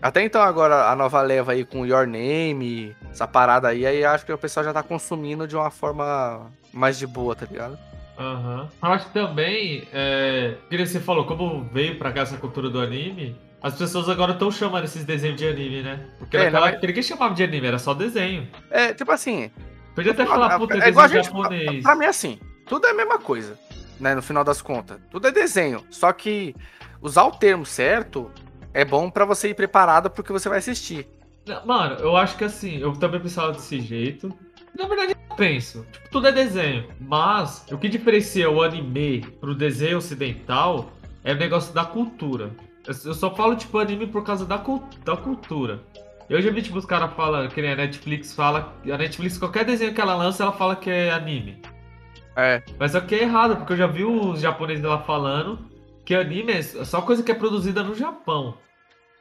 Até 0.00 0.22
então, 0.22 0.40
agora 0.40 0.88
a 0.90 0.94
nova 0.94 1.20
leva 1.22 1.52
aí 1.52 1.64
com 1.64 1.84
Your 1.84 2.06
Name, 2.06 2.96
essa 3.10 3.26
parada 3.26 3.66
aí, 3.68 3.84
aí 3.84 4.04
acho 4.04 4.24
que 4.24 4.32
o 4.32 4.38
pessoal 4.38 4.62
já 4.64 4.72
tá 4.72 4.82
consumindo 4.82 5.46
de 5.46 5.56
uma 5.56 5.70
forma 5.70 6.52
mais 6.72 6.96
de 6.98 7.06
boa, 7.06 7.34
tá 7.34 7.46
ligado? 7.46 7.76
Aham. 8.16 8.68
Eu 8.82 8.88
acho 8.92 9.06
que 9.06 9.12
também, 9.12 9.88
é, 9.92 10.54
que 10.70 10.86
você 10.86 11.00
falou, 11.00 11.24
como 11.24 11.64
veio 11.72 11.98
pra 11.98 12.12
cá 12.12 12.20
essa 12.22 12.36
cultura 12.36 12.70
do 12.70 12.80
anime, 12.80 13.36
as 13.60 13.74
pessoas 13.74 14.08
agora 14.08 14.32
estão 14.32 14.52
chamando 14.52 14.84
esses 14.84 15.04
desenhos 15.04 15.36
de 15.36 15.48
anime, 15.48 15.82
né? 15.82 16.06
Porque 16.18 16.36
É, 16.36 16.44
naquela 16.44 16.68
época 16.68 16.86
ninguém 16.86 17.02
chamava 17.02 17.34
de 17.34 17.42
anime, 17.42 17.66
era 17.66 17.78
só 17.78 17.92
desenho. 17.92 18.46
É, 18.70 18.94
tipo 18.94 19.10
assim, 19.10 19.50
Podia 19.96 20.12
até 20.12 20.24
falar, 20.24 20.56
puta, 20.58 20.74
é 20.78 20.88
igual 20.90 21.06
a 21.06 21.08
desenho 21.08 21.24
gente, 21.24 21.34
japonês. 21.34 21.82
pra 21.82 21.96
mim 21.96 22.04
é 22.04 22.08
assim, 22.08 22.38
tudo 22.66 22.86
é 22.86 22.90
a 22.90 22.94
mesma 22.94 23.18
coisa, 23.18 23.58
né, 24.00 24.14
no 24.14 24.22
final 24.22 24.44
das 24.44 24.62
contas. 24.62 24.98
Tudo 25.10 25.28
é 25.28 25.32
desenho, 25.32 25.84
só 25.90 26.12
que 26.12 26.54
usar 27.00 27.24
o 27.24 27.32
termo 27.32 27.66
certo 27.66 28.30
é 28.72 28.84
bom 28.84 29.10
pra 29.10 29.24
você 29.24 29.48
ir 29.48 29.54
preparado 29.54 30.10
pro 30.10 30.22
que 30.22 30.32
você 30.32 30.48
vai 30.48 30.58
assistir. 30.58 31.08
Mano, 31.64 31.96
eu 31.96 32.16
acho 32.16 32.36
que 32.36 32.44
assim, 32.44 32.78
eu 32.78 32.92
também 32.92 33.20
pensava 33.20 33.52
desse 33.52 33.80
jeito. 33.80 34.32
Na 34.76 34.86
verdade, 34.86 35.12
eu 35.30 35.36
penso, 35.36 35.84
tipo, 35.90 36.10
tudo 36.10 36.28
é 36.28 36.32
desenho. 36.32 36.86
Mas 37.00 37.66
o 37.70 37.78
que 37.78 37.88
diferencia 37.88 38.50
o 38.50 38.62
anime 38.62 39.22
pro 39.40 39.54
desenho 39.54 39.98
ocidental 39.98 40.92
é 41.24 41.32
o 41.32 41.36
negócio 41.36 41.72
da 41.74 41.84
cultura. 41.84 42.50
Eu 42.86 43.14
só 43.14 43.34
falo, 43.34 43.56
tipo, 43.56 43.78
anime 43.78 44.06
por 44.06 44.24
causa 44.24 44.46
da, 44.46 44.62
da 45.04 45.16
cultura. 45.16 45.82
Eu 46.28 46.40
já 46.42 46.50
vi, 46.50 46.62
tipo, 46.62 46.78
os 46.78 46.84
caras 46.84 47.12
falando, 47.14 47.50
que 47.50 47.60
nem 47.60 47.72
a 47.72 47.76
Netflix 47.76 48.34
fala. 48.34 48.74
A 48.84 48.98
Netflix, 48.98 49.38
qualquer 49.38 49.64
desenho 49.64 49.94
que 49.94 50.00
ela 50.00 50.14
lança, 50.14 50.42
ela 50.42 50.52
fala 50.52 50.76
que 50.76 50.90
é 50.90 51.10
anime. 51.10 51.60
É, 52.38 52.62
Mas 52.78 52.92
só 52.92 53.00
que 53.00 53.16
é 53.16 53.22
errado, 53.22 53.56
porque 53.56 53.72
eu 53.72 53.76
já 53.76 53.88
vi 53.88 54.04
os 54.04 54.40
japoneses 54.40 54.84
lá 54.84 55.00
falando 55.00 55.58
que 56.04 56.14
anime 56.14 56.52
é 56.52 56.62
só 56.62 57.02
coisa 57.02 57.22
que 57.22 57.32
é 57.32 57.34
produzida 57.34 57.82
no 57.82 57.96
Japão. 57.96 58.54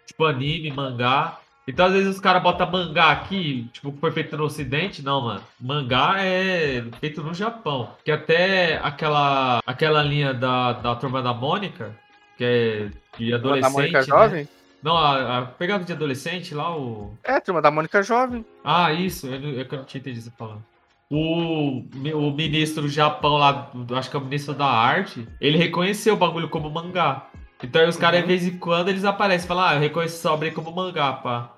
Tipo 0.05 0.23
anime, 0.25 0.71
mangá. 0.71 1.39
Então 1.67 1.87
às 1.87 1.93
vezes 1.93 2.15
os 2.15 2.19
caras 2.21 2.43
botam 2.43 2.69
mangá 2.71 3.11
aqui, 3.11 3.67
tipo, 3.73 3.91
que 3.91 3.99
foi 3.99 4.11
feito 4.11 4.37
no 4.37 4.43
ocidente. 4.43 5.01
Não, 5.01 5.19
mano. 5.19 5.41
Mangá 5.59 6.15
é 6.19 6.85
feito 6.99 7.23
no 7.23 7.33
Japão. 7.33 7.89
Que 8.05 8.11
até 8.11 8.77
aquela, 8.77 9.61
aquela 9.65 10.03
linha 10.03 10.31
da, 10.31 10.73
da 10.73 10.95
Turma 10.95 11.21
da 11.21 11.33
Mônica, 11.33 11.93
que 12.37 12.43
é 12.43 12.89
de 13.17 13.31
Turma 13.31 13.35
adolescente, 13.35 13.61
da 13.63 13.69
Mônica 13.71 13.99
né? 13.99 14.05
Jovem? 14.05 14.49
Não, 14.83 14.95
a, 14.95 15.39
a 15.39 15.41
pegada 15.41 15.83
de 15.83 15.91
adolescente 15.91 16.53
lá, 16.53 16.77
o... 16.77 17.17
É, 17.23 17.39
turma 17.39 17.63
da 17.63 17.71
Mônica 17.71 18.01
Jovem. 18.03 18.45
Ah, 18.63 18.93
isso, 18.93 19.25
eu, 19.25 19.59
é 19.59 19.67
eu 19.69 19.77
não 19.77 19.83
tinha 19.85 19.99
entendido 19.99 20.23
você 20.23 20.31
falando. 20.37 20.63
O, 21.09 21.83
o 22.15 22.31
ministro 22.31 22.83
do 22.83 22.89
Japão 22.89 23.37
lá, 23.37 23.71
acho 23.95 24.09
que 24.09 24.15
é 24.17 24.19
o 24.19 24.23
ministro 24.23 24.53
da 24.53 24.65
arte, 24.65 25.27
ele 25.39 25.57
reconheceu 25.57 26.13
o 26.15 26.17
bagulho 26.17 26.49
como 26.49 26.69
mangá. 26.69 27.27
Então 27.63 27.81
aí 27.81 27.87
os 27.87 27.95
caras, 27.97 28.19
Uhum. 28.21 28.27
de 28.27 28.33
vez 28.37 28.45
em 28.45 28.57
quando, 28.59 28.89
eles 28.89 29.05
aparecem 29.05 29.45
e 29.45 29.47
falam, 29.47 29.63
ah, 29.63 29.73
eu 29.75 29.79
reconheço 29.79 30.15
essa 30.17 30.31
obra 30.31 30.47
aí 30.49 30.53
como 30.53 30.71
mangá, 30.71 31.13
pá. 31.13 31.53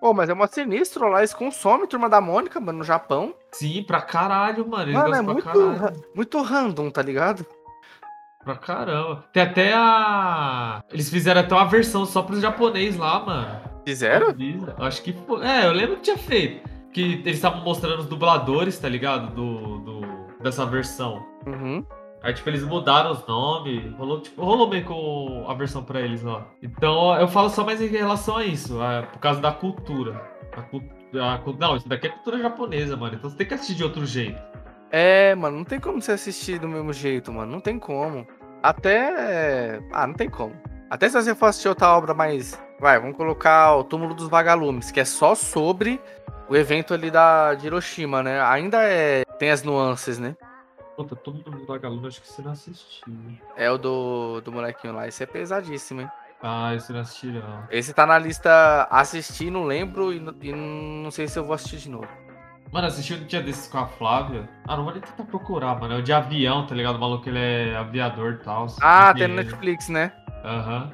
Pô, 0.00 0.14
mas 0.14 0.28
é 0.28 0.32
uma 0.32 0.46
sinistro 0.46 1.08
lá, 1.08 1.18
eles 1.18 1.34
consomem 1.34 1.86
Turma 1.86 2.08
da 2.08 2.20
Mônica, 2.20 2.60
mano, 2.60 2.78
no 2.78 2.84
Japão. 2.84 3.34
Sim, 3.52 3.82
pra 3.82 4.00
caralho, 4.00 4.66
mano. 4.68 4.84
Eles 4.84 4.94
Mano, 4.94 5.14
é 5.14 5.20
muito, 5.22 5.42
pra 5.42 5.52
caralho. 5.52 5.76
ra- 5.78 5.92
muito 6.14 6.40
random, 6.42 6.90
tá 6.90 7.02
ligado? 7.02 7.44
Pra 8.44 8.56
caramba. 8.56 9.24
Tem 9.32 9.42
até 9.42 9.72
a. 9.74 10.82
Eles 10.90 11.10
fizeram 11.10 11.42
até 11.42 11.54
uma 11.54 11.66
versão 11.66 12.06
só 12.06 12.22
pros 12.22 12.40
japonês 12.40 12.96
lá, 12.96 13.20
mano. 13.20 13.60
Fizeram? 13.84 14.34
Acho 14.78 15.02
que 15.02 15.12
foi. 15.12 15.44
É, 15.46 15.66
eu 15.66 15.72
lembro 15.72 15.96
que 15.96 16.02
tinha 16.02 16.16
feito. 16.16 16.69
Que 16.92 17.14
eles 17.24 17.36
estavam 17.36 17.62
mostrando 17.62 18.00
os 18.00 18.06
dubladores, 18.06 18.78
tá 18.78 18.88
ligado? 18.88 19.32
Do, 19.34 19.78
do, 19.78 20.00
dessa 20.42 20.66
versão. 20.66 21.24
Uhum. 21.46 21.84
Aí, 22.22 22.34
tipo, 22.34 22.48
eles 22.50 22.62
mudaram 22.64 23.12
os 23.12 23.26
nomes. 23.26 23.92
Rolou, 23.96 24.20
tipo, 24.20 24.44
rolou 24.44 24.68
meio 24.68 24.84
com 24.84 25.46
a 25.48 25.54
versão 25.54 25.82
pra 25.84 26.00
eles 26.00 26.22
lá. 26.22 26.46
Então, 26.62 27.14
eu 27.16 27.28
falo 27.28 27.48
só 27.48 27.64
mais 27.64 27.80
em 27.80 27.86
relação 27.86 28.36
a 28.36 28.44
isso, 28.44 28.80
a- 28.82 29.04
por 29.10 29.18
causa 29.20 29.40
da 29.40 29.52
cultura. 29.52 30.20
A, 30.56 30.62
cul- 30.62 30.82
a 31.22 31.38
cul- 31.38 31.56
não, 31.58 31.76
isso 31.76 31.88
daqui 31.88 32.08
é 32.08 32.10
cultura 32.10 32.38
japonesa, 32.38 32.96
mano. 32.96 33.14
Então 33.14 33.30
você 33.30 33.36
tem 33.36 33.46
que 33.46 33.54
assistir 33.54 33.74
de 33.74 33.84
outro 33.84 34.04
jeito. 34.04 34.42
É, 34.90 35.34
mano, 35.36 35.58
não 35.58 35.64
tem 35.64 35.78
como 35.78 36.02
você 36.02 36.12
assistir 36.12 36.58
do 36.58 36.68
mesmo 36.68 36.92
jeito, 36.92 37.32
mano. 37.32 37.50
Não 37.52 37.60
tem 37.60 37.78
como. 37.78 38.26
Até. 38.84 39.80
Ah, 39.92 40.06
não 40.06 40.14
tem 40.14 40.28
como. 40.28 40.54
Até 40.90 41.08
se 41.08 41.14
você 41.22 41.34
for 41.34 41.46
assistir 41.46 41.68
outra 41.68 41.96
obra 41.96 42.12
mais. 42.12 42.60
Vai, 42.80 42.98
vamos 42.98 43.16
colocar 43.16 43.76
o 43.76 43.84
Túmulo 43.84 44.14
dos 44.14 44.28
Vagalumes, 44.28 44.90
que 44.90 44.98
é 45.00 45.04
só 45.04 45.34
sobre 45.34 46.00
o 46.50 46.56
evento 46.56 46.92
ali 46.92 47.12
da 47.12 47.54
de 47.54 47.68
Hiroshima, 47.68 48.24
né? 48.24 48.42
Ainda 48.42 48.82
é. 48.82 49.24
Tem 49.38 49.50
as 49.52 49.62
nuances, 49.62 50.18
né? 50.18 50.36
Puta, 50.96 51.14
todo 51.14 51.48
mundo 51.48 51.64
da 51.64 51.78
Galuna, 51.78 52.08
acho 52.08 52.20
que 52.20 52.28
você 52.28 52.42
não 52.42 52.50
assistiu. 52.50 53.14
É 53.56 53.70
o 53.70 53.78
do, 53.78 54.40
do 54.40 54.52
molequinho 54.52 54.92
lá. 54.92 55.06
Esse 55.06 55.22
é 55.22 55.26
pesadíssimo, 55.26 56.00
hein? 56.02 56.10
Ah, 56.42 56.74
esse 56.74 56.92
não 56.92 57.00
assisti, 57.00 57.28
não. 57.28 57.64
Esse 57.70 57.94
tá 57.94 58.04
na 58.04 58.18
lista 58.18 58.88
assistir, 58.90 59.50
não 59.50 59.64
lembro, 59.64 60.12
e, 60.12 60.16
e 60.42 60.52
não 60.52 61.10
sei 61.10 61.28
se 61.28 61.38
eu 61.38 61.44
vou 61.44 61.54
assistir 61.54 61.78
de 61.78 61.90
novo. 61.90 62.08
Mano, 62.72 62.86
assisti 62.86 63.14
um 63.14 63.24
dia 63.24 63.42
desses 63.42 63.68
com 63.68 63.78
a 63.78 63.86
Flávia. 63.86 64.48
Ah, 64.66 64.76
não 64.76 64.84
vou 64.84 64.92
nem 64.92 65.02
tentar 65.02 65.24
procurar, 65.24 65.78
mano. 65.78 65.94
É 65.94 65.98
o 65.98 66.02
de 66.02 66.12
avião, 66.12 66.66
tá 66.66 66.74
ligado? 66.74 66.96
O 66.96 67.00
maluco, 67.00 67.28
ele 67.28 67.38
é 67.38 67.76
aviador 67.76 68.32
e 68.34 68.44
tal. 68.44 68.66
Ah, 68.80 69.14
tem 69.14 69.28
no 69.28 69.36
Netflix, 69.36 69.88
né? 69.88 70.12
Aham. 70.44 70.90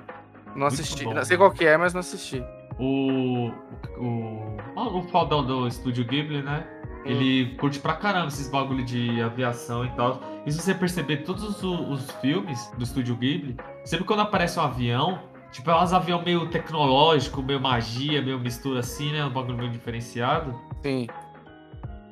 Não 0.49 0.53
Muito 0.55 0.67
assisti. 0.67 1.05
bom, 1.05 1.15
não 1.15 1.25
sei 1.25 1.37
qual 1.37 1.51
que 1.51 1.67
é, 1.67 1.77
mas 1.77 1.93
não 1.95 2.01
assisti. 2.01 2.43
O. 2.79 3.51
O. 3.99 4.57
O, 4.77 4.99
o 4.99 5.03
fodão 5.05 5.45
do 5.45 5.67
estúdio 5.67 6.05
Ghibli, 6.05 6.43
né? 6.43 6.67
Ele 7.07 7.55
curte 7.55 7.79
pra 7.79 7.95
caramba 7.95 8.29
esses 8.29 8.49
bagulho 8.49 8.85
de 8.85 9.23
aviação 9.23 9.85
e 9.85 9.91
tal. 9.91 10.21
E 10.45 10.51
se 10.51 10.61
você 10.61 10.75
perceber 10.75 11.19
todos 11.19 11.45
os, 11.45 11.63
os 11.63 12.11
filmes 12.21 12.71
do 12.77 12.83
estúdio 12.83 13.15
Ghibli, 13.15 13.57
sempre 13.85 14.05
quando 14.05 14.21
aparece 14.21 14.59
um 14.59 14.63
avião, 14.63 15.21
tipo, 15.53 15.71
é 15.71 15.83
uns 15.83 15.93
avião 15.93 16.23
meio 16.23 16.49
tecnológico, 16.49 17.43
meio 17.43 17.61
magia, 17.61 18.21
meio 18.21 18.41
mistura 18.41 18.81
assim, 18.81 19.13
né? 19.13 19.25
Um 19.25 19.31
bagulho 19.31 19.57
meio 19.57 19.71
diferenciado. 19.71 20.53
Sim. 20.83 21.07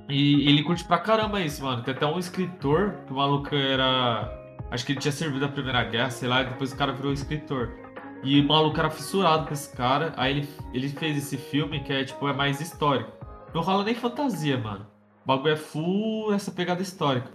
E 0.08 0.48
ele 0.48 0.62
curte 0.62 0.84
pra 0.84 0.98
caramba 0.98 1.40
isso, 1.40 1.64
mano. 1.64 1.82
Tem 1.82 1.92
até 1.92 2.06
um 2.06 2.18
escritor, 2.18 2.94
que 3.06 3.12
o 3.12 3.16
maluco 3.16 3.54
era. 3.54 4.30
Acho 4.70 4.86
que 4.86 4.92
ele 4.92 5.00
tinha 5.00 5.12
servido 5.12 5.40
na 5.40 5.48
Primeira 5.48 5.82
Guerra, 5.84 6.10
sei 6.10 6.28
lá, 6.28 6.42
e 6.42 6.46
depois 6.46 6.72
o 6.72 6.76
cara 6.76 6.92
virou 6.92 7.12
escritor. 7.12 7.83
E 8.24 8.40
o 8.40 8.48
maluco 8.48 8.78
era 8.78 8.90
fissurado 8.90 9.46
com 9.46 9.52
esse 9.52 9.74
cara. 9.76 10.12
Aí 10.16 10.38
ele, 10.38 10.48
ele 10.72 10.88
fez 10.88 11.16
esse 11.18 11.36
filme 11.36 11.80
que 11.80 11.92
é, 11.92 12.04
tipo, 12.04 12.26
é 12.26 12.32
mais 12.32 12.60
histórico. 12.60 13.12
Não 13.54 13.60
rola 13.62 13.84
nem 13.84 13.94
fantasia, 13.94 14.56
mano. 14.58 14.86
O 15.24 15.26
bagulho 15.28 15.52
é 15.52 15.56
full 15.56 16.32
essa 16.32 16.50
pegada 16.50 16.82
histórica. 16.82 17.30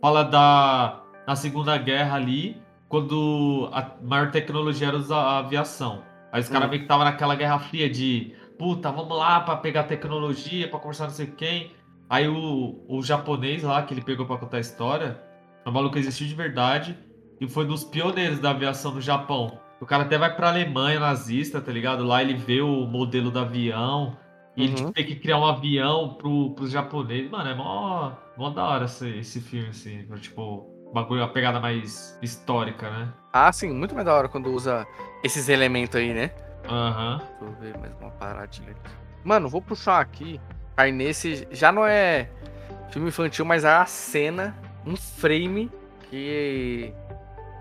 Fala 0.00 0.22
da 0.24 1.02
na 1.26 1.36
Segunda 1.36 1.76
Guerra 1.78 2.16
ali, 2.16 2.60
quando 2.88 3.68
a 3.72 3.92
maior 4.02 4.30
tecnologia 4.30 4.88
era 4.88 4.98
a 5.14 5.38
aviação. 5.38 6.02
Aí 6.32 6.40
os 6.40 6.48
caras 6.48 6.66
Hum. 6.66 6.70
meio 6.70 6.82
que 6.82 6.88
tava 6.88 7.04
naquela 7.04 7.34
Guerra 7.36 7.58
Fria 7.58 7.88
de 7.88 8.34
puta, 8.58 8.90
vamos 8.90 9.16
lá 9.16 9.40
pra 9.40 9.56
pegar 9.56 9.84
tecnologia, 9.84 10.68
pra 10.68 10.78
conversar 10.78 11.04
não 11.04 11.12
sei 11.12 11.26
quem. 11.26 11.72
Aí 12.08 12.28
o, 12.28 12.84
o 12.88 13.02
japonês 13.02 13.62
lá, 13.62 13.82
que 13.82 13.94
ele 13.94 14.02
pegou 14.02 14.26
pra 14.26 14.36
contar 14.36 14.58
a 14.58 14.60
história, 14.60 15.20
o 15.64 15.70
maluco 15.70 15.98
existiu 15.98 16.26
de 16.26 16.34
verdade 16.34 16.96
e 17.40 17.48
foi 17.48 17.64
dos 17.64 17.84
pioneiros 17.84 18.38
da 18.38 18.50
aviação 18.50 18.92
no 18.94 19.00
Japão. 19.00 19.58
O 19.82 19.86
cara 19.86 20.04
até 20.04 20.16
vai 20.16 20.32
pra 20.34 20.48
Alemanha 20.48 21.00
nazista, 21.00 21.60
tá 21.60 21.72
ligado? 21.72 22.04
Lá 22.04 22.22
ele 22.22 22.34
vê 22.34 22.60
o 22.60 22.86
modelo 22.86 23.32
do 23.32 23.40
avião, 23.40 24.16
e 24.56 24.62
ele 24.62 24.70
Uhum. 24.70 24.76
tipo, 24.76 24.92
tem 24.92 25.04
que 25.04 25.16
criar 25.16 25.38
um 25.38 25.44
avião 25.44 26.14
pro, 26.14 26.50
pros 26.54 26.70
japoneses. 26.70 27.28
Mano, 27.28 27.50
é 27.50 27.54
mó, 27.54 28.12
mó 28.36 28.50
da 28.50 28.62
hora 28.64 28.84
esse, 28.84 29.08
esse 29.18 29.40
filme, 29.40 29.70
assim. 29.70 30.06
Tipo, 30.20 30.70
bagulho, 30.94 31.20
uma 31.22 31.28
pegada 31.32 31.58
mais 31.58 32.16
histórica, 32.22 32.88
né? 32.90 33.08
Ah, 33.32 33.50
sim, 33.52 33.72
muito 33.72 33.92
mais 33.92 34.06
da 34.06 34.14
hora 34.14 34.28
quando 34.28 34.52
usa 34.52 34.86
esses 35.24 35.48
elementos 35.48 35.96
aí, 35.96 36.14
né? 36.14 36.30
Aham. 36.68 37.18
Deixa 37.40 37.44
eu 37.44 37.60
ver 37.60 37.78
mais 37.78 37.92
uma 38.00 38.10
paradinha 38.12 38.70
aqui. 38.70 38.94
Mano, 39.24 39.48
vou 39.48 39.60
puxar 39.60 39.98
aqui. 40.00 40.40
Aí 40.76 40.92
nesse 40.92 41.48
já 41.50 41.72
não 41.72 41.84
é 41.84 42.30
filme 42.92 43.08
infantil, 43.08 43.44
mas 43.44 43.64
é 43.64 43.68
a 43.74 43.84
cena, 43.84 44.56
um 44.86 44.94
frame 44.96 45.68
que. 46.08 46.94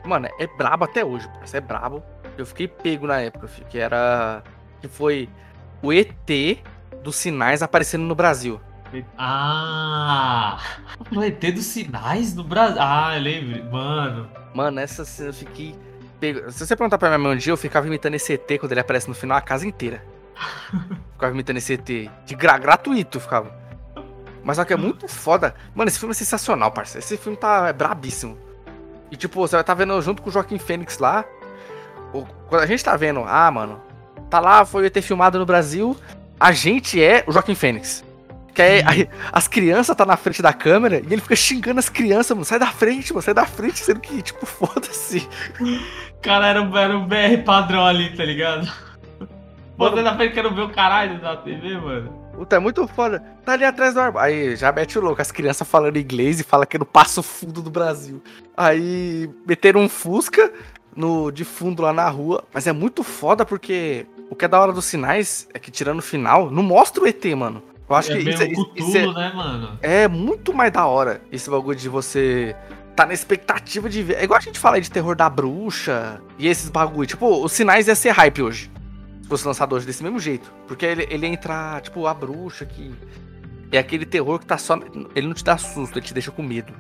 Mano, 0.06 0.28
é 0.40 0.46
brabo 0.46 0.84
até 0.84 1.04
hoje, 1.04 1.28
parça. 1.30 1.58
É 1.58 1.62
brabo. 1.62 2.04
Eu 2.38 2.46
fiquei 2.46 2.68
pego 2.68 3.08
na 3.08 3.20
época, 3.20 3.48
fi, 3.48 3.64
que 3.66 3.78
era. 3.78 4.44
Que 4.80 4.88
foi 4.88 5.30
o 5.82 5.92
ET 5.92 6.10
dos 7.04 7.16
sinais 7.16 7.62
aparecendo 7.62 8.04
no 8.04 8.16
Brasil. 8.16 8.60
Ah! 9.18 10.60
O 11.16 11.24
ET 11.24 11.40
dos 11.54 11.66
sinais 11.66 12.36
no 12.36 12.44
Brasil. 12.44 12.78
Ah, 12.80 13.16
eu 13.16 13.22
lembro. 13.22 13.64
Mano. 13.72 14.30
Mano, 14.54 14.80
essa 14.80 15.06
cena 15.06 15.30
eu 15.30 15.34
fiquei. 15.34 15.76
Pego. 16.20 16.52
Se 16.52 16.66
você 16.66 16.76
perguntar 16.76 16.98
pra 16.98 17.10
minha 17.10 17.20
mãe 17.20 17.36
um 17.36 17.38
dia, 17.38 17.54
eu 17.54 17.58
ficava 17.58 17.88
imitando 17.88 18.16
esse 18.16 18.34
ET 18.34 18.60
quando 18.60 18.72
ele 18.72 18.82
aparece 18.82 19.08
no 19.08 19.16
final, 19.16 19.38
a 19.38 19.42
casa 19.42 19.66
inteira. 19.66 20.04
ficava 21.14 21.34
imitando 21.34 21.58
esse 21.58 21.74
ET. 21.74 21.86
De 22.26 22.36
gra 22.36 22.58
gratuito, 22.58 23.20
ficava. 23.20 23.62
Mas 24.44 24.58
só 24.58 24.66
que 24.66 24.74
é 24.74 24.78
muito 24.78 25.08
foda. 25.08 25.56
Mano, 25.74 25.88
esse 25.88 26.00
filme 26.00 26.12
é 26.12 26.16
sensacional, 26.16 26.72
parceiro. 26.72 27.06
Esse 27.06 27.18
filme 27.18 27.38
tá 27.38 27.68
é 27.68 27.74
brabíssimo. 27.74 28.38
E 29.12 29.16
tipo, 29.16 29.40
você 29.40 29.56
vai 29.56 29.62
estar 29.62 29.74
vendo 29.74 30.02
junto 30.02 30.22
com 30.22 30.30
o 30.30 30.32
Joaquim 30.32 30.58
Fênix 30.58 30.98
lá. 30.98 31.26
Quando 32.48 32.64
a 32.64 32.66
gente 32.66 32.84
tá 32.84 32.96
vendo, 32.96 33.24
ah, 33.26 33.50
mano, 33.50 33.82
tá 34.30 34.40
lá, 34.40 34.66
foi 34.66 34.86
ET 34.86 35.02
filmado 35.02 35.40
no 35.40 35.46
Brasil. 35.46 35.96
A 36.40 36.52
gente 36.52 37.02
é 37.02 37.24
o 37.28 37.32
Joaquim 37.32 37.56
Fênix. 37.56 38.04
Que 38.54 38.62
aí, 38.62 38.84
aí 38.86 39.10
as 39.32 39.48
crianças 39.48 39.96
tá 39.96 40.06
na 40.06 40.18
frente 40.18 40.42
da 40.42 40.52
câmera 40.52 40.98
e 41.00 41.14
ele 41.14 41.22
fica 41.22 41.36
xingando 41.36 41.80
as 41.80 41.88
crianças, 41.88 42.32
mano. 42.32 42.46
Sai 42.46 42.60
da 42.60 42.68
frente, 42.68 43.14
mano, 43.14 43.22
sai 43.22 43.34
da 43.34 43.46
frente, 43.46 43.80
sendo 43.80 44.00
que, 44.00 44.22
tipo, 44.22 44.46
foda-se. 44.48 45.28
Cara, 46.22 46.48
era 46.48 46.62
um, 46.62 46.78
era 46.78 46.98
um 46.98 47.06
BR 47.06 47.44
padrão 47.46 47.86
ali, 47.86 48.16
tá 48.16 48.26
ligado? 48.26 48.70
Você 49.78 50.02
na 50.02 50.16
frente 50.16 50.34
quero 50.34 50.54
ver 50.54 50.62
o 50.62 50.70
caralho 50.70 51.20
da 51.20 51.38
TV, 51.38 51.78
mano. 51.78 52.22
Puta, 52.34 52.56
é 52.56 52.60
muito 52.60 52.88
foda. 52.88 53.20
Tá 53.44 53.54
ali 53.54 53.66
atrás 53.66 53.94
do 53.94 54.00
armário. 54.00 54.20
Aí 54.20 54.56
já 54.56 54.72
mete 54.72 54.98
o 54.98 55.02
louco, 55.02 55.22
as 55.22 55.32
crianças 55.32 55.68
falando 55.68 55.98
inglês 55.98 56.40
e 56.40 56.44
fala 56.44 56.66
que 56.66 56.78
é 56.78 56.80
no 56.80 56.86
Passo 56.86 57.24
Fundo 57.24 57.62
do 57.62 57.70
Brasil. 57.70 58.22
Aí 58.56 59.30
meteram 59.46 59.82
um 59.82 59.90
Fusca 59.90 60.52
no, 60.96 61.32
de 61.32 61.44
fundo 61.44 61.82
lá 61.82 61.94
na 61.94 62.08
rua. 62.10 62.44
Mas 62.54 62.68
é 62.68 62.72
muito 62.72 63.04
foda 63.04 63.46
porque 63.46 64.06
o 64.30 64.36
que 64.36 64.46
é 64.46 64.48
da 64.48 64.60
hora 64.60 64.72
dos 64.72 64.86
sinais 64.86 65.48
é 65.54 65.60
que, 65.60 65.72
tirando 65.72 66.00
o 66.00 66.04
final, 66.04 66.50
não 66.50 66.64
mostra 66.64 67.04
o 67.04 67.08
ET, 67.08 67.24
mano. 67.36 67.62
Eu 67.90 67.96
acho 67.96 68.12
é 68.14 68.18
que 68.18 68.30
isso, 68.30 68.44
é- 68.44 68.48
isso 68.48 68.66
Cthulhu, 68.74 69.14
né, 69.14 69.34
mano? 69.36 69.78
é, 69.82 70.04
é 70.04 70.08
muito 70.08 70.54
mais 70.54 70.72
da 70.72 70.86
hora 70.86 71.22
esse 71.32 71.50
bagulho 71.50 71.78
de 71.78 71.90
você 71.90 72.56
tá 72.96 73.06
na 73.06 73.14
expectativa 73.14 73.90
de 73.90 74.02
ver. 74.04 74.16
É 74.18 74.24
igual 74.24 74.38
a 74.38 74.42
gente 74.42 74.58
fala 74.60 74.78
aí 74.78 74.82
de 74.82 74.90
terror 74.90 75.16
da 75.16 75.30
bruxa 75.30 76.22
e 76.40 76.48
esses 76.48 76.70
bagulho. 76.70 77.06
Tipo, 77.08 77.44
os 77.44 77.52
sinais 77.52 77.88
ia 77.88 77.96
ser 77.96 78.12
hype 78.12 78.42
hoje. 78.42 78.72
Se 79.22 79.28
fosse 79.28 79.46
lançado 79.46 79.76
hoje 79.76 79.86
desse 79.86 80.04
mesmo 80.04 80.20
jeito. 80.20 80.54
Porque 80.68 80.86
ele, 80.86 81.06
ele 81.10 81.26
entra, 81.28 81.80
tipo, 81.82 82.06
a 82.08 82.14
bruxa 82.14 82.66
que. 82.66 82.94
É 83.74 83.78
aquele 83.78 84.06
terror 84.06 84.40
que 84.40 84.46
tá 84.46 84.58
só. 84.58 84.78
Ele 85.16 85.28
não 85.28 85.34
te 85.34 85.44
dá 85.44 85.58
susto, 85.58 85.98
ele 85.98 86.06
te 86.06 86.14
deixa 86.14 86.32
com 86.32 86.42
medo. 86.44 86.74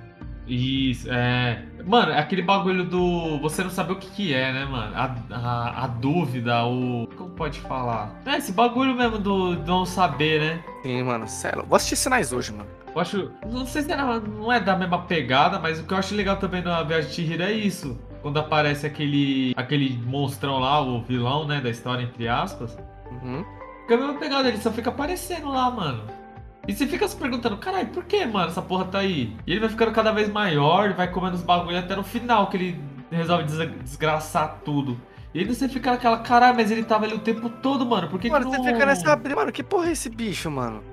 Isso, 0.54 1.08
é. 1.10 1.64
Mano, 1.86 2.12
é 2.12 2.20
aquele 2.20 2.42
bagulho 2.42 2.84
do. 2.84 3.40
Você 3.40 3.64
não 3.64 3.70
saber 3.70 3.94
o 3.94 3.96
que, 3.96 4.10
que 4.10 4.34
é, 4.34 4.52
né, 4.52 4.66
mano? 4.66 4.94
A, 4.94 5.16
a, 5.32 5.86
a 5.86 5.88
dúvida, 5.88 6.66
o. 6.66 7.08
Como 7.16 7.30
pode 7.30 7.62
falar? 7.62 8.22
É, 8.26 8.36
esse 8.36 8.52
bagulho 8.52 8.94
mesmo 8.94 9.18
do, 9.18 9.56
do 9.56 9.66
não 9.66 9.86
saber, 9.86 10.42
né? 10.42 10.64
Sim, 10.84 11.04
mano, 11.04 11.26
sério. 11.26 11.64
Vou 11.66 11.78
assistir 11.78 11.96
sinais 11.96 12.34
hoje, 12.34 12.52
mano. 12.52 12.70
Eu 12.94 13.00
acho. 13.00 13.32
Não 13.50 13.66
sei 13.66 13.84
se 13.84 13.94
era, 13.94 14.20
não 14.20 14.52
é 14.52 14.60
da 14.60 14.76
mesma 14.76 15.04
pegada, 15.04 15.58
mas 15.58 15.80
o 15.80 15.86
que 15.86 15.94
eu 15.94 15.98
acho 15.98 16.14
legal 16.16 16.36
também 16.36 16.62
na 16.62 16.84
Viagem 16.84 17.10
de 17.10 17.16
Chihiro 17.16 17.44
é 17.44 17.54
isso. 17.54 17.98
Quando 18.22 18.38
aparece 18.38 18.86
aquele. 18.86 19.54
aquele 19.56 19.98
monstrão 20.06 20.60
lá, 20.60 20.82
o 20.82 21.02
vilão, 21.02 21.48
né, 21.48 21.62
da 21.62 21.70
história, 21.70 22.04
entre 22.04 22.28
aspas. 22.28 22.78
Uhum. 23.10 23.46
Fica 23.84 23.96
a 23.96 23.98
mesma 23.98 24.20
pegada, 24.20 24.50
ele 24.50 24.58
só 24.58 24.70
fica 24.70 24.90
aparecendo 24.90 25.48
lá, 25.48 25.72
mano. 25.72 26.04
E 26.68 26.74
você 26.74 26.86
fica 26.86 27.08
se 27.08 27.16
perguntando, 27.16 27.58
caralho, 27.58 27.88
por 27.88 28.04
que, 28.06 28.24
mano, 28.26 28.50
essa 28.50 28.62
porra 28.62 28.86
tá 28.86 29.00
aí? 29.00 29.36
E 29.48 29.52
ele 29.52 29.60
vai 29.60 29.70
ficando 29.70 29.92
cada 29.92 30.12
vez 30.12 30.30
maior, 30.30 30.86
ele 30.86 30.94
vai 30.94 31.10
comendo 31.10 31.36
os 31.36 31.42
bagulho 31.42 31.78
até 31.78 31.96
no 31.96 32.04
final 32.04 32.48
que 32.48 32.58
ele 32.58 32.82
resolve 33.12 33.44
des- 33.46 33.82
desgraçar 33.84 34.60
tudo. 34.64 35.00
E 35.34 35.40
aí 35.40 35.46
você 35.46 35.68
fica 35.68 35.92
naquela, 35.92 36.20
caralho, 36.20 36.56
mas 36.56 36.70
ele 36.70 36.84
tava 36.84 37.06
ali 37.06 37.16
o 37.16 37.20
tempo 37.20 37.50
todo, 37.50 37.86
mano. 37.86 38.08
Por 38.10 38.20
que 38.20 38.30
Mano, 38.30 38.46
que 38.46 38.52
você 38.52 38.58
não... 38.58 38.66
fica 38.66 38.86
nessa. 38.86 39.16
Mano, 39.36 39.52
que 39.52 39.64
porra 39.64 39.88
é 39.88 39.92
esse 39.94 40.10
bicho, 40.10 40.52
mano? 40.52 40.84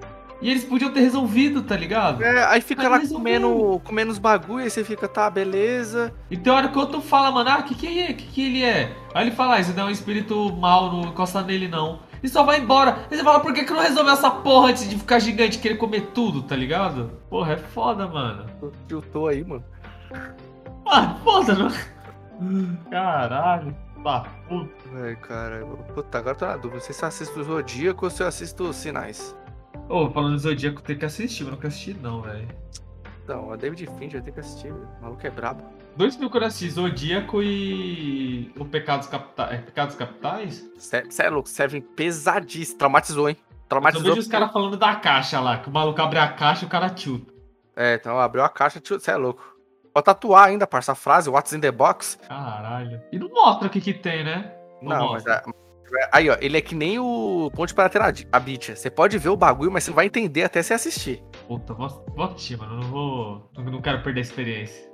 E 0.40 0.48
eles 0.48 0.64
podiam 0.64 0.92
ter 0.92 1.00
resolvido, 1.00 1.62
tá 1.62 1.76
ligado? 1.76 2.22
É, 2.22 2.44
aí 2.46 2.60
fica 2.60 2.88
Mas 2.88 3.10
lá 3.10 3.16
comendo, 3.18 3.80
comendo 3.82 4.12
os 4.12 4.18
bagulho, 4.18 4.62
aí 4.62 4.70
você 4.70 4.84
fica, 4.84 5.08
tá, 5.08 5.28
beleza. 5.28 6.14
E 6.30 6.36
tem 6.36 6.52
hora 6.52 6.68
que 6.68 6.76
o 6.78 6.80
outro 6.80 7.00
fala, 7.00 7.32
mano, 7.32 7.50
ah, 7.50 7.62
que 7.62 7.74
que 7.74 8.00
é? 8.00 8.12
Que 8.12 8.26
que 8.26 8.46
ele 8.46 8.62
é? 8.62 8.92
Aí 9.12 9.26
ele 9.26 9.34
fala, 9.34 9.56
ah, 9.56 9.60
isso 9.60 9.74
não 9.74 9.82
é 9.82 9.86
um 9.86 9.90
espírito 9.90 10.52
mal, 10.56 10.92
não 10.92 11.08
encosta 11.08 11.42
nele 11.42 11.66
não. 11.66 11.98
E 12.22 12.28
só 12.28 12.44
vai 12.44 12.60
embora. 12.60 13.06
Aí 13.10 13.16
você 13.16 13.24
fala, 13.24 13.40
por 13.40 13.52
que 13.52 13.64
que 13.64 13.72
não 13.72 13.80
resolveu 13.80 14.12
essa 14.12 14.30
porra 14.30 14.70
antes 14.70 14.88
de 14.88 14.96
ficar 14.96 15.18
gigante 15.18 15.58
e 15.58 15.60
querer 15.60 15.76
comer 15.76 16.10
tudo, 16.14 16.42
tá 16.42 16.56
ligado? 16.56 17.10
Porra, 17.30 17.52
é 17.52 17.56
foda, 17.56 18.06
mano. 18.06 18.46
Tiltou 18.86 19.28
aí, 19.28 19.44
mano. 19.44 19.64
Ah, 20.86 21.16
foda, 21.22 21.54
não? 21.54 21.70
Caralho. 22.90 23.74
Tá, 24.02 24.20
puta. 24.48 24.72
Ai, 24.94 25.16
cara. 25.16 25.66
Puta, 25.94 26.18
agora 26.18 26.34
eu 26.34 26.38
tô 26.38 26.46
na 26.46 26.56
dúvida. 26.56 26.82
Eu 26.88 27.06
assisto 27.06 27.40
o 27.40 27.44
Zodíaco 27.44 28.04
ou 28.06 28.10
se 28.10 28.22
eu 28.22 28.26
assisto 28.26 28.64
os 28.64 28.76
Sinais. 28.76 29.36
Ô, 29.88 30.08
falando 30.10 30.32
do 30.32 30.38
Zodíaco, 30.38 30.82
tem 30.82 30.96
que 30.96 31.04
assistir, 31.04 31.44
mas 31.44 31.52
não 31.52 31.58
quero 31.58 31.68
assistir 31.68 31.96
não, 32.00 32.22
velho. 32.22 32.48
Não, 33.26 33.52
a 33.52 33.56
David 33.56 33.86
Fincher 33.98 34.22
tem 34.22 34.32
que 34.32 34.40
assistir, 34.40 34.72
velho. 34.72 34.88
O 34.98 35.02
maluco 35.02 35.26
é 35.26 35.30
brabo. 35.30 35.62
Dois 35.98 36.16
mil 36.16 36.30
eu 36.32 36.44
assisti, 36.44 36.70
Zodíaco 36.70 37.42
e... 37.42 38.52
O 38.56 38.64
Pecados 38.64 39.08
Capitais. 39.08 39.52
É 39.52 39.56
Pecados 39.56 39.96
Capitais? 39.96 40.64
Você 40.76 41.02
é 41.24 41.28
louco, 41.28 41.48
serve 41.48 41.80
pesadíssimo. 41.80 42.78
Traumatizou, 42.78 43.28
hein? 43.28 43.36
Eu 43.40 43.68
Traumatizou. 43.68 44.04
vejo 44.10 44.20
os 44.20 44.28
caras 44.28 44.52
falando 44.52 44.76
da 44.76 44.94
caixa 44.94 45.40
lá, 45.40 45.58
que 45.58 45.68
o 45.68 45.72
maluco 45.72 46.00
abre 46.00 46.20
a 46.20 46.28
caixa 46.28 46.64
e 46.64 46.68
o 46.68 46.70
cara 46.70 46.88
tilta. 46.88 47.32
É, 47.74 47.94
então 47.94 48.16
abriu 48.16 48.44
a 48.44 48.48
caixa, 48.48 48.80
você 48.80 49.10
é 49.10 49.16
louco. 49.16 49.42
Pode 49.92 50.04
tatuar 50.04 50.44
ainda, 50.46 50.68
parça, 50.68 50.92
a 50.92 50.94
frase, 50.94 51.28
what's 51.28 51.52
in 51.52 51.58
the 51.58 51.72
box. 51.72 52.16
Caralho. 52.28 53.02
E 53.10 53.18
não 53.18 53.28
mostra 53.30 53.66
o 53.66 53.70
que 53.70 53.80
que 53.80 53.92
tem, 53.92 54.22
né? 54.22 54.52
Não, 54.80 55.14
mas... 55.14 55.24
mostra. 55.24 55.42
é- 55.46 55.68
Aí, 56.12 56.30
ó, 56.30 56.36
ele 56.40 56.58
é 56.58 56.60
que 56.60 56.76
nem 56.76 57.00
o 57.00 57.50
Ponte 57.54 57.74
para 57.74 57.90
a 58.30 58.38
Bitia. 58.38 58.76
Você 58.76 58.88
pode 58.88 59.18
ver 59.18 59.30
o 59.30 59.36
bagulho, 59.36 59.72
mas 59.72 59.82
você 59.82 59.90
não 59.90 59.96
vai 59.96 60.06
entender 60.06 60.44
até 60.44 60.62
você 60.62 60.74
assistir. 60.74 61.24
Puta, 61.48 61.74
vou, 61.74 61.88
vou 62.14 62.24
assistir, 62.26 62.56
mano. 62.56 62.76
Não 62.76 62.88
vou. 62.88 63.50
Não, 63.56 63.64
não 63.64 63.80
quero 63.80 64.00
perder 64.02 64.20
a 64.20 64.22
experiência. 64.22 64.87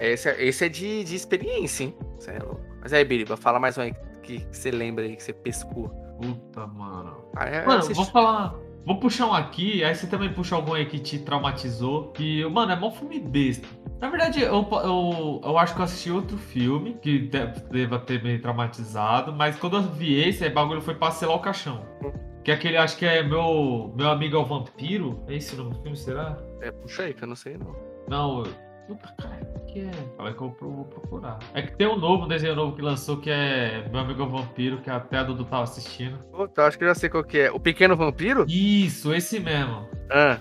Esse, 0.00 0.28
é- 0.30 0.44
esse 0.44 0.64
é 0.64 0.68
de, 0.68 1.04
de 1.04 1.14
experiência, 1.14 1.84
hein? 1.84 1.94
Você 2.18 2.32
é 2.32 2.38
louco. 2.38 2.60
Mas 2.82 2.92
aí, 2.92 3.04
Biriba, 3.04 3.36
fala 3.36 3.58
mais 3.60 3.76
um 3.78 3.82
aí 3.82 3.94
que, 4.22 4.40
que 4.40 4.56
você 4.56 4.70
lembra 4.70 5.04
aí, 5.04 5.16
que 5.16 5.22
você 5.22 5.32
pescou. 5.32 5.88
Puta, 6.20 6.66
mano. 6.66 7.16
Ah, 7.36 7.44
é, 7.46 7.64
Mano, 7.66 7.94
vou 7.94 8.04
falar. 8.04 8.54
Vou 8.84 8.98
puxar 8.98 9.26
um 9.26 9.34
aqui, 9.34 9.84
aí 9.84 9.94
você 9.94 10.06
também 10.06 10.32
puxa 10.32 10.56
algum 10.56 10.72
aí 10.72 10.86
que 10.86 10.98
te 10.98 11.18
traumatizou. 11.18 12.10
Que, 12.12 12.44
mano, 12.46 12.72
é 12.72 12.76
mó 12.76 12.90
filme 12.90 13.20
besta. 13.20 13.68
Na 14.00 14.08
verdade, 14.08 14.40
eu, 14.40 14.66
eu, 14.82 15.40
eu 15.44 15.58
acho 15.58 15.74
que 15.74 15.80
eu 15.80 15.84
assisti 15.84 16.10
outro 16.10 16.38
filme 16.38 16.94
que 16.94 17.30
deva 17.70 17.98
ter 17.98 18.22
me 18.22 18.38
traumatizado, 18.38 19.32
mas 19.34 19.56
quando 19.56 19.76
eu 19.76 19.82
vi 19.82 20.18
esse, 20.18 20.42
aí 20.44 20.50
bagulho 20.50 20.80
foi 20.80 20.94
pra 20.94 21.10
selar 21.10 21.36
o 21.36 21.40
caixão. 21.40 21.84
Que 22.42 22.50
é 22.50 22.54
aquele, 22.54 22.78
acho 22.78 22.96
que 22.96 23.04
é 23.04 23.22
meu, 23.22 23.92
meu 23.94 24.08
amigo 24.08 24.36
é 24.36 24.40
o 24.40 24.44
vampiro. 24.46 25.22
É 25.28 25.34
esse 25.36 25.54
o 25.54 25.58
nome 25.58 25.74
do 25.76 25.82
filme, 25.82 25.96
será? 25.96 26.38
É, 26.62 26.70
puxa 26.70 27.02
aí, 27.02 27.12
que 27.12 27.22
eu 27.22 27.28
não 27.28 27.36
sei 27.36 27.58
não. 27.58 27.76
Não, 28.08 28.42
puta 28.86 29.08
cara, 29.20 29.40
o 29.56 29.60
que 29.66 29.80
é? 29.80 29.90
Fala 30.16 30.32
que 30.32 30.40
eu 30.40 30.56
vou 30.60 30.84
procurar. 30.84 31.38
É 31.54 31.62
que 31.62 31.76
tem 31.76 31.86
um 31.86 31.98
novo 31.98 32.26
desenho 32.26 32.54
novo 32.54 32.76
que 32.76 32.82
lançou 32.82 33.18
que 33.18 33.30
é 33.30 33.88
Meu 33.90 34.00
Amigo 34.00 34.22
é 34.22 34.24
o 34.24 34.28
Vampiro, 34.28 34.78
que 34.78 34.90
até 34.90 35.18
a 35.18 35.22
Dudu 35.22 35.44
tava 35.44 35.64
assistindo. 35.64 36.18
Puta, 36.30 36.62
eu 36.62 36.66
acho 36.66 36.78
que 36.78 36.84
eu 36.84 36.88
já 36.88 36.94
sei 36.94 37.08
qual 37.08 37.24
que 37.24 37.38
é. 37.38 37.50
O 37.50 37.60
Pequeno 37.60 37.96
Vampiro? 37.96 38.44
Isso, 38.48 39.14
esse 39.14 39.38
mesmo. 39.40 39.88
Ah, 40.10 40.38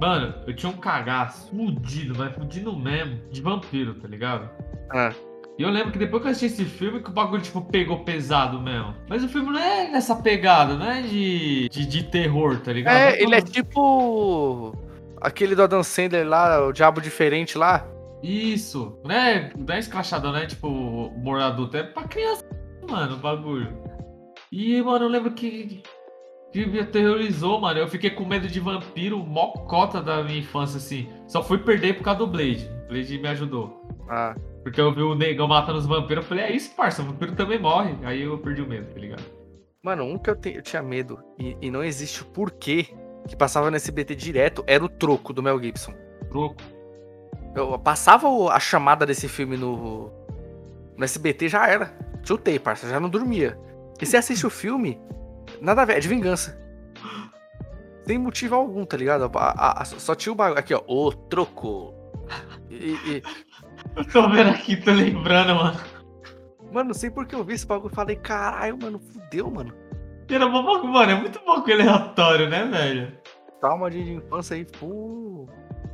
Mano, 0.00 0.32
eu 0.46 0.54
tinha 0.54 0.70
um 0.70 0.76
cagaço 0.76 1.50
fudido, 1.50 2.14
mas 2.16 2.32
fudido 2.34 2.76
mesmo, 2.76 3.18
de 3.30 3.42
vampiro, 3.42 3.94
tá 3.94 4.06
ligado? 4.06 4.48
ah. 4.90 5.12
E 5.58 5.62
eu 5.64 5.70
lembro 5.70 5.90
que 5.90 5.98
depois 5.98 6.22
que 6.22 6.28
eu 6.28 6.30
assisti 6.30 6.62
esse 6.62 6.64
filme, 6.64 7.02
que 7.02 7.10
o 7.10 7.12
bagulho, 7.12 7.42
tipo, 7.42 7.60
pegou 7.60 8.04
pesado 8.04 8.60
mesmo. 8.60 8.94
Mas 9.08 9.24
o 9.24 9.28
filme 9.28 9.50
não 9.50 9.58
é 9.58 9.88
nessa 9.90 10.14
pegada, 10.14 10.76
não 10.76 10.88
é 10.88 11.02
de, 11.02 11.68
de, 11.68 11.84
de 11.84 12.04
terror, 12.04 12.60
tá 12.60 12.72
ligado? 12.72 12.94
É, 12.94 13.20
ele 13.20 13.34
é 13.34 13.40
tipo. 13.40 14.72
Aquele 15.20 15.54
do 15.54 15.62
Adam 15.62 15.82
Sandler 15.82 16.26
lá, 16.28 16.64
o 16.66 16.72
Diabo 16.72 17.00
Diferente 17.00 17.56
lá. 17.58 17.86
Isso, 18.22 19.00
né? 19.04 19.50
Não 19.56 19.74
é 19.74 19.78
escrachadão, 19.78 20.32
né? 20.32 20.46
Tipo, 20.46 20.68
humor 20.68 21.40
adulto. 21.40 21.76
É 21.76 21.82
pra 21.82 22.04
criança, 22.04 22.44
mano, 22.88 23.14
o 23.14 23.18
bagulho. 23.18 23.76
E, 24.50 24.80
mano, 24.82 25.04
eu 25.04 25.08
lembro 25.08 25.30
que, 25.32 25.82
que 26.52 26.66
me 26.66 26.80
aterrorizou, 26.80 27.60
mano. 27.60 27.78
Eu 27.78 27.88
fiquei 27.88 28.10
com 28.10 28.24
medo 28.24 28.48
de 28.48 28.58
vampiro, 28.60 29.18
mocota 29.18 30.00
da 30.02 30.22
minha 30.22 30.38
infância, 30.40 30.78
assim. 30.78 31.08
Só 31.28 31.42
fui 31.42 31.58
perder 31.58 31.94
por 31.96 32.02
causa 32.04 32.18
do 32.20 32.26
Blade. 32.26 32.68
O 32.86 32.88
Blade 32.88 33.18
me 33.18 33.28
ajudou. 33.28 33.86
Ah, 34.08 34.34
Porque 34.62 34.80
eu 34.80 34.92
vi 34.92 35.02
o 35.02 35.14
negão 35.14 35.46
matando 35.46 35.78
os 35.78 35.86
vampiros, 35.86 36.24
eu 36.24 36.28
falei, 36.28 36.44
é 36.44 36.52
isso, 36.52 36.74
parça, 36.74 37.02
o 37.02 37.04
vampiro 37.04 37.34
também 37.36 37.58
morre. 37.58 37.94
Aí 38.02 38.22
eu 38.22 38.38
perdi 38.38 38.62
o 38.62 38.66
medo, 38.68 38.92
tá 38.92 38.98
ligado? 38.98 39.22
Mano, 39.82 40.04
um 40.04 40.18
que 40.18 40.28
eu, 40.30 40.34
te- 40.36 40.56
eu 40.56 40.62
tinha 40.62 40.82
medo 40.82 41.18
e, 41.38 41.56
e 41.62 41.70
não 41.70 41.84
existe 41.84 42.22
o 42.22 42.26
porquê 42.26 42.86
que 43.28 43.36
passava 43.36 43.70
no 43.70 43.76
SBT 43.76 44.14
direto 44.16 44.64
era 44.66 44.84
o 44.84 44.88
troco 44.88 45.32
do 45.32 45.42
Mel 45.42 45.62
Gibson. 45.62 45.92
Troco. 46.30 46.56
Eu 47.54 47.78
passava 47.78 48.26
a 48.52 48.58
chamada 48.58 49.06
desse 49.06 49.28
filme 49.28 49.56
no, 49.56 50.10
no 50.96 51.04
SBT 51.04 51.48
já 51.48 51.66
era. 51.68 51.94
Chutei, 52.24 52.58
parça, 52.58 52.88
já 52.88 52.98
não 52.98 53.08
dormia. 53.08 53.58
E 54.00 54.04
você 54.06 54.16
assiste 54.16 54.46
o 54.46 54.50
filme, 54.50 55.00
nada 55.60 55.82
a 55.82 55.84
ver, 55.84 55.96
é 55.96 56.00
de 56.00 56.08
vingança. 56.08 56.58
Sem 58.04 58.18
motivo 58.18 58.54
algum, 58.54 58.84
tá 58.84 58.96
ligado? 58.96 59.24
A- 59.36 59.54
a- 59.56 59.82
a- 59.82 59.84
só 59.84 60.14
tinha 60.14 60.32
o 60.32 60.36
bagulho. 60.36 60.58
Aqui, 60.58 60.72
ó, 60.74 60.82
o 60.86 61.12
troco. 61.12 61.94
E, 62.70 62.74
e- 63.06 63.22
Eu 63.96 64.04
tô 64.10 64.28
vendo 64.30 64.50
aqui, 64.50 64.76
tô 64.76 64.90
lembrando, 64.92 65.54
mano. 65.54 65.78
mano, 66.72 66.88
não 66.88 66.94
sei 66.94 67.10
por 67.10 67.26
que 67.26 67.34
eu 67.34 67.44
vi 67.44 67.54
esse 67.54 67.66
bagulho 67.66 67.92
e 67.92 67.94
falei, 67.94 68.16
caralho, 68.16 68.78
mano, 68.80 68.98
fudeu, 68.98 69.50
mano. 69.50 69.74
Era 70.30 70.46
bom, 70.46 70.62
mano, 70.86 71.10
é 71.12 71.14
muito 71.20 71.40
bom 71.44 71.62
com 71.62 71.70
aleatório, 71.72 72.48
né, 72.50 72.64
velho? 72.66 73.17
Trauma 73.60 73.90
de 73.90 74.12
infância 74.12 74.56
aí, 74.56 74.64
pô. 74.64 75.48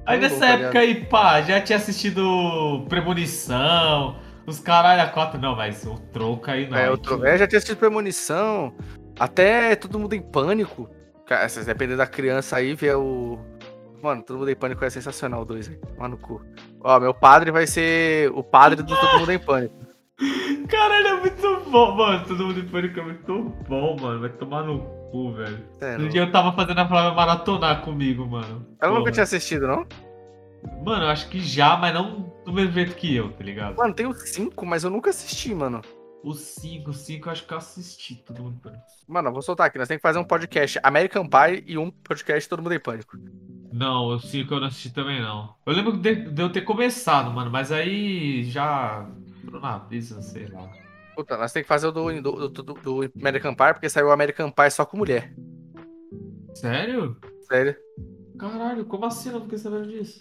Aí 0.06 0.18
Muito 0.18 0.32
nessa 0.32 0.46
tá 0.46 0.52
época 0.52 0.78
aí, 0.78 1.04
pá, 1.06 1.40
já 1.42 1.60
tinha 1.60 1.76
assistido 1.76 2.84
Premonição, 2.88 4.16
os 4.46 4.60
caralho 4.60 5.02
a 5.02 5.06
quatro. 5.06 5.40
Não, 5.40 5.56
mas 5.56 5.84
o 5.86 5.98
troco 6.12 6.50
aí 6.50 6.68
não. 6.68 6.76
É, 6.76 6.90
o 6.90 6.98
Tro- 6.98 7.24
é, 7.24 7.38
já 7.38 7.46
tinha 7.46 7.58
assistido 7.58 7.78
Premonição. 7.78 8.74
Até 9.18 9.74
todo 9.76 9.98
mundo 9.98 10.14
em 10.14 10.20
pânico. 10.20 10.90
Cara, 11.26 11.48
se 11.48 11.64
depender 11.64 11.96
da 11.96 12.06
criança 12.06 12.56
aí, 12.56 12.74
ver 12.74 12.96
o. 12.96 13.38
Mano, 14.02 14.22
todo 14.22 14.38
mundo 14.38 14.50
em 14.50 14.56
pânico 14.56 14.84
é 14.84 14.90
sensacional, 14.90 15.44
dois, 15.46 15.68
aí. 15.70 15.78
Lá 15.96 16.06
no 16.06 16.18
cu. 16.18 16.44
Ó, 16.82 17.00
meu 17.00 17.14
padre 17.14 17.50
vai 17.50 17.66
ser 17.66 18.30
o 18.32 18.42
padre 18.42 18.82
do 18.82 18.94
Todo 18.94 19.20
Mundo 19.20 19.32
em 19.32 19.38
Pânico. 19.38 19.74
Caralho, 20.68 21.06
é 21.06 21.20
muito 21.20 21.70
bom, 21.70 21.94
mano. 21.94 22.26
Todo 22.26 22.46
mundo 22.46 22.60
em 22.60 22.68
pânico 22.68 23.00
é 23.00 23.02
muito 23.02 23.44
bom, 23.66 23.96
mano. 23.98 24.20
Vai 24.20 24.28
tomar 24.28 24.64
no 24.64 24.80
cu, 25.14 25.32
velho. 25.32 25.64
Sério. 25.78 26.06
Um 26.06 26.08
dia 26.08 26.22
eu 26.22 26.32
tava 26.32 26.52
fazendo 26.52 26.80
a 26.80 26.88
Flávia 26.88 27.12
maratonar 27.12 27.82
comigo, 27.82 28.26
mano. 28.26 28.66
Ela 28.80 28.90
nunca 28.90 29.02
Porra. 29.02 29.12
tinha 29.12 29.22
assistido, 29.22 29.68
não? 29.68 29.86
Mano, 30.84 31.04
eu 31.04 31.08
acho 31.08 31.28
que 31.28 31.38
já, 31.38 31.76
mas 31.76 31.94
não 31.94 32.32
do 32.44 32.52
mesmo 32.52 32.72
jeito 32.72 32.96
que 32.96 33.14
eu, 33.14 33.30
tá 33.32 33.44
ligado? 33.44 33.76
Mano, 33.76 33.94
tem 33.94 34.06
os 34.06 34.18
cinco, 34.30 34.66
mas 34.66 34.82
eu 34.82 34.90
nunca 34.90 35.10
assisti, 35.10 35.54
mano. 35.54 35.82
Os 36.24 36.40
5, 36.40 36.90
5 36.90 37.28
eu 37.28 37.32
acho 37.32 37.46
que 37.46 37.52
eu 37.52 37.58
assisti 37.58 38.14
todo 38.16 38.42
mundo. 38.42 38.58
Mano, 39.06 39.28
eu 39.28 39.32
vou 39.32 39.42
soltar 39.42 39.66
aqui. 39.66 39.76
Nós 39.76 39.86
temos 39.86 39.98
que 40.00 40.08
fazer 40.08 40.18
um 40.18 40.24
podcast 40.24 40.80
American 40.82 41.28
Pie 41.28 41.62
e 41.66 41.76
um 41.76 41.90
podcast 41.90 42.48
Todo 42.48 42.62
Mundo 42.62 42.72
em 42.72 42.80
Pânico. 42.80 43.18
Não, 43.70 44.06
os 44.06 44.30
5 44.30 44.54
eu 44.54 44.60
não 44.60 44.68
assisti 44.68 44.90
também 44.90 45.20
não. 45.20 45.54
Eu 45.66 45.74
lembro 45.74 45.98
de, 45.98 46.14
de 46.14 46.42
eu 46.42 46.50
ter 46.50 46.62
começado, 46.62 47.30
mano, 47.30 47.50
mas 47.50 47.70
aí 47.70 48.42
já. 48.44 49.06
Entrou 49.42 49.60
na 49.60 49.78
brisa, 49.78 50.22
sei 50.22 50.46
lá. 50.46 50.66
Puta, 51.14 51.36
nós 51.36 51.52
temos 51.52 51.64
que 51.64 51.68
fazer 51.68 51.86
o 51.86 51.92
do, 51.92 52.20
do, 52.20 52.48
do, 52.48 52.62
do 52.74 53.12
American 53.20 53.54
Pie, 53.54 53.72
porque 53.72 53.88
saiu 53.88 54.08
o 54.08 54.12
American 54.12 54.50
Pie 54.50 54.70
só 54.70 54.84
com 54.84 54.96
mulher. 54.96 55.32
Sério? 56.54 57.16
Sério. 57.42 57.76
Caralho, 58.38 58.84
como 58.84 59.06
assim? 59.06 59.28
Eu 59.28 59.34
não 59.36 59.42
fiquei 59.42 59.58
sabendo 59.58 59.88
disso. 59.88 60.18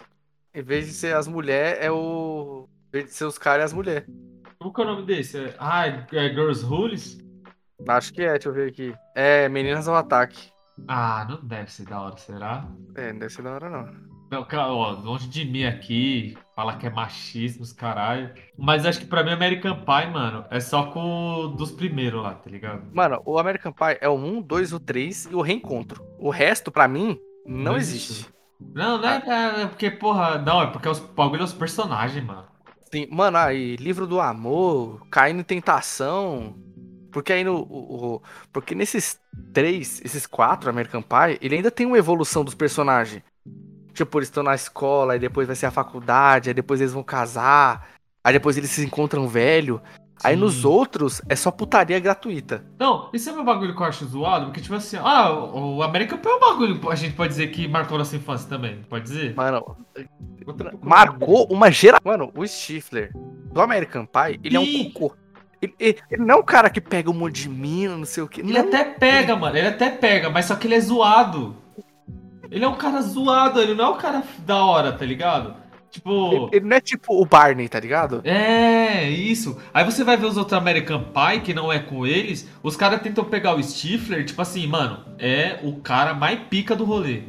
Em 0.54 0.62
vez 0.62 0.86
de 0.86 0.94
ser 0.94 1.16
as 1.16 1.28
mulheres, 1.28 1.80
é 1.84 1.92
o. 1.92 2.68
Em 2.90 2.92
vez 2.92 3.06
de 3.06 3.14
ser 3.14 3.26
os 3.26 3.38
caras, 3.38 3.62
é 3.62 3.66
as 3.66 3.74
mulheres. 3.74 4.08
Como 4.60 4.72
que 4.74 4.82
é 4.82 4.84
o 4.84 4.88
nome 4.88 5.06
desse? 5.06 5.38
É- 5.38 5.56
Ah, 5.60 5.88
é 5.88 6.06
é 6.12 6.30
Girls 6.30 6.64
Rules? 6.64 7.18
Acho 7.88 8.14
que 8.14 8.22
é, 8.22 8.32
deixa 8.34 8.50
eu 8.50 8.54
ver 8.54 8.70
aqui. 8.70 8.94
É, 9.16 9.50
Meninas 9.50 9.88
ao 9.88 9.96
Ataque. 9.96 10.52
Ah, 10.88 11.26
não 11.30 11.44
deve 11.46 11.72
ser 11.72 11.86
da 11.86 12.02
hora, 12.02 12.18
será? 12.18 12.68
É, 12.96 13.12
não 13.12 13.20
deve 13.20 13.34
ser 13.34 13.42
da 13.42 13.54
hora, 13.54 13.70
não. 13.70 14.14
Não, 14.32 14.46
cara, 14.46 14.72
ó, 14.72 14.92
longe 14.92 15.28
de 15.28 15.44
mim 15.46 15.66
aqui, 15.66 16.38
falar 16.56 16.78
que 16.78 16.86
é 16.88 16.90
machismo, 16.90 17.64
os 17.64 17.74
caralho. 17.74 18.34
Mas 18.58 18.86
acho 18.86 19.00
que 19.00 19.06
pra 19.06 19.24
mim 19.24 19.32
American 19.32 19.76
Pie, 19.84 20.08
mano, 20.12 20.46
é 20.50 20.60
só 20.60 20.92
com 20.92 21.56
dos 21.58 21.72
primeiros 21.72 22.22
lá, 22.24 22.36
tá 22.36 22.50
ligado? 22.50 22.92
Mano, 22.92 23.22
o 23.26 23.40
American 23.40 23.72
Pie 23.74 23.98
é 24.02 24.08
o 24.10 24.14
1, 24.14 24.42
2, 24.42 24.72
o 24.72 24.80
3 24.80 25.26
e 25.26 25.36
o 25.36 25.42
reencontro. 25.42 26.04
O 26.20 26.30
resto, 26.30 26.72
pra 26.72 26.88
mim, 26.88 27.20
não, 27.58 27.74
Não 27.74 27.78
existe. 27.78 28.12
existe. 28.12 28.34
Não, 28.60 28.98
não 29.00 29.10
é, 29.10 29.24
é- 29.28 29.62
é 29.64 29.68
porque, 29.68 29.90
porra, 29.92 30.38
não, 30.40 30.62
é 30.62 30.68
porque 30.68 30.88
os 30.88 31.00
bagulho 31.00 31.42
é 31.42 31.46
os 31.46 31.54
personagens, 31.54 32.24
mano. 32.24 32.48
Sim, 32.92 33.08
mano, 33.12 33.38
aí, 33.38 33.76
livro 33.78 34.06
do 34.06 34.20
amor, 34.20 35.06
caindo 35.10 35.40
em 35.42 35.44
tentação. 35.44 36.56
Porque 37.12 37.34
aí 37.34 37.44
no. 37.44 37.56
o- 37.62 38.16
o- 38.18 38.22
porque 38.52 38.76
nesses 38.76 39.20
três, 39.54 40.02
esses 40.04 40.26
quatro 40.28 40.70
American 40.70 41.02
Pie, 41.02 41.38
ele 41.42 41.56
ainda 41.56 41.72
tem 41.72 41.86
uma 41.86 41.98
evolução 41.98 42.44
dos 42.44 42.56
personagens. 42.56 43.24
Tipo, 43.94 44.18
eles 44.20 44.28
estão 44.30 44.44
na 44.44 44.56
escola, 44.56 45.14
aí 45.14 45.20
depois 45.20 45.48
vai 45.48 45.56
ser 45.56 45.68
a 45.68 45.72
faculdade, 45.72 46.50
aí 46.50 46.54
depois 46.54 46.82
eles 46.82 46.94
vão 46.94 47.04
casar, 47.04 47.90
aí 48.24 48.34
depois 48.34 48.58
eles 48.58 48.72
se 48.72 48.84
encontram 48.84 49.28
velho. 49.28 49.82
Aí 50.24 50.36
nos 50.36 50.62
Sim. 50.62 50.68
outros 50.68 51.22
é 51.28 51.36
só 51.36 51.52
putaria 51.52 52.00
gratuita. 52.00 52.64
Não, 52.80 53.10
isso 53.14 53.30
é 53.30 53.34
meu 53.34 53.44
bagulho 53.44 53.76
que 53.76 53.82
eu 53.82 53.86
acho 53.86 54.06
zoado, 54.06 54.46
porque, 54.46 54.62
tipo 54.62 54.74
assim, 54.76 54.96
ah, 54.98 55.32
o 55.32 55.80
Pie 55.90 56.08
é 56.30 56.36
um 56.36 56.40
bagulho, 56.40 56.90
a 56.90 56.96
gente 56.96 57.14
pode 57.14 57.30
dizer 57.30 57.48
que 57.48 57.68
marcou 57.68 57.98
nossa 57.98 58.16
infância 58.16 58.48
também, 58.48 58.82
pode 58.90 59.04
dizer? 59.04 59.36
Mano, 59.36 59.76
procurar. 60.46 60.74
marcou 60.82 61.46
uma 61.52 61.70
geração. 61.72 62.02
Mano, 62.06 62.32
o 62.36 62.48
Stifler 62.48 63.12
do 63.52 63.60
American 63.62 64.06
Pie, 64.06 64.40
ele 64.44 64.56
é 64.56 64.60
um 64.60 64.92
cocô. 64.94 65.16
Ele, 65.62 65.76
ele- 65.80 66.00
ele 66.12 66.24
não 66.26 66.36
é 66.36 66.38
um 66.40 66.44
cara 66.44 66.70
que 66.70 66.82
pega 66.82 67.10
um 67.10 67.14
monte 67.14 67.44
de 67.44 67.50
mina, 67.50 67.96
não 67.98 68.06
sei 68.06 68.24
o 68.24 68.28
que. 68.28 68.42
Ele 68.42 68.54
não. 68.54 68.62
até 68.68 68.84
pega, 68.84 69.36
mano, 69.36 69.58
ele 69.58 69.68
até 69.68 69.90
pega, 69.90 70.30
mas 70.30 70.46
só 70.46 70.56
que 70.56 70.68
ele 70.68 70.76
é 70.76 70.80
zoado. 70.80 71.56
Ele 72.54 72.64
é 72.64 72.68
um 72.68 72.76
cara 72.76 73.02
zoado, 73.02 73.60
ele 73.60 73.74
não 73.74 73.86
é 73.86 73.90
um 73.90 73.98
cara 73.98 74.24
da 74.46 74.64
hora, 74.64 74.92
tá 74.94 75.04
ligado? 75.04 75.56
Tipo. 75.90 76.34
Ele, 76.34 76.50
ele 76.58 76.66
não 76.68 76.78
é 76.78 76.80
tipo 76.80 77.20
o 77.20 77.26
Barney, 77.26 77.68
tá 77.68 77.80
ligado? 77.80 78.22
É, 78.24 79.10
isso. 79.10 79.60
Aí 79.74 79.84
você 79.84 80.04
vai 80.04 80.16
ver 80.16 80.28
os 80.28 80.38
outros 80.38 80.54
American 80.54 81.04
Pie, 81.06 81.42
que 81.42 81.54
não 81.54 81.74
é 81.74 81.80
com 81.80 82.06
eles, 82.06 82.48
os 82.62 82.78
caras 82.78 83.02
tentam 83.02 83.26
pegar 83.26 83.56
o 83.56 83.64
Stifler, 83.64 84.24
tipo 84.24 84.40
assim, 84.40 84.68
mano, 84.68 85.04
é 85.18 85.60
o 85.64 85.78
cara 85.78 86.14
mais 86.14 86.40
pica 86.48 86.76
do 86.76 86.86
rolê. 86.86 87.24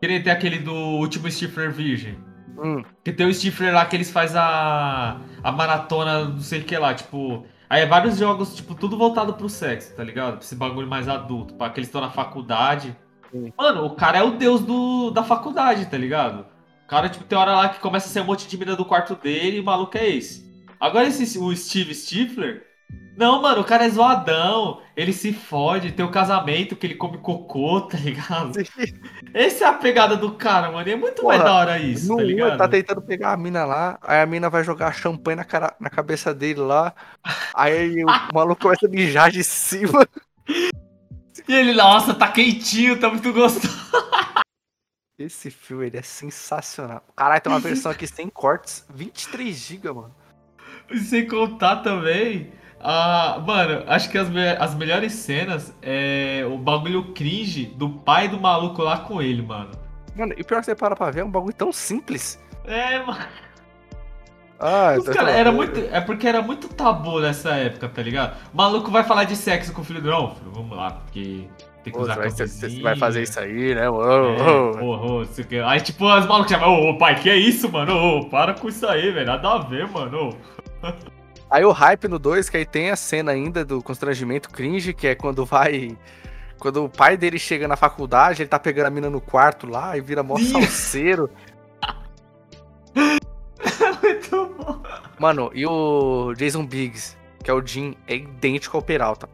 Queria 0.00 0.20
ter 0.20 0.30
aquele 0.30 0.58
do 0.58 0.74
último 0.74 1.30
Stifler 1.30 1.70
Virgem. 1.70 2.18
Hum. 2.58 2.82
Que 3.04 3.12
tem 3.12 3.26
o 3.26 3.32
Stifler 3.32 3.72
lá 3.72 3.86
que 3.86 3.94
eles 3.94 4.10
fazem 4.10 4.40
a, 4.40 5.18
a 5.42 5.52
maratona, 5.52 6.24
não 6.24 6.40
sei 6.40 6.60
o 6.60 6.64
que 6.64 6.76
lá, 6.76 6.94
tipo. 6.94 7.46
Aí 7.70 7.82
é 7.82 7.86
vários 7.86 8.18
jogos, 8.18 8.54
tipo, 8.56 8.74
tudo 8.74 8.98
voltado 8.98 9.34
pro 9.34 9.48
sexo, 9.48 9.94
tá 9.94 10.02
ligado? 10.02 10.34
Pra 10.34 10.44
esse 10.44 10.54
bagulho 10.56 10.86
mais 10.86 11.08
adulto, 11.08 11.54
pra 11.54 11.70
que 11.70 11.78
eles 11.78 11.88
estão 11.88 12.00
na 12.00 12.10
faculdade. 12.10 12.96
Sim. 13.34 13.52
Mano, 13.58 13.84
o 13.84 13.96
cara 13.96 14.18
é 14.18 14.22
o 14.22 14.30
deus 14.30 14.60
do, 14.60 15.10
da 15.10 15.24
faculdade, 15.24 15.86
tá 15.86 15.98
ligado? 15.98 16.46
O 16.84 16.86
cara, 16.86 17.08
tipo, 17.08 17.24
tem 17.24 17.36
hora 17.36 17.52
lá 17.52 17.68
que 17.68 17.80
começa 17.80 18.06
a 18.06 18.10
ser 18.10 18.20
um 18.20 18.26
monte 18.26 18.46
de 18.46 18.56
mina 18.56 18.76
do 18.76 18.84
quarto 18.84 19.16
dele 19.16 19.56
e 19.56 19.60
o 19.60 19.64
maluco 19.64 19.98
é 19.98 20.08
esse. 20.08 20.44
Agora 20.78 21.08
esse, 21.08 21.36
o 21.36 21.54
Steve 21.56 21.92
Stifler. 21.94 22.62
Não, 23.16 23.42
mano, 23.42 23.60
o 23.60 23.64
cara 23.64 23.86
é 23.86 23.88
zoadão, 23.88 24.80
ele 24.96 25.12
se 25.12 25.32
fode, 25.32 25.92
tem 25.92 26.04
o 26.04 26.10
casamento 26.10 26.76
que 26.76 26.86
ele 26.86 26.94
come 26.94 27.18
cocô, 27.18 27.80
tá 27.90 27.98
ligado? 27.98 28.52
Essa 29.32 29.64
é 29.64 29.68
a 29.68 29.72
pegada 29.72 30.16
do 30.16 30.32
cara, 30.32 30.70
mano, 30.70 30.88
e 30.88 30.92
é 30.92 30.96
muito 30.96 31.24
mais 31.24 31.40
Porra, 31.40 31.50
da 31.50 31.56
hora 31.58 31.78
isso, 31.78 32.08
no 32.08 32.16
tá 32.16 32.22
um, 32.22 32.26
ele 32.26 32.34
ligado? 32.34 32.58
tá 32.58 32.68
tentando 32.68 33.02
pegar 33.02 33.32
a 33.32 33.36
mina 33.36 33.64
lá, 33.64 33.98
aí 34.02 34.20
a 34.20 34.26
mina 34.26 34.48
vai 34.48 34.62
jogar 34.62 34.92
champanhe 34.92 35.36
na, 35.36 35.44
cara, 35.44 35.74
na 35.80 35.90
cabeça 35.90 36.32
dele 36.32 36.60
lá. 36.60 36.94
Aí 37.52 38.04
o 38.04 38.06
maluco 38.32 38.62
começa 38.62 38.86
a 38.86 38.90
mijar 38.90 39.30
de 39.30 39.42
cima. 39.42 40.06
E 41.46 41.54
ele, 41.54 41.72
nossa, 41.74 42.14
tá 42.14 42.28
quentinho, 42.28 42.98
tá 42.98 43.08
muito 43.08 43.32
gostoso. 43.32 43.68
Esse 45.18 45.50
filme 45.50 45.86
ele 45.86 45.96
é 45.98 46.02
sensacional. 46.02 47.04
Caralho, 47.14 47.40
tem 47.40 47.52
uma 47.52 47.60
versão 47.60 47.92
aqui 47.92 48.06
sem 48.06 48.28
cortes, 48.28 48.84
23 48.92 49.56
GB, 49.56 49.92
mano. 49.92 50.14
E 50.90 50.98
sem 50.98 51.26
contar 51.28 51.76
também. 51.76 52.52
Ah, 52.80 53.40
mano, 53.46 53.84
acho 53.86 54.10
que 54.10 54.18
as, 54.18 54.28
me- 54.28 54.56
as 54.58 54.74
melhores 54.74 55.12
cenas 55.12 55.72
é 55.80 56.44
o 56.50 56.58
bagulho 56.58 57.12
cringe 57.14 57.66
do 57.66 57.88
pai 57.90 58.28
do 58.28 58.38
maluco 58.40 58.82
lá 58.82 58.98
com 58.98 59.22
ele, 59.22 59.40
mano. 59.40 59.70
Mano, 60.16 60.34
e 60.36 60.42
o 60.42 60.44
pior 60.44 60.58
que 60.60 60.66
você 60.66 60.74
para 60.74 60.94
pra 60.96 61.10
ver 61.10 61.20
é 61.20 61.24
um 61.24 61.30
bagulho 61.30 61.54
tão 61.54 61.72
simples. 61.72 62.38
É, 62.64 62.98
mano. 63.04 63.24
Ah, 64.66 64.94
Os 64.98 65.06
cara, 65.10 65.30
era 65.30 65.52
muito, 65.52 65.78
é 65.78 66.00
porque 66.00 66.26
era 66.26 66.40
muito 66.40 66.68
tabu 66.68 67.20
nessa 67.20 67.50
época, 67.50 67.86
tá 67.86 68.00
ligado? 68.00 68.34
O 68.50 68.56
maluco 68.56 68.90
vai 68.90 69.04
falar 69.04 69.24
de 69.24 69.36
sexo 69.36 69.74
com 69.74 69.82
o 69.82 69.84
filho 69.84 70.00
do 70.00 70.10
não, 70.10 70.34
filho, 70.34 70.50
vamos 70.52 70.74
lá, 70.74 70.90
porque 70.90 71.46
tem 71.82 71.92
que 71.92 71.98
usar 71.98 72.14
você, 72.14 72.80
vai, 72.80 72.96
fazer 72.96 73.24
isso 73.24 73.38
aí, 73.38 73.74
né? 73.74 73.90
Ô, 73.90 74.02
É, 74.02 74.42
ô, 74.42 74.70
ô. 74.70 74.78
porra, 74.78 75.04
ô, 75.04 75.24
sei 75.26 75.44
o 75.44 75.46
que. 75.48 75.58
Aí, 75.58 75.82
tipo, 75.82 76.08
as 76.08 76.26
malucas 76.26 76.50
chamam, 76.50 76.70
ô, 76.70 76.90
ô, 76.92 76.98
pai, 76.98 77.20
que 77.20 77.28
é 77.28 77.36
isso, 77.36 77.70
mano? 77.70 77.94
Ô, 77.94 78.24
para 78.30 78.54
com 78.54 78.66
isso 78.66 78.86
aí, 78.86 79.10
velho. 79.12 79.26
Nada 79.26 79.52
a 79.52 79.58
ver, 79.58 79.86
mano. 79.86 80.34
Aí 81.50 81.62
o 81.62 81.70
hype 81.70 82.08
no 82.08 82.18
2, 82.18 82.48
que 82.48 82.56
aí 82.56 82.64
tem 82.64 82.90
a 82.90 82.96
cena 82.96 83.32
ainda 83.32 83.66
do 83.66 83.82
constrangimento 83.82 84.48
cringe, 84.48 84.94
que 84.94 85.08
é 85.08 85.14
quando 85.14 85.44
vai. 85.44 85.94
Quando 86.58 86.84
o 86.84 86.88
pai 86.88 87.18
dele 87.18 87.38
chega 87.38 87.68
na 87.68 87.76
faculdade, 87.76 88.40
ele 88.40 88.48
tá 88.48 88.58
pegando 88.58 88.86
a 88.86 88.90
mina 88.90 89.10
no 89.10 89.20
quarto 89.20 89.66
lá 89.66 89.94
e 89.94 90.00
vira 90.00 90.22
mó 90.22 90.38
salseiro. 90.38 91.28
Muito 94.04 94.46
bom. 94.58 94.82
Mano, 95.18 95.50
e 95.54 95.66
o 95.66 96.34
Jason 96.34 96.66
Biggs, 96.66 97.16
que 97.42 97.50
é 97.50 97.54
o 97.54 97.64
Jim, 97.66 97.96
é 98.06 98.16
idêntico 98.16 98.76
ao 98.76 98.82
Peralta. 98.82 99.28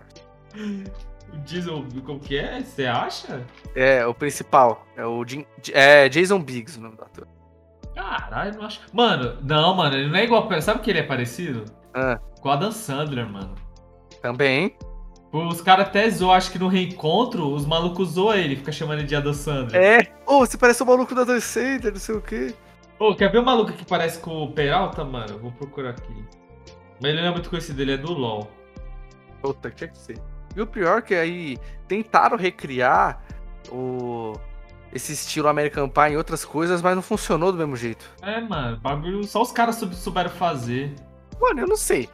O 1.33 1.37
Diesel, 1.39 1.85
como 2.05 2.19
que 2.21 2.37
é? 2.37 2.61
Você 2.61 2.87
acha? 2.87 3.45
É, 3.75 4.05
o 4.07 4.13
principal. 4.15 4.87
É 4.97 5.05
o 5.07 5.25
Jim. 5.27 5.45
É 5.73 6.09
Jason 6.09 6.41
Biggs 6.41 6.79
o 6.79 6.83
nome 6.83 6.97
do 6.97 7.03
ator. 7.03 7.27
Caralho, 7.95 8.57
não 8.57 8.65
acho. 8.67 8.81
Mano, 8.93 9.39
não, 9.43 9.75
mano, 9.75 9.97
ele 9.97 10.09
não 10.09 10.17
é 10.17 10.25
igual. 10.25 10.49
Sabe 10.61 10.81
que 10.81 10.91
ele 10.91 10.99
é 11.01 11.03
parecido? 11.05 11.65
Ah, 11.95 12.19
Com 12.41 12.49
o 12.49 12.53
Adam 12.53 12.73
Sandler, 12.73 13.29
mano. 13.29 13.55
também. 14.23 14.77
Os 15.33 15.61
caras 15.61 15.87
até 15.87 16.11
zoam, 16.11 16.33
acho 16.33 16.51
que 16.51 16.59
no 16.59 16.67
reencontro, 16.67 17.53
os 17.55 17.65
malucos 17.65 18.11
zoam 18.11 18.35
ele, 18.35 18.57
fica 18.57 18.73
chamando 18.73 18.99
ele 18.99 19.07
de 19.07 19.15
Adam 19.15 19.33
Sandler. 19.33 19.81
É. 19.81 20.13
Ô, 20.27 20.41
você 20.41 20.59
parece 20.59 20.83
o 20.83 20.87
maluco 20.87 21.15
da 21.15 21.41
Center, 21.41 21.93
não 21.93 22.01
sei 22.01 22.17
o 22.17 22.21
quê. 22.21 22.53
Ô, 23.01 23.15
quer 23.17 23.33
ver 23.33 23.39
o 23.39 23.45
maluco 23.45 23.73
que 23.73 23.85
parece 23.85 24.19
com 24.21 24.43
o 24.45 24.53
Peralta, 24.53 25.03
mano? 25.05 25.39
Vou 25.39 25.51
procurar 25.53 25.91
aqui. 25.91 26.25
Mas 27.01 27.11
ele 27.13 27.23
não 27.23 27.29
é 27.29 27.31
muito 27.33 27.49
conhecido, 27.49 27.81
ele 27.81 27.93
é 27.93 27.97
do 27.97 28.13
LoL. 28.13 28.51
Puta, 29.41 29.71
tinha 29.71 29.89
que 29.89 29.97
ser. 29.99 30.19
E 30.55 30.61
o 30.61 30.67
pior 30.67 31.01
que 31.01 31.15
aí 31.15 31.57
tentaram 31.89 32.37
recriar 32.37 33.23
o 33.73 34.35
esse 34.93 35.13
estilo 35.13 35.47
American 35.49 35.89
Pie 35.89 36.11
em 36.13 36.17
outras 36.17 36.45
coisas, 36.45 36.83
mas 36.83 36.95
não 36.97 37.03
funcionou 37.03 37.53
do 37.53 37.59
mesmo 37.59 37.77
jeito. 37.77 38.05
É, 38.23 38.41
mano, 38.41 38.77
bagulho. 38.79 39.23
Só 39.25 39.41
os 39.41 39.53
caras 39.53 39.77
sou- 39.77 39.91
souberam 39.93 40.31
fazer. 40.31 40.93
Mano, 41.41 41.61
eu 41.61 41.67
não 41.69 41.77
sei. 41.77 42.09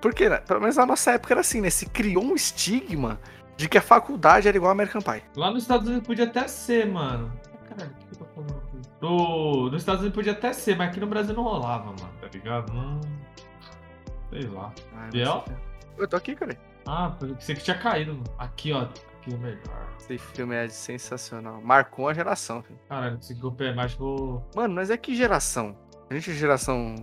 Porque, 0.00 0.28
né, 0.28 0.38
pelo 0.38 0.60
menos 0.60 0.76
na 0.76 0.86
nossa 0.86 1.10
época 1.10 1.34
era 1.34 1.40
assim, 1.40 1.60
né? 1.60 1.68
Se 1.68 1.86
criou 1.86 2.24
um 2.24 2.34
estigma 2.36 3.20
de 3.56 3.68
que 3.68 3.76
a 3.76 3.82
faculdade 3.82 4.46
era 4.48 4.56
igual 4.56 4.70
a 4.70 4.72
American 4.72 5.02
Pie. 5.02 5.22
Lá 5.36 5.50
nos 5.50 5.64
Estados 5.64 5.86
Unidos 5.88 6.06
podia 6.06 6.24
até 6.24 6.46
ser, 6.48 6.86
mano. 6.86 7.30
Caralho, 7.68 7.90
que 8.08 8.16
No, 9.00 9.70
nos 9.70 9.82
Estados 9.82 10.00
Unidos 10.02 10.14
podia 10.14 10.32
até 10.32 10.52
ser, 10.52 10.76
mas 10.76 10.90
aqui 10.90 11.00
no 11.00 11.06
Brasil 11.06 11.34
não 11.34 11.42
rolava, 11.42 11.86
mano, 11.86 12.10
tá 12.20 12.28
ligado? 12.32 12.72
Não. 12.72 13.00
Sei 14.30 14.46
lá. 14.48 14.72
Ai, 14.94 15.10
Biel? 15.10 15.44
Eu 15.96 16.06
tô 16.06 16.16
aqui, 16.16 16.34
cara. 16.34 16.56
Ah, 16.86 17.16
pensei 17.18 17.54
que 17.54 17.62
tinha 17.62 17.78
caído. 17.78 18.12
mano. 18.12 18.24
Aqui, 18.38 18.72
ó. 18.72 18.82
Aqui 18.82 19.34
é 19.34 19.36
melhor. 19.36 19.88
Esse 19.98 20.18
filme 20.18 20.54
é 20.54 20.68
sensacional. 20.68 21.60
Marcou 21.62 22.08
a 22.08 22.14
geração, 22.14 22.62
filho. 22.62 22.78
Caralho, 22.88 23.12
não 23.12 23.16
consegui 23.18 23.40
copiar 23.40 23.74
mais 23.74 23.94
vou. 23.94 24.44
Mano, 24.54 24.74
mas 24.74 24.90
é 24.90 24.96
que 24.96 25.14
geração? 25.14 25.76
A 26.08 26.14
gente 26.14 26.30
é 26.30 26.34
geração 26.34 26.94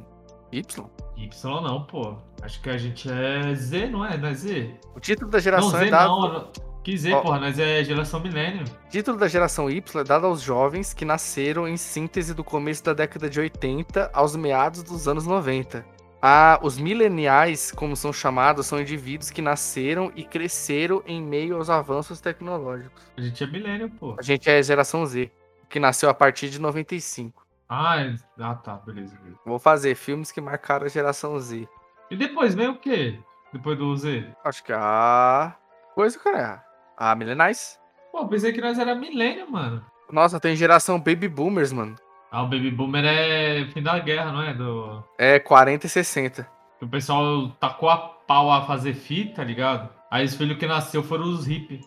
Y? 0.51 0.89
Y 1.15 1.61
não, 1.61 1.83
pô. 1.83 2.17
Acho 2.41 2.61
que 2.61 2.69
a 2.69 2.77
gente 2.77 3.09
é 3.09 3.53
Z, 3.55 3.87
não 3.87 4.05
é? 4.05 4.17
Não 4.17 4.29
é 4.29 4.33
Z? 4.33 4.75
O 4.95 4.99
título 4.99 5.29
da 5.29 5.39
geração 5.39 5.71
não, 5.71 5.79
é 5.79 5.85
Z 5.85 5.91
dado. 5.91 6.09
não. 6.09 6.33
não. 6.33 6.51
Que 6.87 6.97
Z, 6.97 7.11
Ó. 7.15 7.21
porra? 7.21 7.39
Nós 7.41 7.59
é 7.59 7.83
geração 7.83 8.17
milênio. 8.21 8.63
Título 8.89 9.17
da 9.17 9.27
geração 9.27 9.69
Y 9.69 9.99
é 9.99 10.03
dado 10.05 10.25
aos 10.25 10.39
jovens 10.41 10.93
que 10.93 11.03
nasceram 11.03 11.67
em 11.67 11.75
síntese 11.75 12.33
do 12.33 12.45
começo 12.45 12.81
da 12.81 12.93
década 12.93 13.29
de 13.29 13.41
80 13.41 14.09
aos 14.13 14.37
meados 14.37 14.83
dos 14.83 15.05
anos 15.05 15.27
90. 15.27 15.85
Ah, 16.21 16.57
os 16.63 16.77
mileniais, 16.77 17.73
como 17.73 17.93
são 17.93 18.13
chamados, 18.13 18.67
são 18.67 18.79
indivíduos 18.79 19.29
que 19.29 19.41
nasceram 19.41 20.13
e 20.15 20.23
cresceram 20.23 21.03
em 21.05 21.21
meio 21.21 21.57
aos 21.57 21.69
avanços 21.69 22.21
tecnológicos. 22.21 23.03
A 23.17 23.21
gente 23.21 23.43
é 23.43 23.47
milênio, 23.47 23.89
pô. 23.89 24.15
A 24.17 24.21
gente 24.21 24.49
é 24.49 24.63
geração 24.63 25.05
Z, 25.05 25.29
que 25.69 25.81
nasceu 25.81 26.09
a 26.09 26.13
partir 26.13 26.49
de 26.49 26.57
95. 26.57 27.45
Ah, 27.67 27.99
é- 27.99 28.15
ah 28.39 28.55
tá, 28.55 28.75
beleza, 28.75 29.13
beleza. 29.17 29.37
Vou 29.45 29.59
fazer 29.59 29.93
filmes 29.93 30.31
que 30.31 30.39
marcaram 30.39 30.85
a 30.85 30.89
geração 30.89 31.37
Z. 31.37 31.67
E 32.09 32.15
depois 32.15 32.55
vem 32.55 32.69
o 32.69 32.77
quê? 32.79 33.19
Depois 33.51 33.77
do 33.77 33.93
Z? 33.97 34.25
Acho 34.41 34.63
que 34.63 34.71
a 34.71 35.53
coisa, 35.93 36.17
cara, 36.17 36.63
a 36.97 37.15
milenais. 37.15 37.79
Pô, 38.11 38.27
pensei 38.27 38.51
que 38.51 38.61
nós 38.61 38.79
era 38.79 38.95
milênio, 38.95 39.49
mano. 39.49 39.85
Nossa, 40.11 40.39
tem 40.39 40.55
geração 40.55 40.99
baby 40.99 41.27
boomers, 41.27 41.71
mano. 41.71 41.95
Ah, 42.29 42.43
o 42.43 42.47
Baby 42.47 42.71
Boomer 42.71 43.05
é 43.05 43.65
fim 43.73 43.81
da 43.81 43.97
guerra, 43.99 44.31
não 44.31 44.41
é? 44.41 44.53
Do... 44.53 45.03
É 45.17 45.39
40 45.39 45.85
e 45.85 45.89
60. 45.89 46.47
que 46.77 46.85
O 46.85 46.87
pessoal 46.87 47.49
tacou 47.59 47.89
a 47.89 47.97
pau 47.97 48.51
a 48.51 48.65
fazer 48.65 48.93
fita, 48.93 49.37
tá 49.37 49.43
ligado? 49.43 49.89
Aí 50.11 50.25
os 50.25 50.35
filhos 50.35 50.57
que 50.57 50.67
nasceu 50.67 51.01
foram 51.01 51.25
os 51.25 51.45
hippies. 51.47 51.85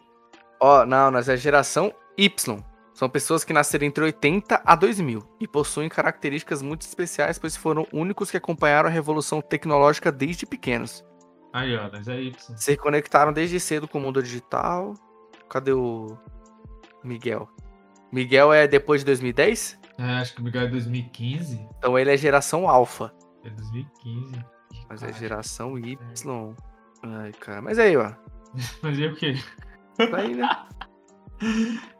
Ó, 0.58 0.86
não, 0.86 1.10
nós 1.10 1.28
é 1.28 1.36
geração 1.36 1.92
Y. 2.16 2.64
São 2.94 3.08
pessoas 3.08 3.44
que 3.44 3.52
nasceram 3.52 3.86
entre 3.86 4.04
80 4.04 4.62
a 4.64 4.74
2000 4.74 5.22
e 5.40 5.46
possuem 5.46 5.88
características 5.88 6.60
muito 6.62 6.82
especiais, 6.82 7.38
pois 7.38 7.56
foram 7.56 7.86
únicos 7.92 8.30
que 8.30 8.36
acompanharam 8.36 8.88
a 8.88 8.92
revolução 8.92 9.40
tecnológica 9.40 10.10
desde 10.10 10.46
pequenos. 10.46 11.04
Aí, 11.52 11.76
ó, 11.76 11.90
nós 11.90 12.06
é 12.08 12.20
Y. 12.20 12.56
Se 12.56 12.76
conectaram 12.76 13.32
desde 13.32 13.58
cedo 13.58 13.88
com 13.88 13.98
o 13.98 14.00
mundo 14.00 14.22
digital. 14.22 14.94
Cadê 15.48 15.72
o 15.72 16.16
Miguel? 17.02 17.48
Miguel 18.12 18.52
é 18.52 18.68
depois 18.68 19.00
de 19.00 19.06
2010? 19.06 19.78
É, 19.98 20.02
acho 20.20 20.34
que 20.34 20.40
o 20.40 20.44
Miguel 20.44 20.62
é 20.62 20.68
2015. 20.68 21.68
Então 21.78 21.98
ele 21.98 22.12
é 22.12 22.16
geração 22.16 22.68
alfa. 22.68 23.12
É 23.44 23.50
2015. 23.50 24.44
Mas 24.88 25.02
é 25.02 25.06
Caralho. 25.06 25.20
geração 25.20 25.78
Y. 25.78 26.54
Ai, 27.02 27.32
cara. 27.32 27.60
Mas 27.62 27.78
aí, 27.78 27.96
ó. 27.96 28.12
Mas 28.82 28.98
e 28.98 29.06
o 29.06 29.14
quê? 29.14 29.34
Tá 29.96 30.16
aí, 30.18 30.34
né? 30.34 30.48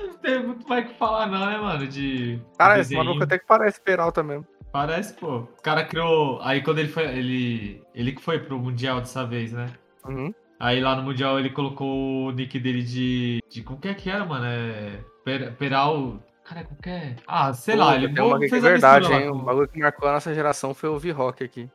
Não 0.00 0.14
tem 0.14 0.46
muito 0.46 0.66
mais 0.68 0.86
o 0.86 0.88
que 0.88 0.94
falar, 0.98 1.26
não, 1.26 1.44
né, 1.44 1.58
mano? 1.58 1.86
De. 1.86 2.42
Cara, 2.58 2.80
esse 2.80 2.96
maluco 2.96 3.22
até 3.22 3.38
que 3.38 3.46
parece 3.46 3.80
Peralta 3.80 4.22
mesmo. 4.22 4.46
Parece, 4.74 5.14
pô. 5.14 5.36
O 5.36 5.62
cara 5.62 5.84
criou. 5.84 6.40
Aí 6.42 6.60
quando 6.60 6.80
ele 6.80 6.88
foi. 6.88 7.04
Ele. 7.04 7.80
Ele 7.94 8.10
que 8.10 8.20
foi 8.20 8.40
pro 8.40 8.58
Mundial 8.58 8.98
dessa 8.98 9.24
vez, 9.24 9.52
né? 9.52 9.72
Uhum. 10.04 10.34
Aí 10.58 10.80
lá 10.80 10.96
no 10.96 11.04
Mundial 11.04 11.38
ele 11.38 11.50
colocou 11.50 12.26
o 12.26 12.32
nick 12.32 12.58
dele 12.58 12.82
de. 12.82 13.40
de 13.48 13.62
como 13.62 13.78
que 13.78 13.86
é 13.86 13.94
que 13.94 14.10
era, 14.10 14.24
mano? 14.24 14.44
É. 14.44 14.98
Per, 15.24 15.52
Peral. 15.52 16.18
Cara, 16.44 16.64
como 16.64 16.82
que 16.82 16.90
é? 16.90 17.14
Ah, 17.24 17.52
sei 17.54 17.76
lá, 17.76 17.90
Pô, 17.90 17.92
ele 17.92 18.12
tem 18.12 18.24
uma 18.24 18.36
que 18.40 18.46
é 18.46 18.48
fez 18.48 18.62
verdade, 18.64 19.08
lá 19.08 19.20
hein? 19.20 19.30
com- 19.30 19.38
O 19.38 19.42
bagulho 19.44 19.68
que 19.68 19.78
marcou 19.78 20.08
a 20.08 20.12
nossa 20.14 20.34
geração 20.34 20.74
foi 20.74 20.88
o 20.88 20.98
V-Rock 20.98 21.44
aqui. 21.44 21.70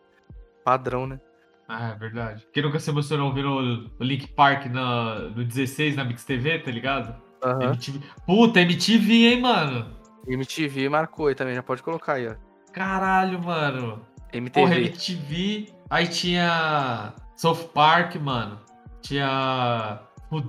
Padrão, 0.65 1.07
né? 1.07 1.21
Ah, 1.69 1.91
é 1.91 1.95
verdade. 1.95 2.45
Quem 2.51 2.61
nunca 2.63 2.81
se 2.81 2.89
emocionou 2.89 3.27
ouvindo 3.27 3.89
o, 3.97 4.03
Link 4.03 4.27
Park 4.27 4.65
na, 4.65 5.19
no 5.19 5.45
16 5.45 5.95
na 5.95 6.03
Mix 6.03 6.25
TV, 6.25 6.59
tá 6.59 6.69
ligado? 6.69 7.15
Aham. 7.41 7.63
MTV. 7.63 7.99
Puta, 8.27 8.59
MTV, 8.59 9.13
hein, 9.13 9.39
mano? 9.41 9.95
MTV 10.27 10.89
marcou 10.89 11.27
aí 11.27 11.35
também, 11.35 11.55
já 11.55 11.63
pode 11.63 11.81
colocar 11.81 12.15
aí, 12.15 12.27
ó. 12.27 12.48
Caralho, 12.73 13.41
mano. 13.43 14.01
MTV. 14.31 14.61
Porra, 14.61 14.75
MTV. 14.79 15.73
Aí 15.89 16.07
tinha 16.07 17.13
South 17.35 17.69
Park, 17.73 18.15
mano. 18.15 18.59
Tinha 19.01 19.99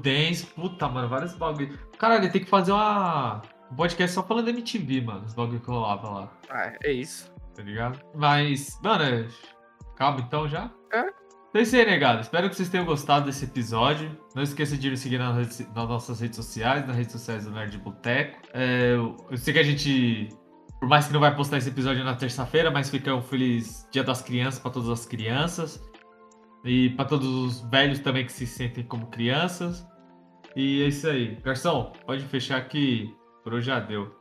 Dance. 0.02 0.46
Puta, 0.46 0.88
mano, 0.88 1.08
vários 1.08 1.34
bagulho. 1.34 1.78
Caralho, 1.98 2.30
tem 2.30 2.42
que 2.44 2.50
fazer 2.50 2.72
uma... 2.72 3.42
um 3.70 3.74
podcast 3.74 4.14
só 4.14 4.22
falando 4.22 4.46
da 4.46 4.50
MTV, 4.50 5.00
mano. 5.02 5.24
Os 5.24 5.34
bagulho 5.34 5.60
que 5.60 5.66
rolava 5.70 6.08
lá, 6.10 6.32
Ah, 6.50 6.72
é 6.82 6.92
isso. 6.92 7.32
tá 7.54 7.62
ligado? 7.62 7.98
Mas, 8.14 8.78
mano, 8.82 9.04
é- 9.04 9.26
calma 9.96 10.20
então 10.20 10.48
já? 10.48 10.70
É. 10.92 11.00
Então 11.48 11.58
é 11.60 11.62
isso 11.62 11.74
aí, 11.74 11.84
negado. 11.84 12.20
Espero 12.20 12.48
que 12.48 12.54
vocês 12.56 12.68
tenham 12.68 12.84
gostado 12.86 13.26
desse 13.26 13.44
episódio. 13.44 14.16
Não 14.36 14.42
esqueça 14.42 14.76
de 14.76 14.88
nos 14.90 15.00
seguir 15.00 15.18
nas, 15.18 15.36
redes- 15.36 15.68
nas 15.74 15.88
nossas 15.88 16.20
redes 16.20 16.36
sociais, 16.36 16.86
nas 16.86 16.96
redes 16.96 17.12
sociais 17.12 17.44
do 17.44 17.50
Nerd 17.50 17.76
Boteco. 17.78 18.38
É, 18.52 18.92
eu 18.94 19.36
sei 19.36 19.52
que 19.54 19.58
a 19.58 19.62
gente, 19.64 20.28
por 20.80 20.88
mais 20.88 21.06
que 21.06 21.12
não 21.12 21.20
vai 21.20 21.36
postar 21.36 21.58
esse 21.58 21.68
episódio 21.68 22.02
na 22.02 22.16
terça-feira, 22.16 22.70
mas 22.70 22.88
fica 22.88 23.14
um 23.14 23.22
feliz 23.22 23.86
Dia 23.92 24.02
das 24.02 24.22
Crianças 24.22 24.58
para 24.58 24.70
todas 24.70 24.88
as 24.88 25.04
crianças. 25.04 25.80
E 26.64 26.90
para 26.90 27.04
todos 27.04 27.28
os 27.28 27.60
velhos 27.70 28.00
também 28.00 28.24
que 28.24 28.32
se 28.32 28.46
sentem 28.46 28.82
como 28.82 29.06
crianças. 29.08 29.86
E 30.56 30.82
é 30.82 30.88
isso 30.88 31.06
aí. 31.06 31.36
Garçom, 31.42 31.92
pode 32.06 32.24
fechar 32.24 32.66
que 32.66 33.14
por 33.44 33.52
hoje 33.54 33.66
já 33.66 33.78
deu. 33.78 34.19